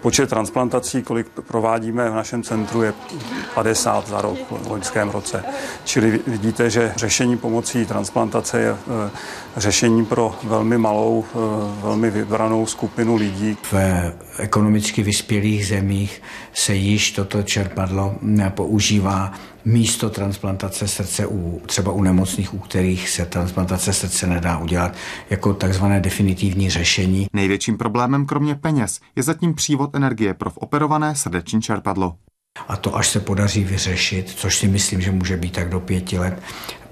Počet 0.00 0.30
transplantací, 0.30 1.02
kolik 1.02 1.26
provádíme 1.46 2.10
v 2.10 2.14
našem 2.14 2.42
centru, 2.42 2.82
je 2.82 2.94
50 3.54 4.08
za 4.08 4.20
rok 4.20 4.38
v 4.50 4.70
loňském 4.70 5.10
roce. 5.10 5.44
Čili 5.84 6.20
vidíte, 6.26 6.70
že 6.70 6.92
řešení 6.96 7.36
pomocí 7.36 7.86
transplantace 7.86 8.60
je 8.60 8.70
eh, 8.70 9.10
řešení 9.56 10.04
pro 10.04 10.34
velmi 10.44 10.78
malou, 10.78 11.24
eh, 11.28 11.36
velmi 11.82 12.10
vybranou 12.10 12.66
skupinu 12.66 13.16
lidí. 13.16 13.56
V 13.62 13.74
ekonomicky 14.38 15.02
vyspělých 15.02 15.66
zemích 15.66 16.22
se 16.52 16.74
již 16.74 17.12
toto 17.12 17.42
čerpadlo 17.42 18.14
eh, 18.40 18.50
používá 18.50 19.32
místo 19.64 20.10
transplantace 20.10 20.88
srdce 20.88 21.26
u, 21.26 21.62
třeba 21.66 21.92
u 21.92 22.02
nemocných, 22.02 22.54
u 22.54 22.58
kterých 22.58 23.08
se 23.08 23.26
transplantace 23.26 23.92
srdce 23.92 24.26
nedá 24.26 24.58
udělat, 24.58 24.94
jako 25.30 25.54
takzvané 25.54 26.00
definitivní 26.00 26.70
řešení. 26.70 27.26
Největším 27.32 27.78
problémem 27.78 28.26
kromě 28.26 28.54
peněz 28.54 29.00
je 29.16 29.22
zatím 29.22 29.54
přívod 29.54 29.94
energie 29.94 30.34
pro 30.34 30.50
operované 30.54 31.14
srdeční 31.14 31.62
čerpadlo. 31.62 32.14
A 32.68 32.76
to 32.76 32.96
až 32.96 33.08
se 33.08 33.20
podaří 33.20 33.64
vyřešit, 33.64 34.30
což 34.36 34.56
si 34.56 34.68
myslím, 34.68 35.00
že 35.00 35.10
může 35.10 35.36
být 35.36 35.52
tak 35.52 35.68
do 35.68 35.80
pěti 35.80 36.18
let, 36.18 36.42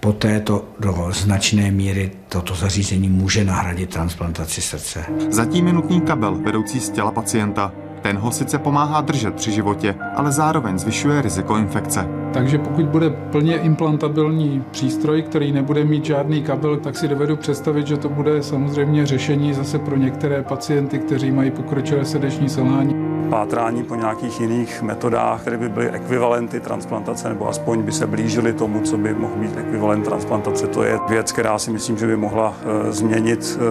Poté 0.01 0.41
to 0.41 0.65
do 0.81 1.09
značné 1.11 1.71
míry 1.71 2.11
toto 2.29 2.55
zařízení 2.55 3.09
může 3.09 3.45
nahradit 3.45 3.91
transplantaci 3.91 4.61
srdce. 4.61 5.05
Zatím 5.29 5.67
je 5.67 5.73
nutný 5.73 6.01
kabel 6.01 6.35
vedoucí 6.35 6.81
z 6.81 6.91
těla 6.91 7.11
pacienta. 7.11 7.73
Ten 8.03 8.17
ho 8.17 8.31
sice 8.33 8.59
pomáhá 8.59 9.01
držet 9.01 9.35
při 9.35 9.53
životě, 9.53 9.95
ale 10.17 10.33
zároveň 10.33 10.79
zvyšuje 10.79 11.23
riziko 11.23 11.57
infekce. 11.57 12.09
Takže 12.33 12.59
pokud 12.59 12.85
bude 12.85 13.11
plně 13.11 13.59
implantabilní 13.59 14.65
přístroj, 14.71 15.23
který 15.23 15.53
nebude 15.53 15.85
mít 15.85 16.05
žádný 16.05 16.43
kabel, 16.43 16.77
tak 16.77 16.97
si 16.97 17.09
dovedu 17.09 17.37
představit, 17.37 17.87
že 17.87 17.97
to 17.97 18.09
bude 18.09 18.43
samozřejmě 18.43 19.07
řešení 19.07 19.55
zase 19.55 19.79
pro 19.79 19.97
některé 19.97 20.43
pacienty, 20.43 20.99
kteří 20.99 21.31
mají 21.31 21.51
pokročilé 21.51 22.05
srdeční 22.05 22.49
selhání 22.49 22.95
pátrání 23.29 23.83
po 23.83 23.95
nějakých 23.95 24.41
jiných 24.41 24.83
metodách, 24.83 25.41
které 25.41 25.57
by 25.57 25.69
byly 25.69 25.91
ekvivalenty 25.91 26.61
transplantace, 26.61 27.29
nebo 27.29 27.49
aspoň 27.49 27.83
by 27.83 27.93
se 27.93 28.07
blížily 28.07 28.53
tomu, 28.53 28.81
co 28.81 28.97
by 28.97 29.15
mohl 29.15 29.35
být 29.37 29.57
ekvivalent 29.57 30.05
transplantace. 30.05 30.67
To 30.67 30.83
je 30.83 30.99
věc, 31.09 31.33
která 31.33 31.59
si 31.59 31.71
myslím, 31.71 31.99
že 31.99 32.07
by 32.07 32.17
mohla 32.17 32.55
e, 32.89 32.93
změnit 32.93 33.59
e, 33.59 33.65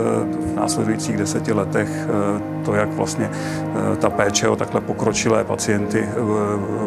v 0.53 0.55
následujících 0.55 1.17
deseti 1.17 1.53
letech 1.53 1.89
e, 1.89 2.65
to, 2.65 2.73
jak 2.73 2.93
vlastně 2.93 3.29
ta 3.99 4.09
péče 4.09 4.47
o 4.47 4.55
takhle 4.55 4.81
pokročilé 4.81 5.43
pacienty 5.43 6.09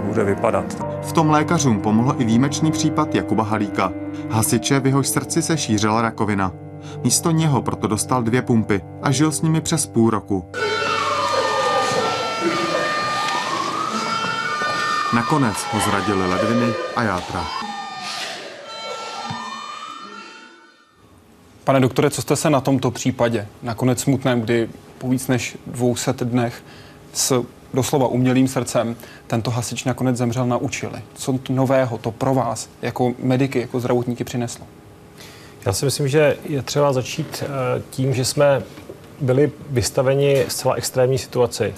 bude 0.04 0.24
vypadat. 0.24 0.86
V 1.02 1.12
tom 1.12 1.30
lékařům 1.30 1.80
pomohl 1.80 2.14
i 2.18 2.24
výjimečný 2.24 2.72
případ 2.72 3.14
Jakuba 3.14 3.44
Halíka. 3.44 3.92
Hasiče, 4.30 4.80
v 4.80 4.86
jehož 4.86 5.08
srdci 5.08 5.42
se 5.42 5.56
šířila 5.56 6.02
rakovina. 6.02 6.52
Místo 7.04 7.30
něho 7.30 7.62
proto 7.62 7.86
dostal 7.86 8.22
dvě 8.22 8.42
pumpy 8.42 8.80
a 9.02 9.10
žil 9.10 9.32
s 9.32 9.42
nimi 9.42 9.60
přes 9.60 9.86
půl 9.86 10.10
roku. 10.10 10.44
Nakonec 15.14 15.56
ho 15.72 15.80
zradili 15.80 16.28
ledviny 16.28 16.72
a 16.96 17.02
játra. 17.02 17.46
Pane 21.64 21.80
doktore, 21.80 22.10
co 22.10 22.22
jste 22.22 22.36
se 22.36 22.50
na 22.50 22.60
tomto 22.60 22.90
případě, 22.90 23.46
nakonec 23.62 24.00
smutném, 24.00 24.40
kdy 24.40 24.68
po 24.98 25.08
víc 25.08 25.28
než 25.28 25.58
200 25.66 26.12
dnech 26.12 26.64
s 27.12 27.44
doslova 27.74 28.06
umělým 28.06 28.48
srdcem 28.48 28.96
tento 29.26 29.50
hasič 29.50 29.84
nakonec 29.84 30.16
zemřel, 30.16 30.46
naučili? 30.46 31.02
Co 31.14 31.38
nového 31.48 31.98
to 31.98 32.10
pro 32.10 32.34
vás 32.34 32.68
jako 32.82 33.14
mediky, 33.18 33.60
jako 33.60 33.80
zdravotníky 33.80 34.24
přineslo? 34.24 34.66
Já 35.66 35.72
si 35.72 35.84
myslím, 35.84 36.08
že 36.08 36.36
je 36.44 36.62
třeba 36.62 36.92
začít 36.92 37.42
eh, 37.42 37.82
tím, 37.90 38.14
že 38.14 38.24
jsme 38.24 38.62
byli 39.20 39.52
vystaveni 39.70 40.44
zcela 40.48 40.74
extrémní 40.74 41.18
situaci. 41.18 41.74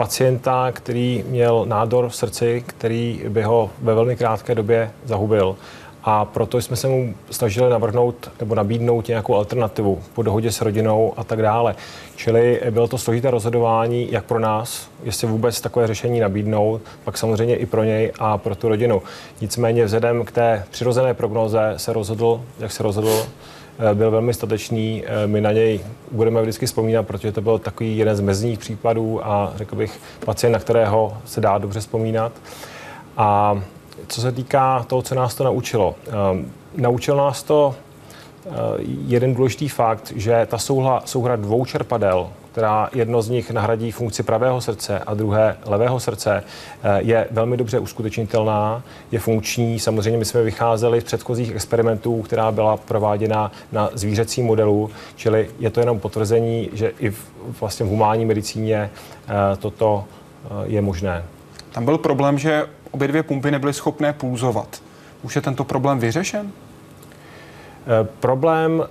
Pacienta, 0.00 0.72
který 0.72 1.24
měl 1.28 1.64
nádor 1.68 2.08
v 2.08 2.16
srdci, 2.16 2.64
který 2.66 3.22
by 3.28 3.42
ho 3.42 3.70
ve 3.82 3.94
velmi 3.94 4.16
krátké 4.16 4.54
době 4.54 4.90
zahubil. 5.04 5.56
A 6.04 6.24
proto 6.24 6.58
jsme 6.58 6.76
se 6.76 6.88
mu 6.88 7.14
snažili 7.30 7.70
navrhnout 7.70 8.30
nebo 8.40 8.54
nabídnout 8.54 9.08
nějakou 9.08 9.34
alternativu 9.34 10.02
po 10.14 10.22
dohodě 10.22 10.52
s 10.52 10.60
rodinou 10.60 11.12
a 11.16 11.24
tak 11.24 11.42
dále. 11.42 11.74
Čili 12.16 12.60
bylo 12.70 12.88
to 12.88 12.98
složité 12.98 13.30
rozhodování 13.30 14.12
jak 14.12 14.24
pro 14.24 14.38
nás, 14.38 14.88
jestli 15.02 15.28
vůbec 15.28 15.60
takové 15.60 15.86
řešení 15.86 16.20
nabídnout, 16.20 16.80
pak 17.04 17.18
samozřejmě 17.18 17.56
i 17.56 17.66
pro 17.66 17.84
něj 17.84 18.12
a 18.18 18.38
pro 18.38 18.54
tu 18.54 18.68
rodinu. 18.68 19.02
Nicméně 19.40 19.84
vzhledem 19.84 20.24
k 20.24 20.32
té 20.32 20.64
přirozené 20.70 21.14
prognoze 21.14 21.74
se 21.76 21.92
rozhodl, 21.92 22.40
jak 22.58 22.72
se 22.72 22.82
rozhodl, 22.82 23.26
byl 23.94 24.10
velmi 24.10 24.34
statečný. 24.34 25.04
Eh, 25.06 25.26
my 25.26 25.40
na 25.40 25.52
něj 25.52 25.80
budeme 26.10 26.42
vždycky 26.42 26.66
vzpomínat, 26.66 27.06
protože 27.06 27.32
to 27.32 27.40
byl 27.40 27.58
takový 27.58 27.98
jeden 27.98 28.16
z 28.16 28.20
mezních 28.20 28.58
případů 28.58 29.26
a 29.26 29.52
řekl 29.56 29.76
bych 29.76 30.00
pacient, 30.24 30.52
na 30.52 30.58
kterého 30.58 31.16
se 31.24 31.40
dá 31.40 31.58
dobře 31.58 31.80
vzpomínat. 31.80 32.32
A 33.16 33.60
co 34.08 34.20
se 34.20 34.32
týká 34.32 34.84
toho, 34.88 35.02
co 35.02 35.14
nás 35.14 35.34
to 35.34 35.44
naučilo. 35.44 35.94
Eh, 36.08 36.10
naučil 36.76 37.16
nás 37.16 37.42
to 37.42 37.74
jeden 39.06 39.34
důležitý 39.34 39.68
fakt, 39.68 40.12
že 40.16 40.46
ta 40.50 40.58
souhla, 40.58 41.02
souhra 41.04 41.36
dvou 41.36 41.64
čerpadel, 41.64 42.28
která 42.60 42.88
jedno 42.92 43.22
z 43.22 43.28
nich 43.28 43.50
nahradí 43.50 43.90
funkci 43.90 44.22
pravého 44.22 44.60
srdce 44.60 44.98
a 44.98 45.14
druhé 45.14 45.56
levého 45.66 46.00
srdce, 46.00 46.44
eh, 46.82 47.02
je 47.02 47.28
velmi 47.30 47.56
dobře 47.56 47.78
uskutečnitelná, 47.78 48.82
je 49.12 49.18
funkční. 49.18 49.78
Samozřejmě 49.78 50.18
my 50.18 50.24
jsme 50.24 50.42
vycházeli 50.42 51.00
z 51.00 51.04
předchozích 51.04 51.54
experimentů, 51.54 52.22
která 52.22 52.52
byla 52.52 52.76
prováděna 52.76 53.52
na 53.72 53.90
zvířecím 53.94 54.46
modelu, 54.46 54.90
čili 55.16 55.50
je 55.58 55.70
to 55.70 55.80
jenom 55.80 56.00
potvrzení, 56.00 56.70
že 56.72 56.92
i 56.98 57.10
v, 57.10 57.30
vlastně 57.60 57.86
v 57.86 57.88
humánní 57.88 58.24
medicíně 58.24 58.90
eh, 58.90 59.56
toto 59.56 60.04
eh, 60.04 60.48
je 60.64 60.80
možné. 60.82 61.24
Tam 61.72 61.84
byl 61.84 61.98
problém, 61.98 62.38
že 62.38 62.66
obě 62.90 63.08
dvě 63.08 63.22
pumpy 63.22 63.50
nebyly 63.50 63.72
schopné 63.72 64.12
pulzovat. 64.12 64.82
Už 65.22 65.36
je 65.36 65.42
tento 65.42 65.64
problém 65.64 65.98
vyřešen? 65.98 66.52
Problém 68.20 68.84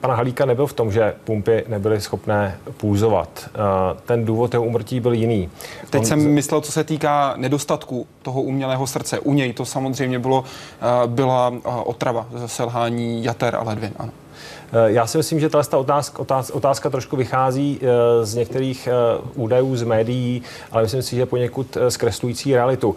pana 0.00 0.14
Halíka 0.14 0.44
nebyl 0.44 0.66
v 0.66 0.72
tom, 0.72 0.92
že 0.92 1.14
pumpy 1.24 1.64
nebyly 1.68 2.00
schopné 2.00 2.58
půzovat. 2.76 3.28
Eh, 3.46 4.00
ten 4.06 4.24
důvod 4.24 4.54
jeho 4.54 4.64
umrtí 4.64 5.00
byl 5.00 5.12
jiný. 5.12 5.50
Teď 5.90 6.00
On... 6.00 6.06
jsem 6.06 6.30
myslel, 6.30 6.60
co 6.60 6.72
se 6.72 6.84
týká 6.84 7.34
nedostatku 7.36 8.06
toho 8.22 8.42
umělého 8.42 8.86
srdce. 8.86 9.18
U 9.18 9.32
něj 9.32 9.52
to 9.52 9.64
samozřejmě 9.64 10.18
bylo, 10.18 10.44
eh, 10.44 11.06
byla 11.06 11.52
eh, 11.54 11.68
otrava, 11.84 12.26
selhání 12.46 13.24
jater 13.24 13.56
a 13.56 13.62
ledvin. 13.62 13.92
Ano. 13.98 14.12
Eh, 14.72 14.92
já 14.92 15.06
si 15.06 15.18
myslím, 15.18 15.40
že 15.40 15.48
ta 15.48 15.78
otázka, 15.78 16.18
otázka, 16.18 16.54
otázka 16.54 16.90
trošku 16.90 17.16
vychází 17.16 17.80
eh, 17.82 18.26
z 18.26 18.34
některých 18.34 18.86
eh, 18.86 18.92
údajů 19.34 19.76
z 19.76 19.82
médií, 19.82 20.42
ale 20.72 20.82
myslím 20.82 21.02
si, 21.02 21.16
že 21.16 21.26
poněkud 21.26 21.76
zkreslující 21.88 22.54
realitu. 22.54 22.96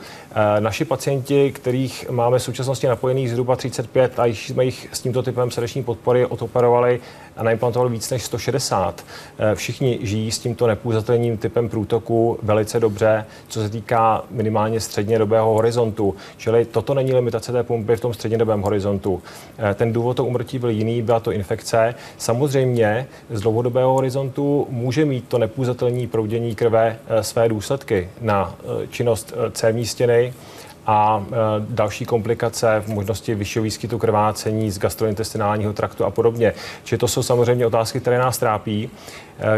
Naši 0.59 0.85
pacienti, 0.85 1.51
kterých 1.51 2.09
máme 2.09 2.39
v 2.39 2.43
současnosti 2.43 2.87
napojených 2.87 3.29
zhruba 3.29 3.55
35 3.55 4.19
a 4.19 4.25
již 4.25 4.49
jsme 4.49 4.65
jich 4.65 4.89
s 4.91 4.99
tímto 4.99 5.23
typem 5.23 5.51
srdeční 5.51 5.83
podpory 5.83 6.25
odoperovali 6.25 6.99
a 7.37 7.43
naimplantovali 7.43 7.91
víc 7.91 8.09
než 8.09 8.23
160. 8.23 9.05
Všichni 9.53 9.99
žijí 10.01 10.31
s 10.31 10.39
tímto 10.39 10.67
nepůzatelným 10.67 11.37
typem 11.37 11.69
průtoku 11.69 12.39
velice 12.43 12.79
dobře, 12.79 13.25
co 13.47 13.61
se 13.61 13.69
týká 13.69 14.23
minimálně 14.31 14.79
střednědobého 14.79 15.53
horizontu. 15.53 16.15
Čili 16.37 16.65
toto 16.65 16.93
není 16.93 17.13
limitace 17.13 17.51
té 17.51 17.63
pumpy 17.63 17.95
v 17.95 18.01
tom 18.01 18.13
střednědobém 18.13 18.61
horizontu. 18.61 19.21
Ten 19.75 19.93
důvod 19.93 20.17
to 20.17 20.25
umrtí 20.25 20.59
byl 20.59 20.69
jiný, 20.69 21.01
byla 21.01 21.19
to 21.19 21.31
infekce. 21.31 21.95
Samozřejmě 22.17 23.07
z 23.29 23.41
dlouhodobého 23.41 23.93
horizontu 23.93 24.67
může 24.69 25.05
mít 25.05 25.27
to 25.27 25.37
nepůzatelní 25.37 26.07
proudění 26.07 26.55
krve 26.55 26.99
eh, 27.07 27.23
své 27.23 27.49
důsledky 27.49 28.09
na 28.21 28.55
eh, 28.59 28.87
činnost 28.87 29.33
eh, 29.35 29.51
cévní 29.51 29.85
stěny, 29.85 30.33
a 30.85 31.25
další 31.59 32.05
komplikace 32.05 32.83
v 32.85 32.87
možnosti 32.87 33.35
vyššího 33.35 33.63
výskytu 33.63 33.97
krvácení 33.97 34.71
z 34.71 34.79
gastrointestinálního 34.79 35.73
traktu 35.73 36.05
a 36.05 36.11
podobně. 36.11 36.53
Čili 36.83 36.99
to 36.99 37.07
jsou 37.07 37.23
samozřejmě 37.23 37.65
otázky, 37.65 37.99
které 37.99 38.17
nás 38.17 38.37
trápí, 38.37 38.89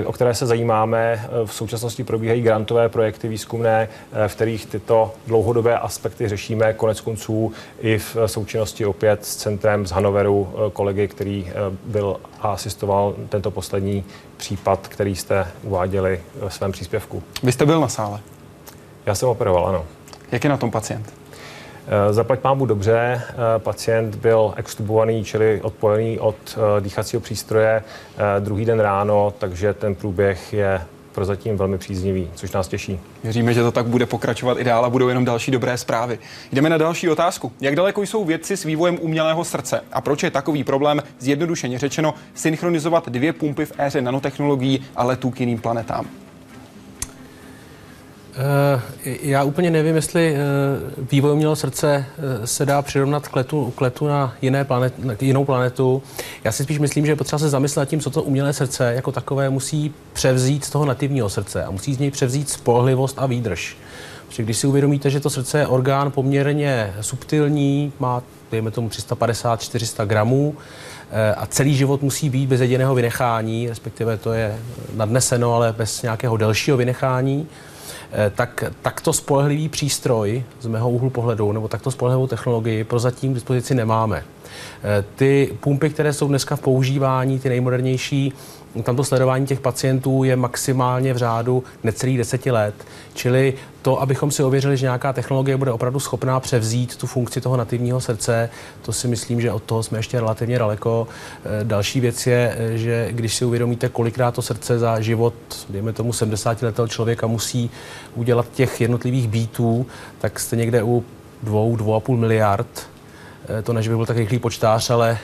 o 0.06 0.12
které 0.12 0.34
se 0.34 0.46
zajímáme. 0.46 1.30
V 1.46 1.54
současnosti 1.54 2.04
probíhají 2.04 2.42
grantové 2.42 2.90
projekty 2.90 3.28
výzkumné, 3.28 3.90
v 4.28 4.36
kterých 4.36 4.66
tyto 4.66 5.14
dlouhodobé 5.28 5.80
aspekty 5.80 6.28
řešíme. 6.28 6.74
Konec 6.74 7.02
konců 7.02 7.54
i 7.80 7.98
v 7.98 8.18
součinnosti 8.26 8.86
opět 8.86 9.26
s 9.26 9.36
centrem 9.36 9.88
z 9.88 9.92
Hanoveru 9.92 10.54
kolegy, 10.74 11.08
který 11.08 11.52
byl 11.86 12.18
a 12.42 12.48
asistoval 12.48 13.16
tento 13.30 13.52
poslední 13.52 14.04
případ, 14.38 14.88
který 14.88 15.16
jste 15.16 15.48
uváděli 15.64 16.22
ve 16.36 16.50
svém 16.50 16.72
příspěvku. 16.72 17.24
Vy 17.44 17.52
jste 17.52 17.66
byl 17.66 17.82
na 17.82 17.88
sále? 17.88 18.20
Já 19.06 19.16
jsem 19.16 19.30
operoval, 19.30 19.68
ano. 19.68 19.86
Jak 20.32 20.44
je 20.44 20.50
na 20.50 20.58
tom 20.58 20.72
pacient? 20.72 21.14
Eh, 21.88 22.14
zaplať 22.14 22.44
mámu 22.44 22.66
dobře, 22.66 23.22
eh, 23.30 23.34
pacient 23.58 24.16
byl 24.16 24.54
extubovaný, 24.58 25.24
čili 25.24 25.62
odpojený 25.62 26.20
od 26.20 26.36
eh, 26.58 26.82
dýchacího 26.82 27.22
přístroje 27.22 27.84
druhý 28.40 28.66
den 28.66 28.80
ráno, 28.80 29.34
takže 29.38 29.74
ten 29.74 29.96
průběh 29.96 30.54
je 30.54 30.82
prozatím 31.12 31.58
velmi 31.58 31.78
příznivý, 31.78 32.30
což 32.36 32.52
nás 32.52 32.68
těší. 32.68 33.00
Věříme, 33.24 33.54
že 33.54 33.64
to 33.64 33.72
tak 33.72 33.86
bude 33.86 34.06
pokračovat 34.06 34.58
i 34.58 34.64
dál 34.64 34.86
a 34.86 34.90
budou 34.90 35.08
jenom 35.08 35.26
další 35.26 35.52
dobré 35.52 35.78
zprávy. 35.78 36.20
Jdeme 36.52 36.70
na 36.70 36.78
další 36.78 37.10
otázku. 37.10 37.52
Jak 37.62 37.76
daleko 37.76 38.02
jsou 38.02 38.26
vědci 38.26 38.58
s 38.58 38.64
vývojem 38.64 38.98
umělého 39.02 39.44
srdce 39.44 39.82
a 39.92 40.02
proč 40.02 40.24
je 40.24 40.32
takový 40.32 40.64
problém, 40.64 41.04
zjednodušeně 41.20 41.80
řečeno, 41.80 42.14
synchronizovat 42.34 43.10
dvě 43.10 43.34
pumpy 43.34 43.66
v 43.66 43.72
éře 43.78 44.02
nanotechnologií 44.02 44.86
a 44.96 45.04
letů 45.04 45.32
k 45.32 45.40
jiným 45.40 45.60
planetám? 45.60 46.25
Eh, 48.38 48.82
já 49.22 49.44
úplně 49.44 49.72
nevím, 49.72 49.96
jestli 49.96 50.36
eh, 50.36 50.40
vývoj 51.12 51.32
umělého 51.32 51.56
srdce 51.56 52.06
eh, 52.18 52.48
se 52.48 52.66
dá 52.66 52.82
přirovnat 52.82 53.28
k 53.28 53.36
letu, 53.36 53.74
k 53.78 53.82
letu 53.82 54.08
na, 54.08 54.34
jiné 54.42 54.64
planet, 54.64 55.00
na 55.00 55.16
jinou 55.22 55.46
planetu. 55.46 56.04
Já 56.44 56.52
si 56.52 56.64
spíš 56.64 56.80
myslím, 56.80 57.06
že 57.06 57.12
je 57.12 57.16
potřeba 57.16 57.40
se 57.40 57.50
zamyslet 57.50 57.82
nad 57.82 57.90
tím, 57.90 58.00
co 58.00 58.10
to 58.10 58.24
umělé 58.24 58.54
srdce 58.54 58.94
jako 58.94 59.12
takové 59.12 59.50
musí 59.50 59.94
převzít 60.14 60.66
z 60.66 60.70
toho 60.70 60.86
nativního 60.86 61.30
srdce 61.30 61.64
a 61.64 61.72
musí 61.72 61.94
z 61.94 62.00
něj 62.00 62.12
převzít 62.12 62.50
spolehlivost 62.50 63.20
a 63.20 63.26
výdrž. 63.26 63.78
Protože 64.28 64.44
když 64.44 64.58
si 64.58 64.68
uvědomíte, 64.68 65.10
že 65.10 65.20
to 65.20 65.30
srdce 65.30 65.60
je 65.60 65.68
orgán 65.68 66.12
poměrně 66.12 66.94
subtilní, 67.02 67.94
má 68.00 68.24
dejme 68.52 68.72
tomu 68.72 68.90
350-400 68.90 70.06
gramů, 70.06 70.56
a 71.38 71.46
celý 71.46 71.76
život 71.76 72.02
musí 72.02 72.30
být 72.30 72.50
bez 72.50 72.62
jediného 72.62 72.96
vynechání, 72.96 73.70
respektive 73.70 74.18
to 74.18 74.34
je 74.34 74.58
nadneseno, 74.96 75.54
ale 75.54 75.74
bez 75.78 76.02
nějakého 76.02 76.38
delšího 76.38 76.78
vynechání, 76.78 77.48
tak 78.36 78.64
takto 78.82 79.14
spolehlivý 79.14 79.70
přístroj 79.70 80.44
z 80.62 80.68
mého 80.68 80.90
úhlu 80.90 81.10
pohledu, 81.10 81.52
nebo 81.52 81.68
takto 81.68 81.92
spolehlivou 81.92 82.28
technologii 82.28 82.84
prozatím 82.84 83.32
k 83.32 83.34
dispozici 83.34 83.76
nemáme. 83.76 84.24
Ty 85.16 85.58
pumpy, 85.60 85.90
které 85.90 86.14
jsou 86.14 86.28
dneska 86.28 86.56
v 86.56 86.62
používání, 86.62 87.40
ty 87.40 87.50
nejmodernější, 87.50 88.34
tamto 88.84 89.04
sledování 89.04 89.48
těch 89.48 89.60
pacientů 89.60 90.24
je 90.24 90.36
maximálně 90.36 91.14
v 91.14 91.18
řádu 91.18 91.64
necelých 91.84 92.18
deseti 92.18 92.52
let. 92.52 92.76
Čili 93.14 93.54
to, 93.82 94.02
abychom 94.02 94.32
si 94.32 94.44
ověřili, 94.44 94.78
že 94.78 94.86
nějaká 94.86 95.14
technologie 95.14 95.58
bude 95.58 95.72
opravdu 95.72 96.00
schopná 96.00 96.40
převzít 96.40 96.96
tu 96.96 97.08
funkci 97.08 97.42
toho 97.42 97.58
nativního 97.58 98.02
srdce, 98.02 98.50
to 98.82 98.94
si 98.94 99.08
myslím, 99.08 99.42
že 99.42 99.52
od 99.52 99.64
toho 99.64 99.84
jsme 99.84 99.98
ještě 99.98 100.20
relativně 100.20 100.60
daleko. 100.60 101.08
Eh, 101.46 101.64
další 101.64 102.00
věc 102.00 102.28
je, 102.28 102.56
eh, 102.58 102.78
že 102.78 103.08
když 103.12 103.36
si 103.36 103.46
uvědomíte, 103.46 103.90
kolikrát 103.90 104.34
to 104.36 104.42
srdce 104.42 104.80
za 104.80 105.00
život, 105.00 105.34
dejme 105.70 105.94
tomu 105.94 106.14
70 106.14 106.66
letého 106.66 106.88
člověka, 106.88 107.28
musí 107.28 107.70
udělat 108.16 108.46
těch 108.54 108.82
jednotlivých 108.82 109.28
bítů, 109.28 109.86
tak 110.20 110.40
jste 110.40 110.56
někde 110.56 110.84
u 110.84 111.04
dvou, 111.44 111.76
dvou 111.76 111.96
a 111.96 112.00
půl 112.00 112.18
miliard 112.18 112.95
to 113.64 113.74
než 113.74 113.88
by 113.88 113.96
byl 113.96 114.06
tak 114.06 114.18
rychlý 114.18 114.40
počtář, 114.40 114.90
ale 114.90 115.18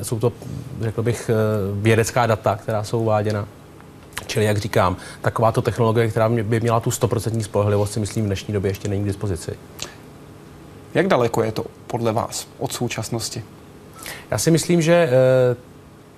e, 0.00 0.04
jsou 0.04 0.18
to, 0.18 0.32
řekl 0.80 1.02
bych, 1.02 1.30
eh, 1.30 1.34
vědecká 1.72 2.26
data, 2.26 2.56
která 2.56 2.84
jsou 2.84 3.00
uváděna. 3.00 3.48
Čili, 4.26 4.44
jak 4.44 4.58
říkám, 4.58 4.96
takováto 5.20 5.62
technologie, 5.62 6.08
která 6.08 6.28
by 6.28 6.60
měla 6.60 6.80
tu 6.80 6.90
100% 6.90 7.42
spolehlivost, 7.42 7.92
si 7.92 8.00
myslím, 8.00 8.24
v 8.24 8.26
dnešní 8.26 8.54
době 8.54 8.70
ještě 8.70 8.88
není 8.88 9.02
k 9.02 9.06
dispozici. 9.06 9.52
Jak 10.94 11.08
daleko 11.08 11.42
je 11.42 11.52
to 11.52 11.64
podle 11.86 12.12
vás 12.12 12.48
od 12.58 12.72
současnosti? 12.72 13.44
Já 14.30 14.38
si 14.38 14.50
myslím, 14.50 14.82
že 14.82 15.10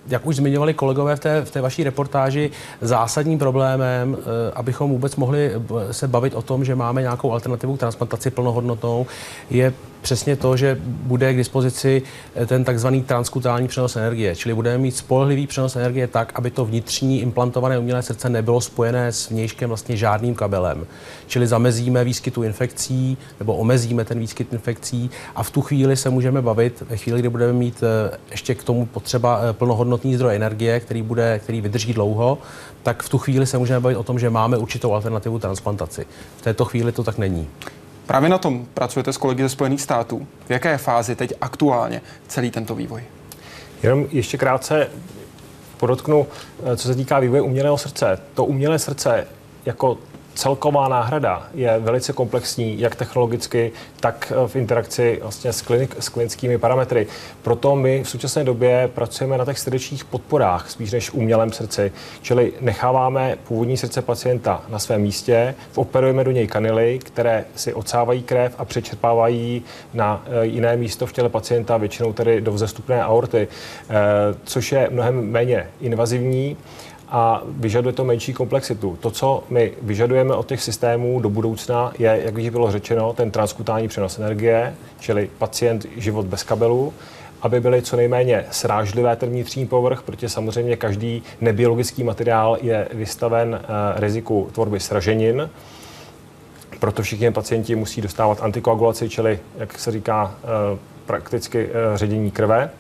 jak 0.06 0.26
už 0.26 0.36
zmiňovali 0.36 0.74
kolegové 0.74 1.16
v 1.16 1.20
té, 1.20 1.44
v 1.44 1.50
té 1.50 1.60
vaší 1.60 1.84
reportáži, 1.84 2.50
zásadním 2.80 3.38
problémem, 3.38 4.16
abychom 4.54 4.90
vůbec 4.90 5.16
mohli 5.16 5.52
se 5.90 6.08
bavit 6.08 6.34
o 6.34 6.42
tom, 6.42 6.64
že 6.64 6.74
máme 6.74 7.00
nějakou 7.00 7.32
alternativu 7.32 7.76
k 7.76 7.80
transplantaci 7.80 8.30
plnohodnotnou, 8.30 9.06
je 9.50 9.72
přesně 10.03 10.36
to, 10.36 10.57
že 10.57 10.78
bude 10.82 11.32
k 11.32 11.36
dispozici 11.36 12.03
eh, 12.34 12.46
ten 12.46 12.64
takzvaný 12.64 13.03
transkutální 13.03 13.68
přenos 13.68 13.96
energie, 13.96 14.36
čili 14.36 14.55
budeme 14.55 14.78
mít 14.78 14.96
spolehlivý 14.96 15.46
přenos 15.46 15.76
energie 15.76 16.07
tak, 16.07 16.32
aby 16.34 16.50
to 16.50 16.64
vnitřní 16.64 17.20
implantované 17.20 17.78
umělé 17.78 18.03
srdce 18.03 18.28
nebylo 18.28 18.61
spojené 18.61 19.12
s 19.12 19.30
vnějškem 19.30 19.68
vlastně 19.68 19.96
žádným 19.96 20.34
kabelem. 20.34 20.86
Čili 21.26 21.46
zamezíme 21.46 22.05
výskytu 22.05 22.42
infekcí 22.42 23.16
nebo 23.40 23.57
omezíme 23.57 24.05
ten 24.05 24.18
výskyt 24.18 24.53
infekcí 24.53 25.11
a 25.34 25.42
v 25.42 25.50
tu 25.50 25.61
chvíli 25.61 25.96
se 25.96 26.11
můžeme 26.11 26.42
bavit, 26.42 26.82
ve 26.90 26.96
chvíli, 26.96 27.20
kdy 27.20 27.28
budeme 27.28 27.53
mít 27.53 27.82
eh, 27.82 28.18
ještě 28.30 28.55
k 28.55 28.64
tomu 28.64 28.86
potřeba 28.86 29.40
eh, 29.42 29.53
plnohodnotný 29.53 30.14
zdroj 30.14 30.36
energie, 30.36 30.80
který, 30.80 31.03
bude, 31.03 31.38
který 31.38 31.61
vydrží 31.61 31.92
dlouho, 31.92 32.38
tak 32.82 33.03
v 33.03 33.09
tu 33.09 33.18
chvíli 33.18 33.46
se 33.46 33.59
můžeme 33.59 33.80
bavit 33.80 33.96
o 33.96 34.03
tom, 34.03 34.18
že 34.18 34.30
máme 34.30 34.59
určitou 34.59 34.92
alternativu 34.92 35.38
transplantaci. 35.38 36.07
V 36.36 36.42
této 36.42 36.64
chvíli 36.64 36.92
to 36.92 37.03
tak 37.03 37.18
není. 37.18 37.48
Právě 38.07 38.28
na 38.28 38.38
tom 38.38 38.66
pracujete 38.74 39.12
s 39.12 39.16
kolegy 39.16 39.42
ze 39.42 39.48
Spojených 39.48 39.80
států. 39.80 40.26
V 40.46 40.50
jaké 40.50 40.78
fázi 40.78 41.16
teď 41.16 41.32
aktuálně 41.40 42.03
celý 42.28 42.50
tento 42.50 42.74
vývoj? 42.74 43.03
Jenom 43.82 44.07
ještě 44.11 44.38
krátce 44.38 44.90
podotknu, 45.76 46.26
eh, 46.64 46.76
co 46.76 46.88
se 46.88 46.94
týká 46.94 47.18
vývoje 47.18 47.42
umělého 47.42 47.78
srdce. 47.78 48.18
To 48.34 48.44
umělé 48.44 48.78
srdce 48.78 49.26
jako 49.66 49.98
celková 50.34 50.88
náhrada 50.88 51.48
je 51.54 51.78
velice 51.78 52.12
komplexní, 52.12 52.80
jak 52.80 52.96
technologicky, 52.96 53.72
tak 54.00 54.32
eh, 54.44 54.48
v 54.48 54.56
interakci 54.56 55.18
vlastně 55.22 55.52
s, 55.52 55.62
klinik, 55.62 55.96
s 55.98 56.08
klinickými 56.08 56.58
parametry. 56.58 57.06
Proto 57.42 57.76
my 57.76 58.02
v 58.04 58.08
současné 58.08 58.44
době 58.44 58.90
pracujeme 58.94 59.38
na 59.38 59.44
těch 59.44 59.58
srdečních 59.58 60.04
podporách, 60.04 60.70
spíš 60.70 60.92
než 60.92 61.10
umělém 61.10 61.52
srdci. 61.52 61.92
Čili 62.22 62.52
necháváme 62.60 63.36
původní 63.48 63.76
srdce 63.76 64.02
pacienta 64.02 64.62
na 64.68 64.78
svém 64.78 65.00
místě, 65.00 65.54
operujeme 65.74 66.24
do 66.24 66.30
něj 66.30 66.46
kanily, 66.46 66.98
které 66.98 67.44
si 67.56 67.74
odsávají 67.74 68.22
krev 68.22 68.54
a 68.58 68.64
přečerpávají 68.64 69.62
na 69.94 70.24
eh, 70.26 70.46
jiné 70.46 70.76
místo 70.76 71.06
v 71.06 71.12
těle 71.12 71.28
pacienta, 71.28 71.76
většinou 71.76 72.12
tedy 72.12 72.40
do 72.40 72.52
vzestupné 72.52 73.02
aorty, 73.02 73.48
eh, 73.48 73.94
což 74.44 74.72
je 74.72 74.88
mnohem 74.90 75.30
méně 75.30 75.66
invazivní 75.80 76.56
a 77.12 77.42
vyžaduje 77.46 77.92
to 77.92 78.04
menší 78.04 78.32
komplexitu. 78.32 78.98
To, 79.00 79.10
co 79.10 79.44
my 79.50 79.72
vyžadujeme 79.82 80.34
od 80.34 80.46
těch 80.46 80.62
systémů 80.62 81.20
do 81.20 81.30
budoucna, 81.30 81.92
je, 81.98 82.20
jak 82.24 82.34
už 82.34 82.48
bylo 82.48 82.70
řečeno, 82.70 83.12
ten 83.12 83.30
transkutální 83.30 83.88
přenos 83.88 84.18
energie, 84.18 84.74
čili 85.00 85.30
pacient 85.38 85.86
život 85.96 86.26
bez 86.26 86.42
kabelu, 86.42 86.92
aby 87.42 87.60
byly 87.60 87.82
co 87.82 87.96
nejméně 87.96 88.44
srážlivé 88.50 89.16
ten 89.16 89.30
vnitřní 89.30 89.66
povrch, 89.66 90.02
protože 90.02 90.28
samozřejmě 90.28 90.76
každý 90.76 91.22
nebiologický 91.40 92.04
materiál 92.04 92.58
je 92.62 92.88
vystaven 92.92 93.48
uh, 93.54 94.00
riziku 94.00 94.48
tvorby 94.52 94.80
sraženin. 94.80 95.50
Proto 96.78 97.02
všichni 97.02 97.30
pacienti 97.30 97.74
musí 97.74 98.00
dostávat 98.00 98.42
antikoagulaci, 98.42 99.08
čili, 99.08 99.38
jak 99.58 99.78
se 99.78 99.90
říká, 99.90 100.34
uh, 100.72 100.78
prakticky 101.06 101.64
uh, 101.64 101.72
ředění 101.94 102.30
krve 102.30 102.70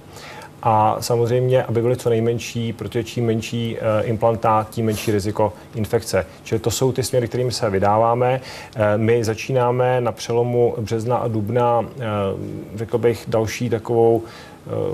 a 0.62 0.96
samozřejmě, 1.00 1.62
aby 1.62 1.82
byly 1.82 1.96
co 1.96 2.10
nejmenší, 2.10 2.72
protože 2.72 3.04
čím 3.04 3.26
menší 3.26 3.76
uh, 3.76 4.08
implantát, 4.08 4.70
tím 4.70 4.86
menší 4.86 5.10
riziko 5.10 5.52
infekce. 5.74 6.26
Čili 6.44 6.58
to 6.58 6.70
jsou 6.70 6.92
ty 6.92 7.02
směry, 7.02 7.28
kterým 7.28 7.50
se 7.50 7.70
vydáváme. 7.70 8.40
Uh, 8.76 8.82
my 8.96 9.24
začínáme 9.24 10.00
na 10.00 10.12
přelomu 10.12 10.74
března 10.78 11.16
a 11.16 11.28
dubna, 11.28 11.80
uh, 11.80 11.86
řekl 12.74 12.98
bych, 12.98 13.24
další 13.28 13.70
takovou 13.70 14.22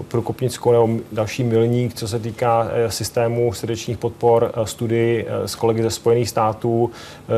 průkopnickou 0.09 0.73
nebo 0.73 0.89
další 1.13 1.45
milník, 1.45 1.95
co 1.95 2.09
se 2.09 2.19
týká 2.19 2.69
systému 2.89 3.53
srdečních 3.53 3.99
podpor 3.99 4.53
studii 4.65 5.27
s 5.47 5.55
kolegy 5.55 5.83
ze 5.83 5.91
Spojených 5.91 6.29
států, 6.29 6.91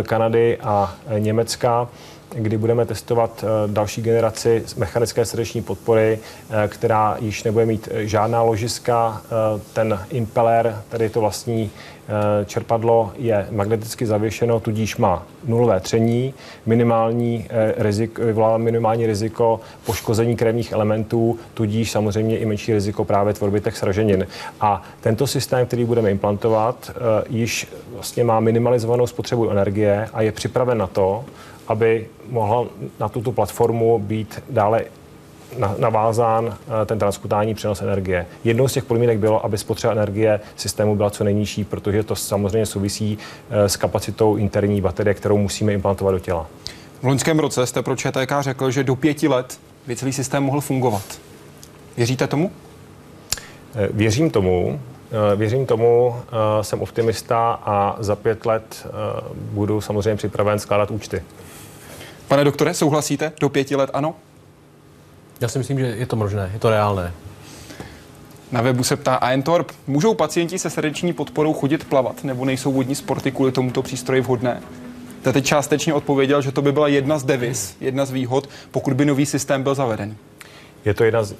Kanady 0.02 0.58
a 0.62 0.94
Německa 1.18 1.88
kdy 2.34 2.58
budeme 2.58 2.86
testovat 2.86 3.44
eh, 3.44 3.72
další 3.72 4.02
generaci 4.02 4.64
mechanické 4.76 5.24
srdeční 5.24 5.62
podpory, 5.62 6.18
eh, 6.50 6.68
která 6.68 7.16
již 7.20 7.44
nebude 7.44 7.66
mít 7.66 7.88
eh, 7.92 8.06
žádná 8.06 8.42
ložiska. 8.42 9.22
Ten 9.72 10.00
impeller, 10.10 10.82
tedy 10.88 11.10
to 11.10 11.20
vlastní 11.20 11.70
čerpadlo, 12.46 13.12
je 13.18 13.46
magneticky 13.50 14.06
zavěšeno, 14.06 14.60
tudíž 14.60 14.96
má 14.96 15.26
nulové 15.46 15.80
tření, 15.80 16.34
minimální 16.66 17.48
riziko, 17.76 18.22
vyvolá 18.22 18.58
minimální 18.58 19.06
riziko 19.06 19.60
poškození 19.86 20.36
krevních 20.36 20.72
elementů, 20.72 21.38
tudíž 21.54 21.90
samozřejmě 21.90 22.38
i 22.38 22.46
menší 22.46 22.72
riziko 22.72 23.04
právě 23.04 23.34
tvorby 23.34 23.60
těch 23.60 23.76
sraženin. 23.76 24.26
A 24.60 24.82
tento 25.00 25.26
systém, 25.26 25.66
který 25.66 25.84
budeme 25.84 26.10
implantovat, 26.10 26.90
již 27.28 27.68
vlastně 27.94 28.24
má 28.24 28.40
minimalizovanou 28.40 29.06
spotřebu 29.06 29.50
energie 29.50 30.08
a 30.12 30.22
je 30.22 30.32
připraven 30.32 30.78
na 30.78 30.86
to, 30.86 31.24
aby 31.70 32.06
mohla 32.28 32.66
na 33.00 33.08
tuto 33.08 33.32
platformu 33.32 33.98
být 33.98 34.42
dále 34.50 34.84
navázán 35.78 36.56
eh, 36.82 36.86
ten 36.86 36.98
transkutální 36.98 37.54
přenos 37.54 37.82
energie. 37.82 38.26
Jednou 38.44 38.68
z 38.68 38.72
těch 38.72 38.84
podmínek 38.84 39.18
bylo, 39.18 39.44
aby 39.44 39.58
spotřeba 39.58 39.92
energie 39.92 40.40
systému 40.56 40.96
byla 40.96 41.10
co 41.10 41.24
nejnižší, 41.24 41.64
protože 41.64 42.02
to 42.02 42.16
samozřejmě 42.16 42.66
souvisí 42.66 43.18
eh, 43.50 43.68
s 43.68 43.76
kapacitou 43.76 44.36
interní 44.36 44.80
baterie, 44.80 45.14
kterou 45.14 45.38
musíme 45.38 45.72
implantovat 45.72 46.14
do 46.14 46.18
těla. 46.18 46.46
V 47.02 47.06
loňském 47.06 47.38
roce 47.38 47.66
jste 47.66 47.82
pro 47.82 47.96
ČTK 47.96 48.32
řekl, 48.40 48.70
že 48.70 48.84
do 48.84 48.96
pěti 48.96 49.28
let 49.28 49.58
by 49.86 49.96
celý 49.96 50.12
systém 50.12 50.42
mohl 50.42 50.60
fungovat. 50.60 51.20
Věříte 51.96 52.26
tomu? 52.26 52.50
Eh, 53.74 53.88
věřím 53.92 54.30
tomu. 54.30 54.80
Věřím 55.36 55.66
tomu, 55.66 56.16
jsem 56.60 56.80
optimista 56.80 57.60
a 57.64 57.96
za 57.98 58.16
pět 58.16 58.46
let 58.46 58.86
budu 59.34 59.80
samozřejmě 59.80 60.16
připraven 60.16 60.58
skládat 60.58 60.90
účty. 60.90 61.22
Pane 62.30 62.44
doktore, 62.44 62.74
souhlasíte? 62.74 63.32
Do 63.40 63.48
pěti 63.48 63.76
let 63.76 63.90
ano? 63.92 64.14
Já 65.40 65.48
si 65.48 65.58
myslím, 65.58 65.78
že 65.78 65.86
je 65.86 66.06
to 66.06 66.16
možné, 66.16 66.50
je 66.52 66.58
to 66.58 66.70
reálné. 66.70 67.12
Na 68.52 68.62
webu 68.62 68.84
se 68.84 68.96
ptá 68.96 69.14
Aentorp, 69.14 69.72
můžou 69.86 70.14
pacienti 70.14 70.58
se 70.58 70.70
srdeční 70.70 71.12
podporou 71.12 71.52
chodit 71.52 71.84
plavat 71.84 72.24
nebo 72.24 72.44
nejsou 72.44 72.72
vodní 72.72 72.94
sporty 72.94 73.30
kvůli 73.30 73.52
tomuto 73.52 73.82
přístroji 73.82 74.20
vhodné? 74.20 74.62
Teď 75.22 75.44
částečně 75.44 75.94
odpověděl, 75.94 76.42
že 76.42 76.52
to 76.52 76.62
by 76.62 76.72
byla 76.72 76.88
jedna 76.88 77.18
z 77.18 77.24
devis, 77.24 77.76
jedna 77.80 78.04
z 78.04 78.10
výhod, 78.10 78.48
pokud 78.70 78.92
by 78.92 79.04
nový 79.04 79.26
systém 79.26 79.62
byl 79.62 79.74
zaveden. 79.74 80.16
Je 80.84 80.94
to 80.94 81.04
jedna 81.04 81.22
z 81.22 81.34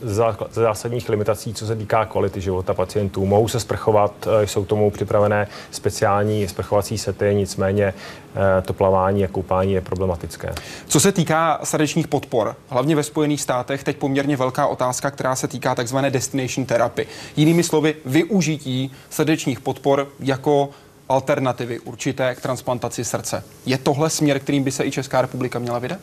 zásadních 0.50 1.08
limitací, 1.08 1.54
co 1.54 1.66
se 1.66 1.76
týká 1.76 2.04
kvality 2.04 2.40
života 2.40 2.74
pacientů. 2.74 3.26
Mohou 3.26 3.48
se 3.48 3.60
sprchovat, 3.60 4.12
eh, 4.42 4.46
jsou 4.46 4.64
tomu 4.64 4.90
připravené 4.90 5.48
speciální 5.70 6.48
sprchovací 6.48 6.98
sety, 6.98 7.34
nicméně 7.34 7.84
eh, 7.84 8.62
to 8.62 8.72
plavání 8.72 9.24
a 9.24 9.28
koupání 9.28 9.72
je 9.72 9.80
problematické. 9.80 10.52
Co 10.86 11.00
se 11.00 11.12
týká 11.12 11.60
srdečních 11.64 12.08
podpor, 12.08 12.56
hlavně 12.68 12.96
ve 12.96 13.02
Spojených 13.02 13.40
státech, 13.42 13.84
teď 13.84 13.96
poměrně 13.96 14.36
velká 14.36 14.66
otázka, 14.66 15.10
která 15.10 15.36
se 15.36 15.48
týká 15.48 15.74
takzvané 15.74 16.10
destination 16.10 16.66
therapy. 16.66 17.06
Jinými 17.36 17.62
slovy, 17.62 17.94
využití 18.04 18.92
srdečních 19.10 19.60
podpor 19.60 20.08
jako 20.20 20.70
alternativy 21.08 21.80
určité 21.80 22.34
k 22.34 22.40
transplantaci 22.40 23.04
srdce. 23.04 23.44
Je 23.66 23.78
tohle 23.78 24.10
směr, 24.10 24.38
kterým 24.38 24.64
by 24.64 24.72
se 24.72 24.84
i 24.84 24.90
Česká 24.90 25.22
republika 25.22 25.58
měla 25.58 25.78
vydat? 25.78 26.00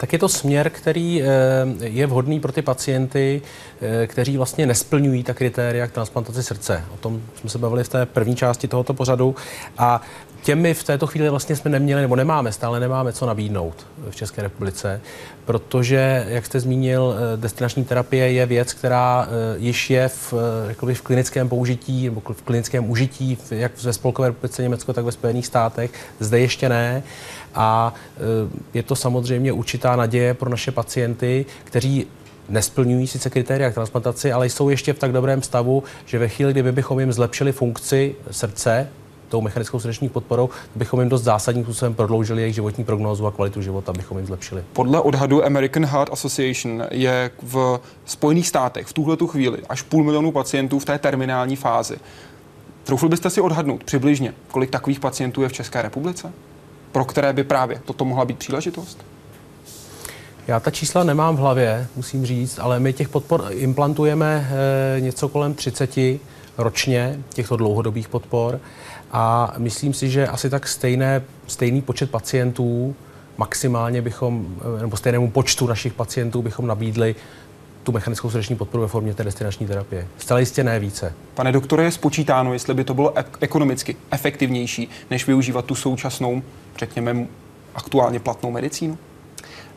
Tak 0.00 0.12
je 0.12 0.18
to 0.18 0.28
směr, 0.28 0.70
který 0.70 1.22
eh, 1.22 1.26
je 1.80 2.06
vhodný 2.06 2.40
pro 2.40 2.52
ty 2.52 2.62
pacienty, 2.62 3.42
eh, 3.80 4.06
kteří 4.06 4.36
vlastně 4.36 4.66
nesplňují 4.66 5.22
ta 5.22 5.34
kritéria 5.34 5.86
k 5.86 5.92
transplantaci 5.92 6.42
srdce. 6.42 6.84
O 6.94 6.96
tom 6.96 7.22
jsme 7.34 7.50
se 7.50 7.58
bavili 7.58 7.84
v 7.84 7.88
té 7.88 8.06
první 8.06 8.36
části 8.36 8.68
tohoto 8.68 8.94
pořadu. 8.94 9.36
A 9.78 10.02
těmi 10.42 10.74
v 10.74 10.84
této 10.84 11.06
chvíli 11.06 11.30
vlastně 11.30 11.56
jsme 11.56 11.70
neměli, 11.70 12.00
nebo 12.00 12.16
nemáme, 12.16 12.52
stále 12.52 12.80
nemáme 12.80 13.12
co 13.12 13.26
nabídnout 13.26 13.86
v 14.10 14.16
České 14.16 14.42
republice, 14.42 15.00
protože, 15.44 16.26
jak 16.28 16.46
jste 16.46 16.60
zmínil, 16.60 17.14
eh, 17.16 17.36
destinační 17.36 17.84
terapie 17.84 18.32
je 18.32 18.46
věc, 18.46 18.72
která 18.72 19.28
již 19.56 19.90
je 19.90 20.08
v, 20.08 20.34
jakoby 20.68 20.94
v 20.94 21.02
klinickém 21.02 21.48
použití 21.48 22.04
nebo 22.04 22.22
v 22.32 22.42
klinickém 22.42 22.90
užití, 22.90 23.38
jak 23.50 23.82
ve 23.82 23.92
Spolkové 23.92 24.28
republice 24.28 24.62
Německo, 24.62 24.92
tak 24.92 25.04
ve 25.04 25.12
Spojených 25.12 25.46
státech. 25.46 25.90
Zde 26.20 26.40
ještě 26.40 26.68
ne. 26.68 27.02
A 27.54 27.94
je 28.74 28.82
to 28.82 28.96
samozřejmě 28.96 29.52
určitá 29.52 29.96
naděje 29.96 30.34
pro 30.34 30.50
naše 30.50 30.72
pacienty, 30.72 31.46
kteří 31.64 32.06
nesplňují 32.48 33.06
sice 33.06 33.30
kritéria 33.30 33.70
k 33.70 33.74
transplantaci, 33.74 34.32
ale 34.32 34.46
jsou 34.46 34.68
ještě 34.68 34.92
v 34.92 34.98
tak 34.98 35.12
dobrém 35.12 35.42
stavu, 35.42 35.82
že 36.06 36.18
ve 36.18 36.28
chvíli, 36.28 36.52
kdyby 36.52 36.72
bychom 36.72 37.00
jim 37.00 37.12
zlepšili 37.12 37.52
funkci 37.52 38.14
srdce, 38.30 38.88
tou 39.28 39.40
mechanickou 39.40 39.80
srdeční 39.80 40.08
podporou, 40.08 40.48
bychom 40.74 41.00
jim 41.00 41.08
dost 41.08 41.22
zásadním 41.22 41.64
způsobem 41.64 41.94
prodloužili 41.94 42.42
jejich 42.42 42.54
životní 42.54 42.84
prognózu 42.84 43.26
a 43.26 43.30
kvalitu 43.30 43.62
života, 43.62 43.92
bychom 43.92 44.18
jim 44.18 44.26
zlepšili. 44.26 44.64
Podle 44.72 45.00
odhadu 45.00 45.44
American 45.44 45.86
Heart 45.86 46.12
Association 46.12 46.84
je 46.90 47.30
v 47.42 47.80
Spojených 48.04 48.48
státech 48.48 48.86
v 48.86 48.92
tuhle 48.92 49.16
chvíli 49.26 49.58
až 49.68 49.82
půl 49.82 50.04
milionu 50.04 50.32
pacientů 50.32 50.78
v 50.78 50.84
té 50.84 50.98
terminální 50.98 51.56
fázi. 51.56 51.96
Troufl 52.84 53.08
byste 53.08 53.30
si 53.30 53.40
odhadnout 53.40 53.84
přibližně, 53.84 54.34
kolik 54.50 54.70
takových 54.70 55.00
pacientů 55.00 55.42
je 55.42 55.48
v 55.48 55.52
České 55.52 55.82
republice, 55.82 56.32
pro 56.92 57.04
které 57.04 57.32
by 57.32 57.44
právě 57.44 57.80
toto 57.84 58.04
mohla 58.04 58.24
být 58.24 58.38
příležitost? 58.38 59.04
Já 60.46 60.60
ta 60.60 60.70
čísla 60.70 61.04
nemám 61.04 61.36
v 61.36 61.38
hlavě, 61.38 61.86
musím 61.96 62.26
říct, 62.26 62.58
ale 62.58 62.80
my 62.80 62.92
těch 62.92 63.08
podpor 63.08 63.44
implantujeme 63.50 64.50
e, 64.96 65.00
něco 65.00 65.28
kolem 65.28 65.54
30 65.54 65.98
ročně, 66.58 67.18
těchto 67.28 67.56
dlouhodobých 67.56 68.08
podpor. 68.08 68.60
A 69.12 69.54
myslím 69.58 69.94
si, 69.94 70.10
že 70.10 70.26
asi 70.26 70.50
tak 70.50 70.68
stejné, 70.68 71.22
stejný 71.46 71.82
počet 71.82 72.10
pacientů, 72.10 72.94
maximálně 73.38 74.02
bychom, 74.02 74.46
eh, 74.78 74.82
nebo 74.82 74.96
stejnému 74.96 75.30
počtu 75.30 75.66
našich 75.66 75.92
pacientů 75.92 76.42
bychom 76.42 76.66
nabídli 76.66 77.14
tu 77.82 77.92
mechanickou 77.92 78.30
srdeční 78.30 78.56
podporu 78.56 78.82
ve 78.82 78.88
formě 78.88 79.14
té 79.14 79.24
destinační 79.24 79.66
terapie. 79.66 80.06
Zcela 80.18 80.40
jistě 80.40 80.64
ne 80.64 80.78
více. 80.78 81.12
Pane 81.34 81.52
doktore, 81.52 81.84
je 81.84 81.90
spočítáno, 81.90 82.52
jestli 82.52 82.74
by 82.74 82.84
to 82.84 82.94
bylo 82.94 83.14
ekonomicky 83.40 83.96
efektivnější, 84.10 84.88
než 85.10 85.26
využívat 85.26 85.64
tu 85.64 85.74
současnou, 85.74 86.42
řekněme, 86.78 87.26
aktuálně 87.74 88.20
platnou 88.20 88.50
medicínu? 88.50 88.98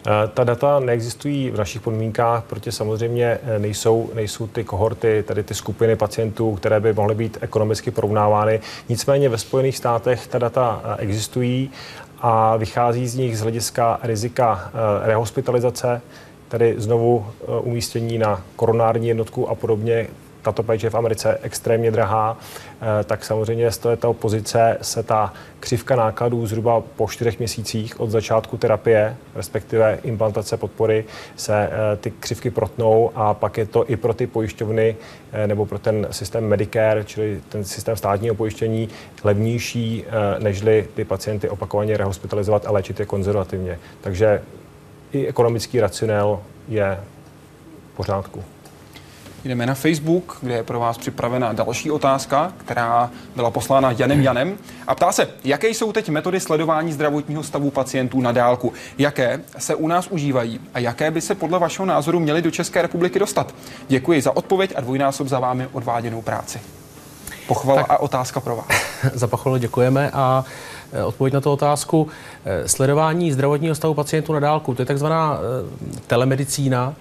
Eh, 0.07 0.27
ta 0.33 0.43
data 0.43 0.79
neexistují 0.79 1.49
v 1.49 1.57
našich 1.57 1.81
podmínkách, 1.81 2.43
protože 2.43 2.71
samozřejmě 2.71 3.39
eh, 3.43 3.59
nejsou, 3.59 4.09
nejsou 4.13 4.47
ty 4.47 4.63
kohorty, 4.63 5.23
tedy 5.27 5.43
ty 5.43 5.53
skupiny 5.53 5.95
pacientů, 5.95 6.55
které 6.55 6.79
by 6.79 6.93
mohly 6.93 7.15
být 7.15 7.37
ekonomicky 7.41 7.91
porovnávány. 7.91 8.59
Nicméně 8.89 9.29
ve 9.29 9.37
Spojených 9.37 9.77
státech 9.77 10.27
ta 10.27 10.39
data 10.39 10.81
eh, 10.83 10.95
existují 10.97 11.71
a 12.21 12.57
vychází 12.57 13.07
z 13.07 13.15
nich 13.15 13.37
z 13.37 13.41
hlediska 13.41 13.99
rizika 14.03 14.71
rehospitalizace, 15.03 16.01
tedy 16.53 16.75
znovu 16.77 17.25
umístění 17.61 18.17
na 18.17 18.41
koronární 18.55 19.07
jednotku 19.07 19.49
a 19.49 19.55
podobně, 19.55 20.07
tato 20.41 20.63
péče 20.63 20.85
je 20.85 20.89
v 20.91 20.95
Americe 20.95 21.37
extrémně 21.41 21.91
drahá, 21.91 22.37
eh, 22.37 23.03
tak 23.03 23.25
samozřejmě 23.25 23.71
z 23.71 23.77
této 23.77 24.13
pozice 24.13 24.77
se 24.81 25.03
ta 25.03 25.33
křivka 25.59 25.95
nákladů 25.95 26.47
zhruba 26.47 26.81
po 26.81 27.07
čtyřech 27.07 27.39
měsících 27.39 27.99
od 27.99 28.09
začátku 28.09 28.57
terapie, 28.57 29.15
respektive 29.35 29.99
implantace 30.03 30.57
podpory, 30.57 31.05
se 31.35 31.69
eh, 31.71 31.97
ty 31.97 32.11
křivky 32.11 32.49
protnou 32.51 33.11
a 33.15 33.33
pak 33.33 33.57
je 33.57 33.65
to 33.65 33.89
i 33.89 33.95
pro 33.95 34.13
ty 34.13 34.27
pojišťovny 34.27 34.95
eh, 35.31 35.47
nebo 35.47 35.65
pro 35.65 35.79
ten 35.79 36.07
systém 36.11 36.47
Medicare, 36.47 37.03
čili 37.03 37.41
ten 37.49 37.63
systém 37.63 37.97
státního 37.97 38.35
pojištění, 38.35 38.89
levnější, 39.23 40.05
nežli 40.39 40.87
ty 40.95 41.05
pacienty 41.05 41.49
opakovaně 41.49 41.97
rehospitalizovat 41.97 42.65
a 42.65 42.71
léčit 42.71 42.99
je 42.99 43.05
konzervativně. 43.05 43.79
Takže 44.01 44.41
i 45.13 45.27
ekonomický 45.27 45.79
racionál 45.79 46.41
je 46.67 46.99
v 47.93 47.97
pořádku. 47.97 48.43
Jdeme 49.45 49.65
na 49.65 49.73
Facebook, 49.73 50.37
kde 50.41 50.53
je 50.53 50.63
pro 50.63 50.79
vás 50.79 50.97
připravena 50.97 51.53
další 51.53 51.91
otázka, 51.91 52.53
která 52.57 53.11
byla 53.35 53.51
poslána 53.51 53.91
Janem 53.91 54.21
Janem. 54.21 54.57
A 54.87 54.95
ptá 54.95 55.11
se, 55.11 55.27
jaké 55.43 55.69
jsou 55.69 55.91
teď 55.91 56.09
metody 56.09 56.39
sledování 56.39 56.93
zdravotního 56.93 57.43
stavu 57.43 57.71
pacientů 57.71 58.21
na 58.21 58.31
dálku? 58.31 58.73
Jaké 58.97 59.41
se 59.57 59.75
u 59.75 59.87
nás 59.87 60.07
užívají 60.07 60.59
a 60.73 60.79
jaké 60.79 61.11
by 61.11 61.21
se 61.21 61.35
podle 61.35 61.59
vašeho 61.59 61.85
názoru 61.85 62.19
měly 62.19 62.41
do 62.41 62.51
České 62.51 62.81
republiky 62.81 63.19
dostat? 63.19 63.55
Děkuji 63.87 64.21
za 64.21 64.35
odpověď 64.35 64.73
a 64.75 64.81
dvojnásob 64.81 65.27
za 65.27 65.39
vámi 65.39 65.67
odváděnou 65.71 66.21
práci. 66.21 66.59
Pochvala 67.47 67.81
tak, 67.81 67.91
a 67.91 67.97
otázka 67.97 68.39
pro 68.39 68.55
vás. 68.55 68.67
za 69.13 69.27
pochvalu 69.27 69.57
děkujeme 69.57 70.11
a 70.13 70.45
e, 70.45 70.82
odpověď 71.05 71.33
na 71.33 71.41
tu 71.41 71.51
otázku. 71.51 72.07
E, 72.45 72.67
sledování 72.67 73.31
zdravotního 73.31 73.75
stavu 73.75 73.93
pacientů 73.93 74.33
na 74.33 74.39
dálku, 74.39 74.73
to 74.73 74.81
je 74.81 74.85
takzvaná 74.85 75.37
e, 75.37 75.99
telemedicína, 76.07 76.95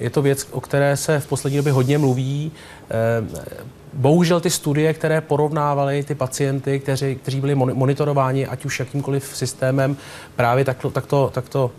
je 0.00 0.10
to 0.10 0.22
věc, 0.22 0.48
o 0.50 0.60
které 0.60 0.96
se 0.96 1.20
v 1.20 1.26
poslední 1.26 1.56
době 1.56 1.72
hodně 1.72 1.98
mluví. 1.98 2.52
Eh, 2.90 3.48
bohužel 3.92 4.40
ty 4.40 4.50
studie, 4.50 4.94
které 4.94 5.20
porovnávaly 5.20 6.02
ty 6.02 6.14
pacienty, 6.14 6.80
kteří, 6.80 7.14
kteří 7.14 7.40
byli 7.40 7.54
monitorováni, 7.54 8.46
ať 8.46 8.64
už 8.64 8.80
jakýmkoliv 8.80 9.36
systémem, 9.36 9.96
právě 10.36 10.64
takto, 10.64 10.90
takto, 10.90 11.30
takto 11.34 11.70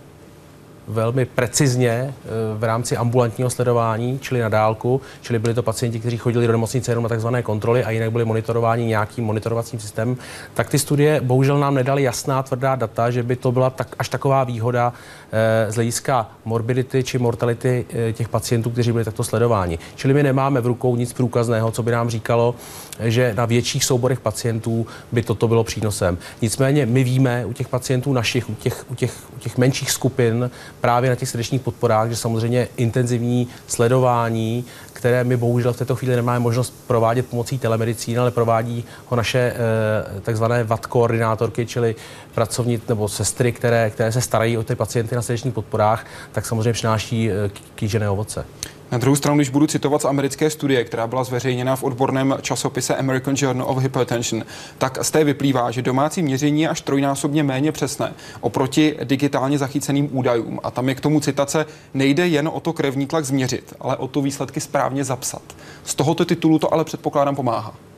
velmi 0.89 1.25
precizně 1.25 1.89
eh, 1.89 2.13
v 2.57 2.63
rámci 2.63 2.97
ambulantního 2.97 3.49
sledování, 3.49 4.19
čili 4.19 4.41
na 4.41 4.49
dálku, 4.49 5.01
čili 5.21 5.39
byli 5.39 5.53
to 5.53 5.63
pacienti, 5.63 5.99
kteří 5.99 6.17
chodili 6.17 6.47
do 6.47 6.51
nemocnice 6.51 6.91
jenom 6.91 7.03
na 7.03 7.09
takzvané 7.09 7.43
kontroly 7.43 7.83
a 7.83 7.91
jinak 7.91 8.11
byli 8.11 8.25
monitorováni 8.25 8.85
nějakým 8.85 9.25
monitorovacím 9.25 9.79
systémem, 9.79 10.17
tak 10.53 10.69
ty 10.69 10.79
studie 10.79 11.21
bohužel 11.21 11.59
nám 11.59 11.75
nedali 11.75 12.03
jasná 12.03 12.43
tvrdá 12.43 12.75
data, 12.75 13.11
že 13.11 13.23
by 13.23 13.35
to 13.35 13.51
byla 13.51 13.69
tak, 13.69 13.95
až 13.99 14.09
taková 14.09 14.43
výhoda 14.43 14.93
eh, 15.31 15.71
z 15.71 15.75
hlediska 15.75 16.29
morbidity 16.45 17.03
či 17.03 17.17
mortality 17.17 17.85
eh, 17.89 18.13
těch 18.13 18.29
pacientů, 18.29 18.69
kteří 18.69 18.91
byli 18.91 19.05
takto 19.05 19.23
sledováni. 19.23 19.79
Čili 19.95 20.13
my 20.13 20.23
nemáme 20.23 20.61
v 20.61 20.65
rukou 20.65 20.95
nic 20.95 21.13
průkazného, 21.13 21.71
co 21.71 21.83
by 21.83 21.91
nám 21.91 22.09
říkalo, 22.09 22.55
že 22.99 23.33
na 23.37 23.45
větších 23.45 23.85
souborech 23.85 24.19
pacientů 24.19 24.87
by 25.11 25.21
toto 25.23 25.47
bylo 25.47 25.63
přínosem. 25.63 26.17
Nicméně 26.41 26.85
my 26.85 27.03
víme 27.03 27.45
u 27.45 27.53
těch 27.53 27.67
pacientů 27.67 28.13
našich, 28.13 28.49
u 28.49 28.55
těch, 28.55 28.85
u 28.91 28.95
těch, 28.95 29.13
u 29.35 29.39
těch 29.39 29.57
menších 29.57 29.91
skupin, 29.91 30.51
právě 30.81 31.09
na 31.09 31.15
těch 31.15 31.29
srdečních 31.29 31.61
podporách, 31.61 32.09
že 32.09 32.15
samozřejmě 32.15 32.67
intenzivní 32.77 33.47
sledování, 33.67 34.65
které 34.93 35.23
my 35.23 35.37
bohužel 35.37 35.73
v 35.73 35.77
této 35.77 35.95
chvíli 35.95 36.15
nemáme 36.15 36.39
možnost 36.39 36.73
provádět 36.87 37.27
pomocí 37.27 37.59
telemedicíny, 37.59 38.17
ale 38.17 38.31
provádí 38.31 38.85
ho 39.05 39.17
naše 39.17 39.39
eh, 39.39 40.21
takzvané 40.21 40.63
VAT 40.63 40.85
koordinátorky, 40.85 41.65
čili 41.65 41.95
pracovní 42.35 42.81
nebo 42.89 43.07
sestry, 43.07 43.51
které, 43.51 43.89
které 43.89 44.11
se 44.11 44.21
starají 44.21 44.57
o 44.57 44.63
ty 44.63 44.75
pacienty 44.75 45.15
na 45.15 45.21
srdečních 45.21 45.53
podporách, 45.53 46.05
tak 46.31 46.45
samozřejmě 46.45 46.73
přináší 46.73 47.31
eh, 47.31 47.49
kýžené 47.75 48.09
ovoce. 48.09 48.45
Na 48.91 48.97
druhou 48.97 49.15
stranu, 49.15 49.37
když 49.37 49.49
budu 49.49 49.67
citovat 49.67 50.01
z 50.01 50.05
americké 50.05 50.49
studie, 50.49 50.83
která 50.83 51.07
byla 51.07 51.23
zveřejněna 51.23 51.75
v 51.75 51.83
odborném 51.83 52.37
časopise 52.41 52.95
American 52.95 53.35
Journal 53.37 53.69
of 53.69 53.77
Hypertension, 53.77 54.43
tak 54.77 55.05
z 55.05 55.11
té 55.11 55.23
vyplývá, 55.23 55.71
že 55.71 55.81
domácí 55.81 56.21
měření 56.21 56.61
je 56.61 56.69
až 56.69 56.81
trojnásobně 56.81 57.43
méně 57.43 57.71
přesné 57.71 58.13
oproti 58.41 58.97
digitálně 59.03 59.57
zachyceným 59.57 60.17
údajům. 60.17 60.59
A 60.63 60.71
tam 60.71 60.89
je 60.89 60.95
k 60.95 61.01
tomu 61.01 61.19
citace, 61.19 61.65
nejde 61.93 62.27
jen 62.27 62.49
o 62.53 62.59
to 62.59 62.73
krevní 62.73 63.07
tlak 63.07 63.25
změřit, 63.25 63.73
ale 63.79 63.97
o 63.97 64.07
to 64.07 64.21
výsledky 64.21 64.61
správně 64.61 65.03
zapsat. 65.03 65.41
Z 65.83 65.95
tohoto 65.95 66.25
titulu 66.25 66.59
to 66.59 66.73
ale 66.73 66.83
předpokládám 66.83 67.35
pomáhá. 67.35 67.88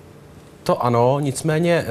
To 0.63 0.85
ano, 0.85 1.19
nicméně 1.19 1.73
eh, 1.73 1.85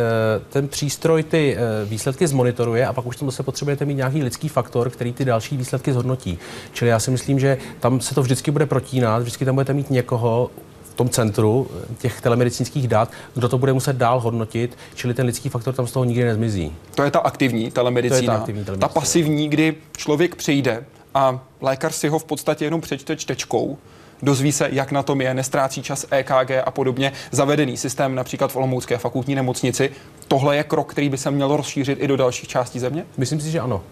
ten 0.50 0.68
přístroj 0.68 1.22
ty 1.22 1.56
eh, 1.56 1.84
výsledky 1.84 2.26
zmonitoruje 2.26 2.86
a 2.86 2.92
pak 2.92 3.06
už 3.06 3.16
tam 3.16 3.30
se 3.30 3.42
potřebujete 3.42 3.84
mít 3.84 3.94
nějaký 3.94 4.22
lidský 4.22 4.48
faktor, 4.48 4.90
který 4.90 5.12
ty 5.12 5.24
další 5.24 5.56
výsledky 5.56 5.92
zhodnotí. 5.92 6.38
Čili 6.72 6.90
já 6.90 6.98
si 6.98 7.10
myslím, 7.10 7.38
že 7.38 7.58
tam 7.80 8.00
se 8.00 8.14
to 8.14 8.22
vždycky 8.22 8.50
bude 8.50 8.66
protínat, 8.66 9.22
vždycky 9.22 9.44
tam 9.44 9.54
budete 9.54 9.72
mít 9.72 9.90
někoho, 9.90 10.50
v 10.90 10.94
tom 10.94 11.08
centru 11.08 11.70
eh, 11.70 11.94
těch 11.98 12.20
telemedicínských 12.20 12.88
dat, 12.88 13.10
kdo 13.34 13.48
to 13.48 13.58
bude 13.58 13.72
muset 13.72 13.96
dál 13.96 14.20
hodnotit, 14.20 14.78
čili 14.94 15.14
ten 15.14 15.26
lidský 15.26 15.48
faktor 15.48 15.74
tam 15.74 15.86
z 15.86 15.92
toho 15.92 16.04
nikdy 16.04 16.24
nezmizí. 16.24 16.72
To 16.94 17.02
je 17.02 17.10
ta 17.10 17.18
aktivní 17.18 17.70
telemedicína. 17.70 18.18
To 18.18 18.24
je 18.24 18.26
ta, 18.26 18.34
aktivní 18.34 18.64
telemedicína. 18.64 18.88
ta 18.88 19.00
pasivní, 19.00 19.48
kdy 19.48 19.74
člověk 19.96 20.34
přijde 20.34 20.84
a 21.14 21.40
lékař 21.60 21.94
si 21.94 22.08
ho 22.08 22.18
v 22.18 22.24
podstatě 22.24 22.64
jenom 22.64 22.80
přečte 22.80 23.16
čtečkou, 23.16 23.78
dozví 24.22 24.52
se, 24.52 24.68
jak 24.72 24.92
na 24.92 25.02
tom 25.02 25.20
je, 25.20 25.34
nestrácí 25.34 25.82
čas 25.82 26.06
EKG 26.10 26.50
a 26.64 26.70
podobně. 26.70 27.12
Zavedený 27.30 27.76
systém 27.76 28.14
například 28.14 28.52
v 28.52 28.56
Olomoucké 28.56 28.98
fakultní 28.98 29.34
nemocnici. 29.34 29.90
Tohle 30.28 30.56
je 30.56 30.64
krok, 30.64 30.92
který 30.92 31.08
by 31.08 31.18
se 31.18 31.30
měl 31.30 31.56
rozšířit 31.56 31.98
i 32.02 32.08
do 32.08 32.16
dalších 32.16 32.48
částí 32.48 32.78
země? 32.78 33.04
Myslím 33.16 33.40
si, 33.40 33.50
že 33.50 33.60
ano. 33.60 33.82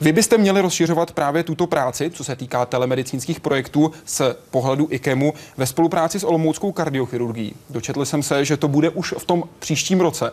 Vy 0.00 0.12
byste 0.12 0.38
měli 0.38 0.60
rozšiřovat 0.60 1.12
právě 1.12 1.42
tuto 1.42 1.66
práci, 1.66 2.10
co 2.10 2.24
se 2.24 2.36
týká 2.36 2.66
telemedicínských 2.66 3.40
projektů 3.40 3.92
z 4.04 4.22
pohledu 4.50 4.88
IKEMu 4.90 5.34
ve 5.56 5.66
spolupráci 5.66 6.20
s 6.20 6.24
Olomouckou 6.24 6.72
kardiochirurgií. 6.72 7.54
Dočetl 7.70 8.04
jsem 8.04 8.22
se, 8.22 8.44
že 8.44 8.56
to 8.56 8.68
bude 8.68 8.90
už 8.90 9.14
v 9.18 9.24
tom 9.24 9.44
příštím 9.58 10.00
roce. 10.00 10.32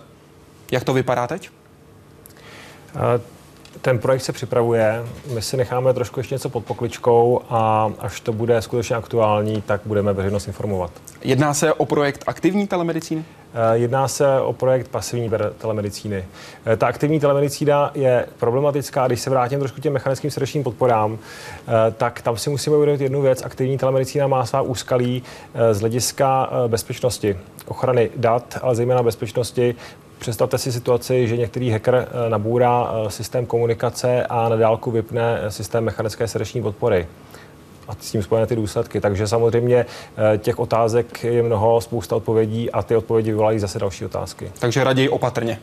Jak 0.72 0.84
to 0.84 0.94
vypadá 0.94 1.28
teď? 1.28 1.50
Ten 3.82 4.00
projekt 4.00 4.22
se 4.22 4.32
připravuje, 4.32 5.04
my 5.34 5.42
si 5.42 5.58
necháme 5.58 5.94
trošku 5.94 6.20
ještě 6.20 6.36
něco 6.36 6.50
pod 6.50 6.66
pokličkou 6.66 7.42
a 7.50 7.92
až 8.00 8.20
to 8.20 8.34
bude 8.34 8.62
skutečně 8.62 8.96
aktuální, 8.96 9.62
tak 9.62 9.82
budeme 9.86 10.14
veřejnost 10.14 10.48
informovat. 10.48 10.92
Jedná 11.22 11.54
se 11.54 11.74
o 11.74 11.86
projekt 11.86 12.24
aktivní 12.28 12.68
telemedicíny? 12.68 13.26
Eh, 13.54 13.78
jedná 13.78 14.08
se 14.08 14.42
o 14.42 14.54
projekt 14.54 14.88
pasivní 14.88 15.32
telemedicíny. 15.58 16.26
Eh, 16.66 16.78
ta 16.78 16.88
aktivní 16.88 17.20
telemedicína 17.20 17.92
je 17.94 18.26
problematická. 18.40 19.08
Když 19.08 19.20
se 19.20 19.30
vrátím 19.30 19.60
trošku 19.60 19.80
k 19.80 19.84
těm 19.84 19.94
mechanickým 19.94 20.32
srdečním 20.32 20.64
podporám, 20.64 21.18
eh, 21.18 21.92
tak 21.92 22.22
tam 22.22 22.38
si 22.38 22.50
musíme 22.50 22.76
uvědomit 22.76 23.02
jednu 23.02 23.22
věc. 23.22 23.42
Aktivní 23.46 23.78
telemedicína 23.78 24.28
má 24.28 24.46
svá 24.46 24.62
úskalí 24.62 25.24
z 25.72 25.80
hlediska 25.80 26.50
bezpečnosti, 26.68 27.38
ochrany 27.68 28.10
dat, 28.16 28.58
ale 28.62 28.76
zejména 28.76 29.04
bezpečnosti 29.04 29.76
Představte 30.22 30.58
si 30.58 30.72
situaci, 30.72 31.28
že 31.28 31.38
některý 31.38 31.70
hacker 31.70 32.08
nabůrá 32.30 32.94
systém 33.08 33.46
komunikace 33.46 34.26
a 34.26 34.50
na 34.50 34.56
dálku 34.56 34.92
vypne 34.92 35.42
systém 35.50 35.84
mechanické 35.84 36.28
srdeční 36.28 36.62
podpory 36.62 37.08
a 37.88 37.96
s 38.00 38.12
tím 38.12 38.24
spojené 38.24 38.48
ty 38.48 38.56
důsledky. 38.56 39.02
Takže 39.02 39.28
samozřejmě 39.28 39.86
eh, 40.34 40.38
těch 40.38 40.60
otázek 40.60 41.24
je 41.24 41.44
mnoho, 41.44 41.82
spousta 41.82 42.16
odpovědí 42.16 42.72
a 42.72 42.84
ty 42.84 42.96
odpovědi 42.96 43.32
vyvolají 43.32 43.60
zase 43.60 43.80
další 43.80 44.06
otázky. 44.06 44.52
Takže 44.60 44.84
raději 44.84 45.10
opatrně. 45.10 45.60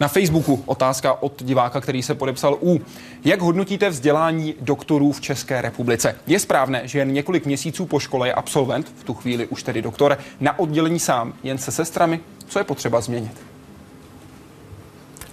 Na 0.00 0.08
Facebooku 0.08 0.62
otázka 0.66 1.22
od 1.22 1.42
diváka, 1.42 1.80
který 1.80 2.02
se 2.02 2.14
podepsal 2.14 2.58
U. 2.62 2.80
Jak 3.24 3.40
hodnotíte 3.42 3.90
vzdělání 3.90 4.54
doktorů 4.60 5.12
v 5.12 5.20
České 5.20 5.62
republice? 5.62 6.16
Je 6.26 6.38
správné, 6.38 6.88
že 6.88 6.98
jen 6.98 7.12
několik 7.12 7.46
měsíců 7.46 7.86
po 7.86 7.98
škole 8.00 8.28
je 8.28 8.34
absolvent, 8.34 8.92
v 8.96 9.04
tu 9.04 9.14
chvíli 9.14 9.46
už 9.46 9.62
tedy 9.62 9.82
doktor, 9.82 10.18
na 10.40 10.58
oddělení 10.58 10.98
sám, 10.98 11.34
jen 11.42 11.58
se 11.58 11.72
sestrami? 11.72 12.20
Co 12.48 12.58
je 12.58 12.64
potřeba 12.64 13.00
změnit? 13.00 13.40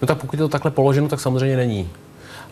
No 0.01 0.07
tak 0.07 0.17
pokud 0.17 0.33
je 0.33 0.43
to 0.43 0.49
takhle 0.49 0.71
položeno, 0.71 1.07
tak 1.07 1.19
samozřejmě 1.19 1.57
není 1.57 1.89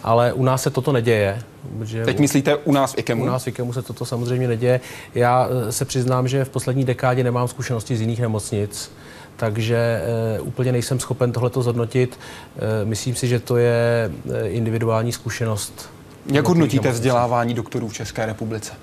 ale 0.04 0.34
u 0.34 0.44
nás 0.44 0.64
se 0.64 0.70
toto 0.70 0.92
neděje. 0.92 1.44
Že 1.84 2.06
Teď 2.06 2.20
myslíte 2.20 2.56
u 2.56 2.72
nás 2.72 2.94
v 2.94 2.98
IKEMu? 2.98 3.24
U 3.24 3.26
nás 3.26 3.44
v 3.44 3.48
IKEMu 3.48 3.74
se 3.74 3.82
toto 3.82 4.06
samozřejmě 4.06 4.48
neděje. 4.48 4.80
Já 5.16 5.50
eh, 5.68 5.72
se 5.72 5.86
přiznám, 5.86 6.28
že 6.28 6.46
v 6.46 6.50
poslední 6.50 6.84
dekádě 6.84 7.24
nemám 7.24 7.48
zkušenosti 7.48 7.98
z 7.98 8.02
jiných 8.02 8.20
nemocnic, 8.20 8.92
takže 9.36 10.02
uh, 10.40 10.48
úplně 10.48 10.72
nejsem 10.72 11.00
schopen 11.00 11.32
tohleto 11.32 11.62
zhodnotit. 11.62 12.20
Uh, 12.56 12.90
myslím 12.90 13.16
si, 13.16 13.28
že 13.28 13.40
to 13.40 13.58
je 13.58 14.12
individuální 14.46 15.12
zkušenost. 15.12 15.90
Jak 16.32 16.48
hodnotíte 16.48 16.92
vzdělávání 16.92 17.54
doktorů 17.54 17.88
v 17.88 17.94
České 17.94 18.26
republice? 18.26 18.74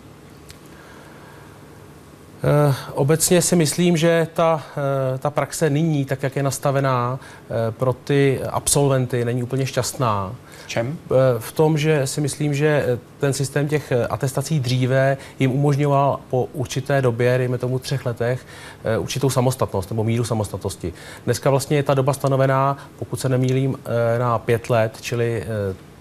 Uh, 2.44 2.74
obecně 2.94 3.42
si 3.42 3.56
myslím, 3.56 3.96
že 3.96 4.28
ta, 4.34 4.54
uh, 4.54 5.18
ta 5.18 5.30
praxe 5.30 5.70
nyní, 5.70 6.04
tak 6.04 6.22
jak 6.22 6.36
je 6.36 6.42
nastavená 6.42 7.12
uh, 7.12 7.56
pro 7.70 7.92
ty 7.92 8.40
absolventy, 8.50 9.24
není 9.24 9.42
úplně 9.42 9.66
šťastná. 9.66 10.34
V 10.64 10.68
čem? 10.68 10.98
V 11.38 11.52
tom, 11.52 11.78
že 11.78 12.06
si 12.06 12.20
myslím, 12.20 12.54
že 12.54 12.98
ten 13.18 13.32
systém 13.32 13.68
těch 13.68 13.92
atestací 14.10 14.60
dříve 14.60 15.16
jim 15.38 15.52
umožňoval 15.52 16.20
po 16.30 16.48
určité 16.52 17.02
době, 17.02 17.38
dejme 17.38 17.58
tomu 17.58 17.78
třech 17.78 18.06
letech, 18.06 18.46
určitou 18.98 19.30
samostatnost 19.30 19.90
nebo 19.90 20.04
míru 20.04 20.24
samostatnosti. 20.24 20.92
Dneska 21.24 21.50
vlastně 21.50 21.76
je 21.76 21.82
ta 21.82 21.94
doba 21.94 22.12
stanovená, 22.12 22.76
pokud 22.98 23.20
se 23.20 23.28
nemýlím, 23.28 23.78
na 24.18 24.38
pět 24.38 24.70
let, 24.70 24.92
čili 25.00 25.44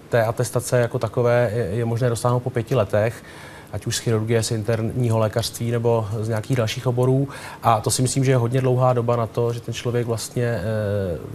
té 0.08 0.24
atestace 0.24 0.80
jako 0.80 0.98
takové 0.98 1.50
je 1.70 1.84
možné 1.84 2.08
dosáhnout 2.08 2.40
po 2.40 2.50
pěti 2.50 2.74
letech 2.74 3.22
ať 3.72 3.86
už 3.86 3.96
z 3.96 3.98
chirurgie, 3.98 4.42
z 4.42 4.50
interního 4.50 5.18
lékařství 5.18 5.70
nebo 5.70 6.08
z 6.20 6.28
nějakých 6.28 6.56
dalších 6.56 6.86
oborů. 6.86 7.28
A 7.62 7.80
to 7.80 7.90
si 7.90 8.02
myslím, 8.02 8.24
že 8.24 8.30
je 8.30 8.36
hodně 8.36 8.60
dlouhá 8.60 8.92
doba 8.92 9.16
na 9.16 9.26
to, 9.26 9.52
že 9.52 9.60
ten 9.60 9.74
člověk 9.74 10.06
vlastně 10.06 10.44
eh, 10.44 10.62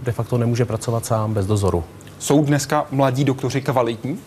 de 0.02 0.12
facto 0.12 0.38
nemůže 0.38 0.64
pracovat 0.64 1.06
sám 1.06 1.34
bez 1.34 1.46
dozoru. 1.46 1.84
Jsou 2.18 2.44
dneska 2.44 2.86
mladí 2.90 3.24
doktoři 3.24 3.60
kvalitní? 3.60 4.18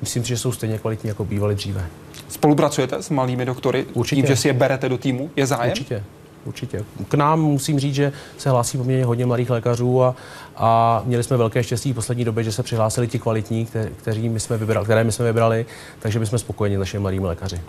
Myslím 0.00 0.22
si, 0.22 0.28
že 0.28 0.38
jsou 0.38 0.52
stejně 0.52 0.78
kvalitní, 0.78 1.08
jako 1.08 1.24
bývali 1.24 1.54
dříve. 1.54 1.86
Spolupracujete 2.28 3.02
s 3.02 3.10
malými 3.10 3.44
doktory? 3.44 3.86
Určitě. 3.92 4.22
Tím, 4.22 4.26
že 4.26 4.36
si 4.36 4.48
je 4.48 4.52
berete 4.52 4.88
do 4.88 4.98
týmu? 4.98 5.30
Je 5.36 5.46
zájem? 5.46 5.70
Určitě 5.70 6.04
určitě. 6.44 6.84
K 7.08 7.14
nám 7.14 7.40
musím 7.40 7.78
říct, 7.78 7.94
že 7.94 8.12
se 8.38 8.50
hlásí 8.50 8.78
poměrně 8.78 9.04
hodně 9.04 9.26
mladých 9.26 9.50
lékařů 9.50 10.02
a, 10.02 10.14
a 10.56 11.02
měli 11.04 11.22
jsme 11.22 11.36
velké 11.36 11.62
štěstí 11.62 11.92
v 11.92 11.94
poslední 11.94 12.24
době, 12.24 12.44
že 12.44 12.52
se 12.52 12.62
přihlásili 12.62 13.08
ti 13.08 13.18
kvalitní, 13.18 13.66
kte, 13.66 13.90
kteří 13.96 14.28
my 14.28 14.40
jsme 14.40 14.56
vybrali, 14.56 14.84
které 14.84 15.04
my 15.04 15.12
jsme 15.12 15.24
vybrali, 15.24 15.66
takže 15.98 16.18
my 16.18 16.26
jsme 16.26 16.38
spokojeni 16.38 16.76
s 16.76 16.78
našimi 16.78 17.00
mladými 17.00 17.26
lékaři. 17.26 17.60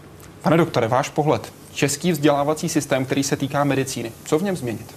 Pane 0.41 0.57
doktore, 0.57 0.88
váš 0.88 1.09
pohled. 1.09 1.53
Český 1.73 2.11
vzdělávací 2.11 2.69
systém, 2.69 3.05
který 3.05 3.23
se 3.23 3.36
týká 3.36 3.63
medicíny, 3.63 4.11
co 4.26 4.39
v 4.39 4.43
něm 4.43 4.57
změnit? 4.57 4.95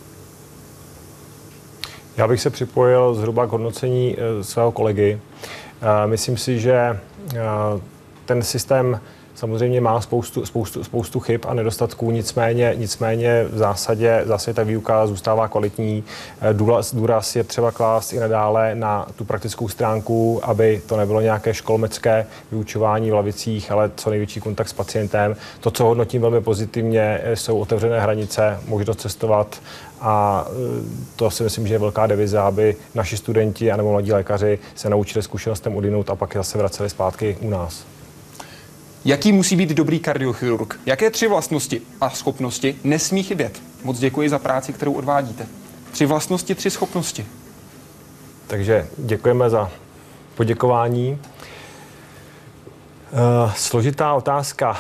Já 2.17 2.29
bych 2.29 2.41
se 2.41 2.51
připojil 2.51 3.15
zhruba 3.15 3.47
k 3.47 3.51
hodnocení 3.51 4.17
e, 4.19 4.45
svého 4.45 4.73
kolegy. 4.73 5.21
E, 5.83 6.07
myslím 6.07 6.37
si, 6.37 6.61
že 6.61 6.73
e, 6.75 6.99
ten 8.25 8.43
systém 8.43 9.01
samozřejmě 9.39 9.81
má 9.81 10.01
spoustu, 10.01 10.47
spoustu, 10.47 10.85
spoustu 10.85 11.21
chyb 11.21 11.41
a 11.49 11.55
nedostatků, 11.55 12.11
nicméně, 12.11 12.73
nicméně 12.77 13.45
v 13.45 13.59
zásadě 13.59 14.23
zase 14.25 14.55
ta 14.55 14.63
výuka 14.63 15.07
zůstává 15.07 15.49
kvalitní. 15.49 16.05
Eh, 16.41 16.55
důraz, 16.55 16.95
důraz 16.95 17.37
je 17.37 17.45
třeba 17.45 17.73
klást 17.73 18.13
i 18.13 18.19
nadále 18.19 18.75
na 18.75 19.07
tu 19.17 19.25
praktickou 19.25 19.69
stránku, 19.69 20.41
aby 20.43 20.83
to 20.87 20.97
nebylo 20.97 21.21
nějaké 21.21 21.55
školmecké 21.55 22.27
vyučování 22.51 23.11
v 23.11 23.15
lavicích, 23.15 23.71
ale 23.71 23.91
co 23.97 24.11
největší 24.11 24.41
kontakt 24.41 24.69
s 24.69 24.73
pacientem. 24.73 25.37
To, 25.61 25.71
co 25.71 25.85
hodnotím 25.85 26.23
velmi 26.23 26.41
pozitivně, 26.41 27.21
eh, 27.23 27.37
jsou 27.37 27.59
otevřené 27.59 28.01
hranice, 28.01 28.61
možnost 28.67 29.01
cestovat 29.01 29.61
a 30.01 30.47
eh, 30.49 30.55
to 31.17 31.31
si 31.31 31.43
myslím, 31.43 31.67
že 31.67 31.75
je 31.75 31.79
velká 31.79 32.07
devize, 32.07 32.39
aby 32.39 32.77
naši 32.95 33.17
studenti 33.17 33.73
anebo 33.73 33.93
mladí 33.93 34.13
lékaři 34.13 34.59
se 34.75 34.91
naučili 34.91 35.23
zkušenostem 35.23 35.77
odinout 35.77 36.11
a 36.11 36.15
pak 36.15 36.35
zase 36.35 36.59
vraceli 36.59 36.91
zpátky 36.91 37.37
u 37.41 37.51
nás. 37.51 37.98
Jaký 39.05 39.33
musí 39.33 39.57
být 39.57 39.69
dobrý 39.69 40.01
kardiochirurg? 40.01 40.81
Jaké 40.87 41.11
tři 41.11 41.29
vlastnosti 41.29 41.83
a 42.01 42.11
schopnosti 42.11 42.77
nesmí 42.85 43.23
chybět? 43.23 43.63
Moc 43.85 43.99
děkuji 43.99 44.29
za 44.29 44.39
práci, 44.39 44.73
kterou 44.73 44.93
odvádíte. 44.93 45.47
Tři 45.91 46.07
vlastnosti, 46.07 46.55
tři 46.55 46.71
schopnosti. 46.71 47.27
Takže 48.47 48.87
děkujeme 48.99 49.51
za 49.51 49.71
poděkování. 50.35 51.19
Uh, 53.13 53.53
složitá 53.53 54.15
otázka. 54.15 54.71
Uh, 54.71 54.77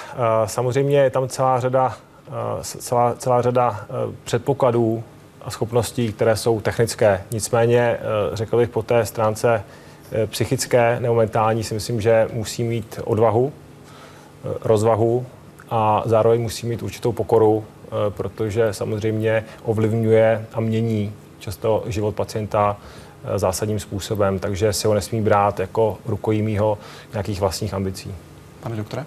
samozřejmě 0.46 0.98
je 0.98 1.10
tam 1.10 1.28
celá 1.28 1.60
řada, 1.60 1.96
uh, 2.28 2.34
celá, 2.62 3.14
celá 3.14 3.42
řada 3.42 3.86
předpokladů 4.24 5.02
a 5.42 5.50
schopností, 5.50 6.12
které 6.12 6.36
jsou 6.36 6.60
technické. 6.60 7.24
Nicméně, 7.30 7.98
řekl 8.32 8.56
bych 8.56 8.68
po 8.68 8.82
té 8.82 9.06
stránce 9.06 9.64
psychické 10.26 11.00
nebo 11.00 11.14
mentální, 11.14 11.64
si 11.64 11.74
myslím, 11.74 12.00
že 12.00 12.28
musí 12.32 12.64
mít 12.64 13.00
odvahu, 13.04 13.52
rozvahu 14.44 15.26
a 15.70 16.02
zároveň 16.06 16.42
musí 16.42 16.66
mít 16.66 16.82
určitou 16.82 17.12
pokoru, 17.12 17.64
eh, 17.64 17.90
protože 18.10 18.72
samozřejmě 18.72 19.44
ovlivňuje 19.64 20.46
a 20.52 20.60
mění 20.60 21.12
často 21.38 21.84
život 21.86 22.14
pacienta 22.14 22.76
eh, 23.24 23.38
zásadním 23.38 23.80
způsobem, 23.80 24.38
takže 24.38 24.72
si 24.72 24.86
ho 24.86 24.94
nesmí 24.94 25.20
brát 25.20 25.60
jako 25.60 25.98
rukojmího 26.06 26.78
nějakých 27.12 27.40
vlastních 27.40 27.74
ambicí. 27.74 28.14
Pane 28.60 28.76
doktore? 28.76 29.04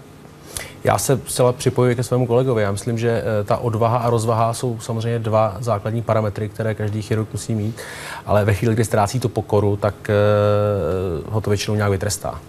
Já 0.83 0.97
se 0.97 1.21
zcela 1.27 1.53
připojuji 1.53 1.95
ke 1.95 2.03
svému 2.03 2.27
kolegovi. 2.27 2.61
Já 2.61 2.71
myslím, 2.71 2.97
že 2.97 3.23
eh, 3.23 3.43
ta 3.43 3.57
odvaha 3.57 3.97
a 3.97 4.09
rozvaha 4.09 4.53
jsou 4.53 4.79
samozřejmě 4.79 5.19
dva 5.19 5.57
základní 5.59 6.01
parametry, 6.01 6.49
které 6.49 6.75
každý 6.75 7.01
chirurg 7.01 7.33
musí 7.33 7.55
mít, 7.55 7.81
ale 8.25 8.45
ve 8.45 8.53
chvíli, 8.53 8.75
kdy 8.75 8.85
ztrácí 8.85 9.19
tu 9.19 9.29
pokoru, 9.29 9.75
tak 9.75 9.95
ho 11.29 11.41
to 11.41 11.49
většinou 11.49 11.75
nějak 11.75 11.91
vytrestá. 11.91 12.41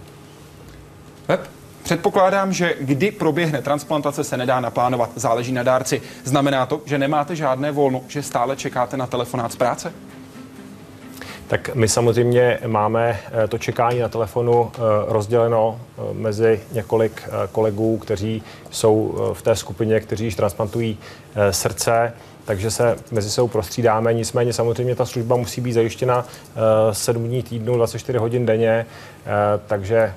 Web? 1.27 1.52
Předpokládám, 1.83 2.53
že 2.53 2.75
kdy 2.79 3.11
proběhne 3.11 3.61
transplantace, 3.61 4.23
se 4.23 4.37
nedá 4.37 4.59
naplánovat, 4.59 5.09
záleží 5.15 5.51
na 5.51 5.63
dárci. 5.63 6.01
Znamená 6.23 6.65
to, 6.65 6.81
že 6.85 6.97
nemáte 6.97 7.35
žádné 7.35 7.71
volno, 7.71 8.01
že 8.07 8.23
stále 8.23 8.55
čekáte 8.55 8.97
na 8.97 9.07
telefonát 9.07 9.51
z 9.51 9.55
práce? 9.55 9.93
Tak 11.47 11.75
my 11.75 11.87
samozřejmě 11.87 12.59
máme 12.67 13.19
eh, 13.43 13.47
to 13.47 13.57
čekání 13.57 13.99
na 13.99 14.09
telefonu 14.09 14.71
eh, 14.73 14.79
rozděleno 15.07 15.79
eh, 15.79 16.13
mezi 16.13 16.61
několik 16.71 17.29
kolegů, 17.51 17.97
kteří 17.97 18.43
jsou 18.71 19.15
v 19.33 19.41
té 19.41 19.55
skupině, 19.55 19.99
kteří 19.99 20.25
již 20.25 20.35
transplantují 20.35 20.97
srdce, 21.51 22.13
takže 22.45 22.71
se 22.71 22.95
mezi 23.11 23.29
sebou 23.29 23.47
prostřídáme. 23.47 24.13
Nicméně 24.13 24.53
samozřejmě 24.53 24.95
ta 24.95 25.05
služba 25.05 25.35
musí 25.35 25.61
být 25.61 25.73
zajištěna 25.73 26.25
7 26.91 27.23
dní 27.23 27.43
týdnu, 27.43 27.75
24 27.75 28.17
hodin 28.17 28.45
denně, 28.45 28.85
takže 29.67 30.13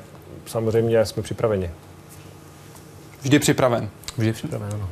samozřejmě 0.47 1.07
jsme 1.07 1.23
připraveni. 1.23 1.71
Vždy 3.23 3.39
připraven. 3.39 3.91
Vždy 4.17 4.33
připraven, 4.33 4.69
ano. 4.75 4.89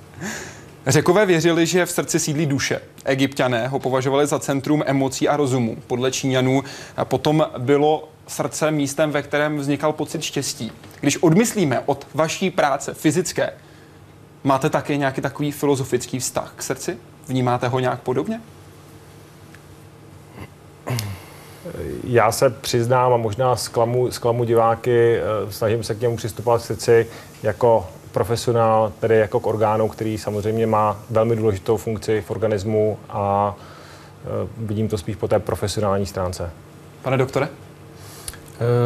Řekové 0.86 1.26
věřili, 1.26 1.66
že 1.66 1.86
v 1.86 1.90
srdci 1.90 2.20
sídlí 2.20 2.46
duše. 2.46 2.80
Egyptiané 3.04 3.68
ho 3.68 3.78
považovali 3.78 4.26
za 4.26 4.38
centrum 4.38 4.82
emocí 4.86 5.28
a 5.28 5.36
rozumu. 5.36 5.76
Podle 5.86 6.10
Číňanů 6.10 6.64
potom 7.04 7.46
bylo 7.58 8.08
srdce 8.26 8.70
místem, 8.70 9.10
ve 9.10 9.22
kterém 9.22 9.58
vznikal 9.58 9.92
pocit 9.92 10.22
štěstí. 10.22 10.72
Když 11.00 11.16
odmyslíme 11.16 11.80
od 11.86 12.06
vaší 12.14 12.50
práce 12.50 12.94
fyzické, 12.94 13.52
máte 14.44 14.70
také 14.70 14.96
nějaký 14.96 15.20
takový 15.20 15.52
filozofický 15.52 16.18
vztah 16.18 16.52
k 16.56 16.62
srdci? 16.62 16.98
Vnímáte 17.28 17.68
ho 17.68 17.78
nějak 17.78 18.00
podobně? 18.00 18.40
Já 22.04 22.32
se 22.32 22.50
přiznám 22.50 23.12
a 23.12 23.16
možná 23.16 23.56
zklamu, 23.56 24.10
zklamu 24.10 24.44
diváky, 24.44 25.16
eh, 25.16 25.52
snažím 25.52 25.82
se 25.82 25.94
k 25.94 26.00
němu 26.00 26.16
přistupovat 26.16 26.62
srdci 26.62 27.06
jako 27.42 27.86
profesionál, 28.12 28.92
tedy 29.00 29.18
jako 29.18 29.40
k 29.40 29.46
orgánu, 29.46 29.88
který 29.88 30.18
samozřejmě 30.18 30.66
má 30.66 31.00
velmi 31.10 31.36
důležitou 31.36 31.76
funkci 31.76 32.20
v 32.20 32.30
organismu 32.30 32.98
a 33.10 33.56
eh, 34.24 34.48
vidím 34.56 34.88
to 34.88 34.98
spíš 34.98 35.16
po 35.16 35.28
té 35.28 35.38
profesionální 35.38 36.06
stránce. 36.06 36.50
Pane 37.02 37.16
doktore? 37.16 37.48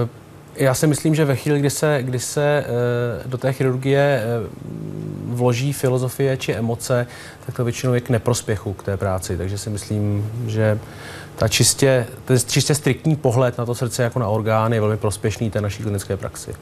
Uh... 0.03 0.09
Já 0.57 0.75
si 0.75 0.87
myslím, 0.87 1.15
že 1.15 1.25
ve 1.25 1.37
chvíli, 1.37 1.59
kdy 1.59 1.71
se, 1.71 1.99
kdy 2.03 2.19
se 2.19 2.65
do 3.27 3.39
té 3.39 3.53
chirurgie 3.53 4.23
vloží 5.25 5.73
filozofie 5.73 6.37
či 6.37 6.53
emoce, 6.53 7.07
tak 7.47 7.57
to 7.57 7.65
většinou 7.65 7.95
je 7.95 8.01
k 8.01 8.11
neprospěchu 8.11 8.73
k 8.73 8.83
té 8.83 8.97
práci. 8.97 9.37
Takže 9.37 9.59
si 9.59 9.71
myslím, 9.71 10.31
že 10.47 10.79
ta 11.39 11.49
čistě, 11.49 12.07
ten 12.25 12.39
čistě 12.47 12.75
striktní 12.75 13.17
pohled 13.17 13.59
na 13.59 13.67
to 13.67 13.75
srdce 13.75 14.03
jako 14.03 14.19
na 14.19 14.29
orgán 14.29 14.73
je 14.73 14.81
velmi 14.81 14.97
prospěšný 14.97 15.51
té 15.51 15.61
naší 15.61 15.83
klinické 15.83 16.17
praxi. 16.17 16.55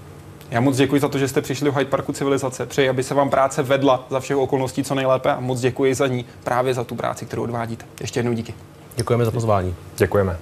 Já 0.51 0.61
moc 0.61 0.77
děkuji 0.77 1.01
za 1.01 1.09
to, 1.09 1.19
že 1.19 1.29
jste 1.29 1.41
přišli 1.41 1.65
do 1.65 1.73
Hyde 1.73 1.91
Parku 1.91 2.13
civilizace. 2.13 2.67
Přeji, 2.67 2.89
aby 2.89 3.03
se 3.03 3.15
vám 3.15 3.31
práce 3.31 3.63
vedla 3.63 4.07
za 4.11 4.21
všech 4.21 4.37
okolností 4.37 4.85
co 4.85 4.95
nejlépe 4.95 5.33
a 5.33 5.41
moc 5.41 5.61
děkuji 5.61 5.95
za 5.95 6.07
ní, 6.07 6.25
právě 6.45 6.75
za 6.75 6.85
tu 6.85 6.95
práci, 6.95 7.27
kterou 7.27 7.43
odvádíte. 7.43 7.85
Ještě 8.01 8.19
jednou 8.19 8.33
díky. 8.33 8.55
Děkujeme 8.97 9.25
za 9.25 9.31
pozvání. 9.31 9.75
Děkujeme. 9.97 10.39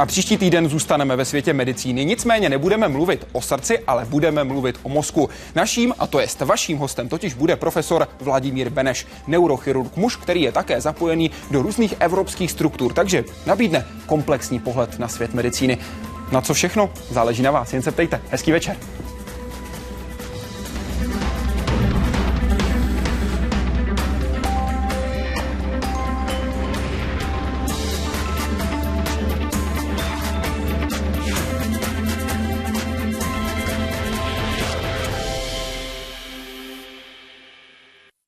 A 0.00 0.06
příští 0.06 0.36
týden 0.36 0.68
zůstaneme 0.68 1.16
ve 1.16 1.24
světě 1.24 1.52
medicíny. 1.52 2.04
Nicméně 2.04 2.48
nebudeme 2.48 2.88
mluvit 2.88 3.26
o 3.32 3.40
srdci, 3.40 3.78
ale 3.78 4.04
budeme 4.04 4.44
mluvit 4.44 4.80
o 4.82 4.88
mozku. 4.88 5.30
Naším, 5.54 5.94
a 5.98 6.06
to 6.06 6.20
je 6.20 6.26
vaším 6.40 6.78
hostem, 6.78 7.08
totiž 7.08 7.34
bude 7.34 7.56
profesor 7.56 8.08
Vladimír 8.20 8.70
Beneš, 8.70 9.06
neurochirurg, 9.26 9.96
muž, 9.96 10.16
který 10.16 10.42
je 10.42 10.52
také 10.52 10.80
zapojený 10.80 11.30
do 11.50 11.62
různých 11.62 11.94
evropských 11.98 12.50
struktur, 12.50 12.92
takže 12.92 13.24
nabídne 13.46 13.86
komplexní 14.06 14.58
pohled 14.58 14.98
na 14.98 15.08
svět 15.08 15.34
medicíny. 15.34 15.78
Na 16.32 16.40
co 16.40 16.54
všechno? 16.54 16.90
Záleží 17.10 17.42
na 17.42 17.50
vás, 17.50 17.72
jen 17.72 17.82
se 17.82 17.92
ptejte. 17.92 18.20
Hezký 18.30 18.52
večer. 18.52 18.76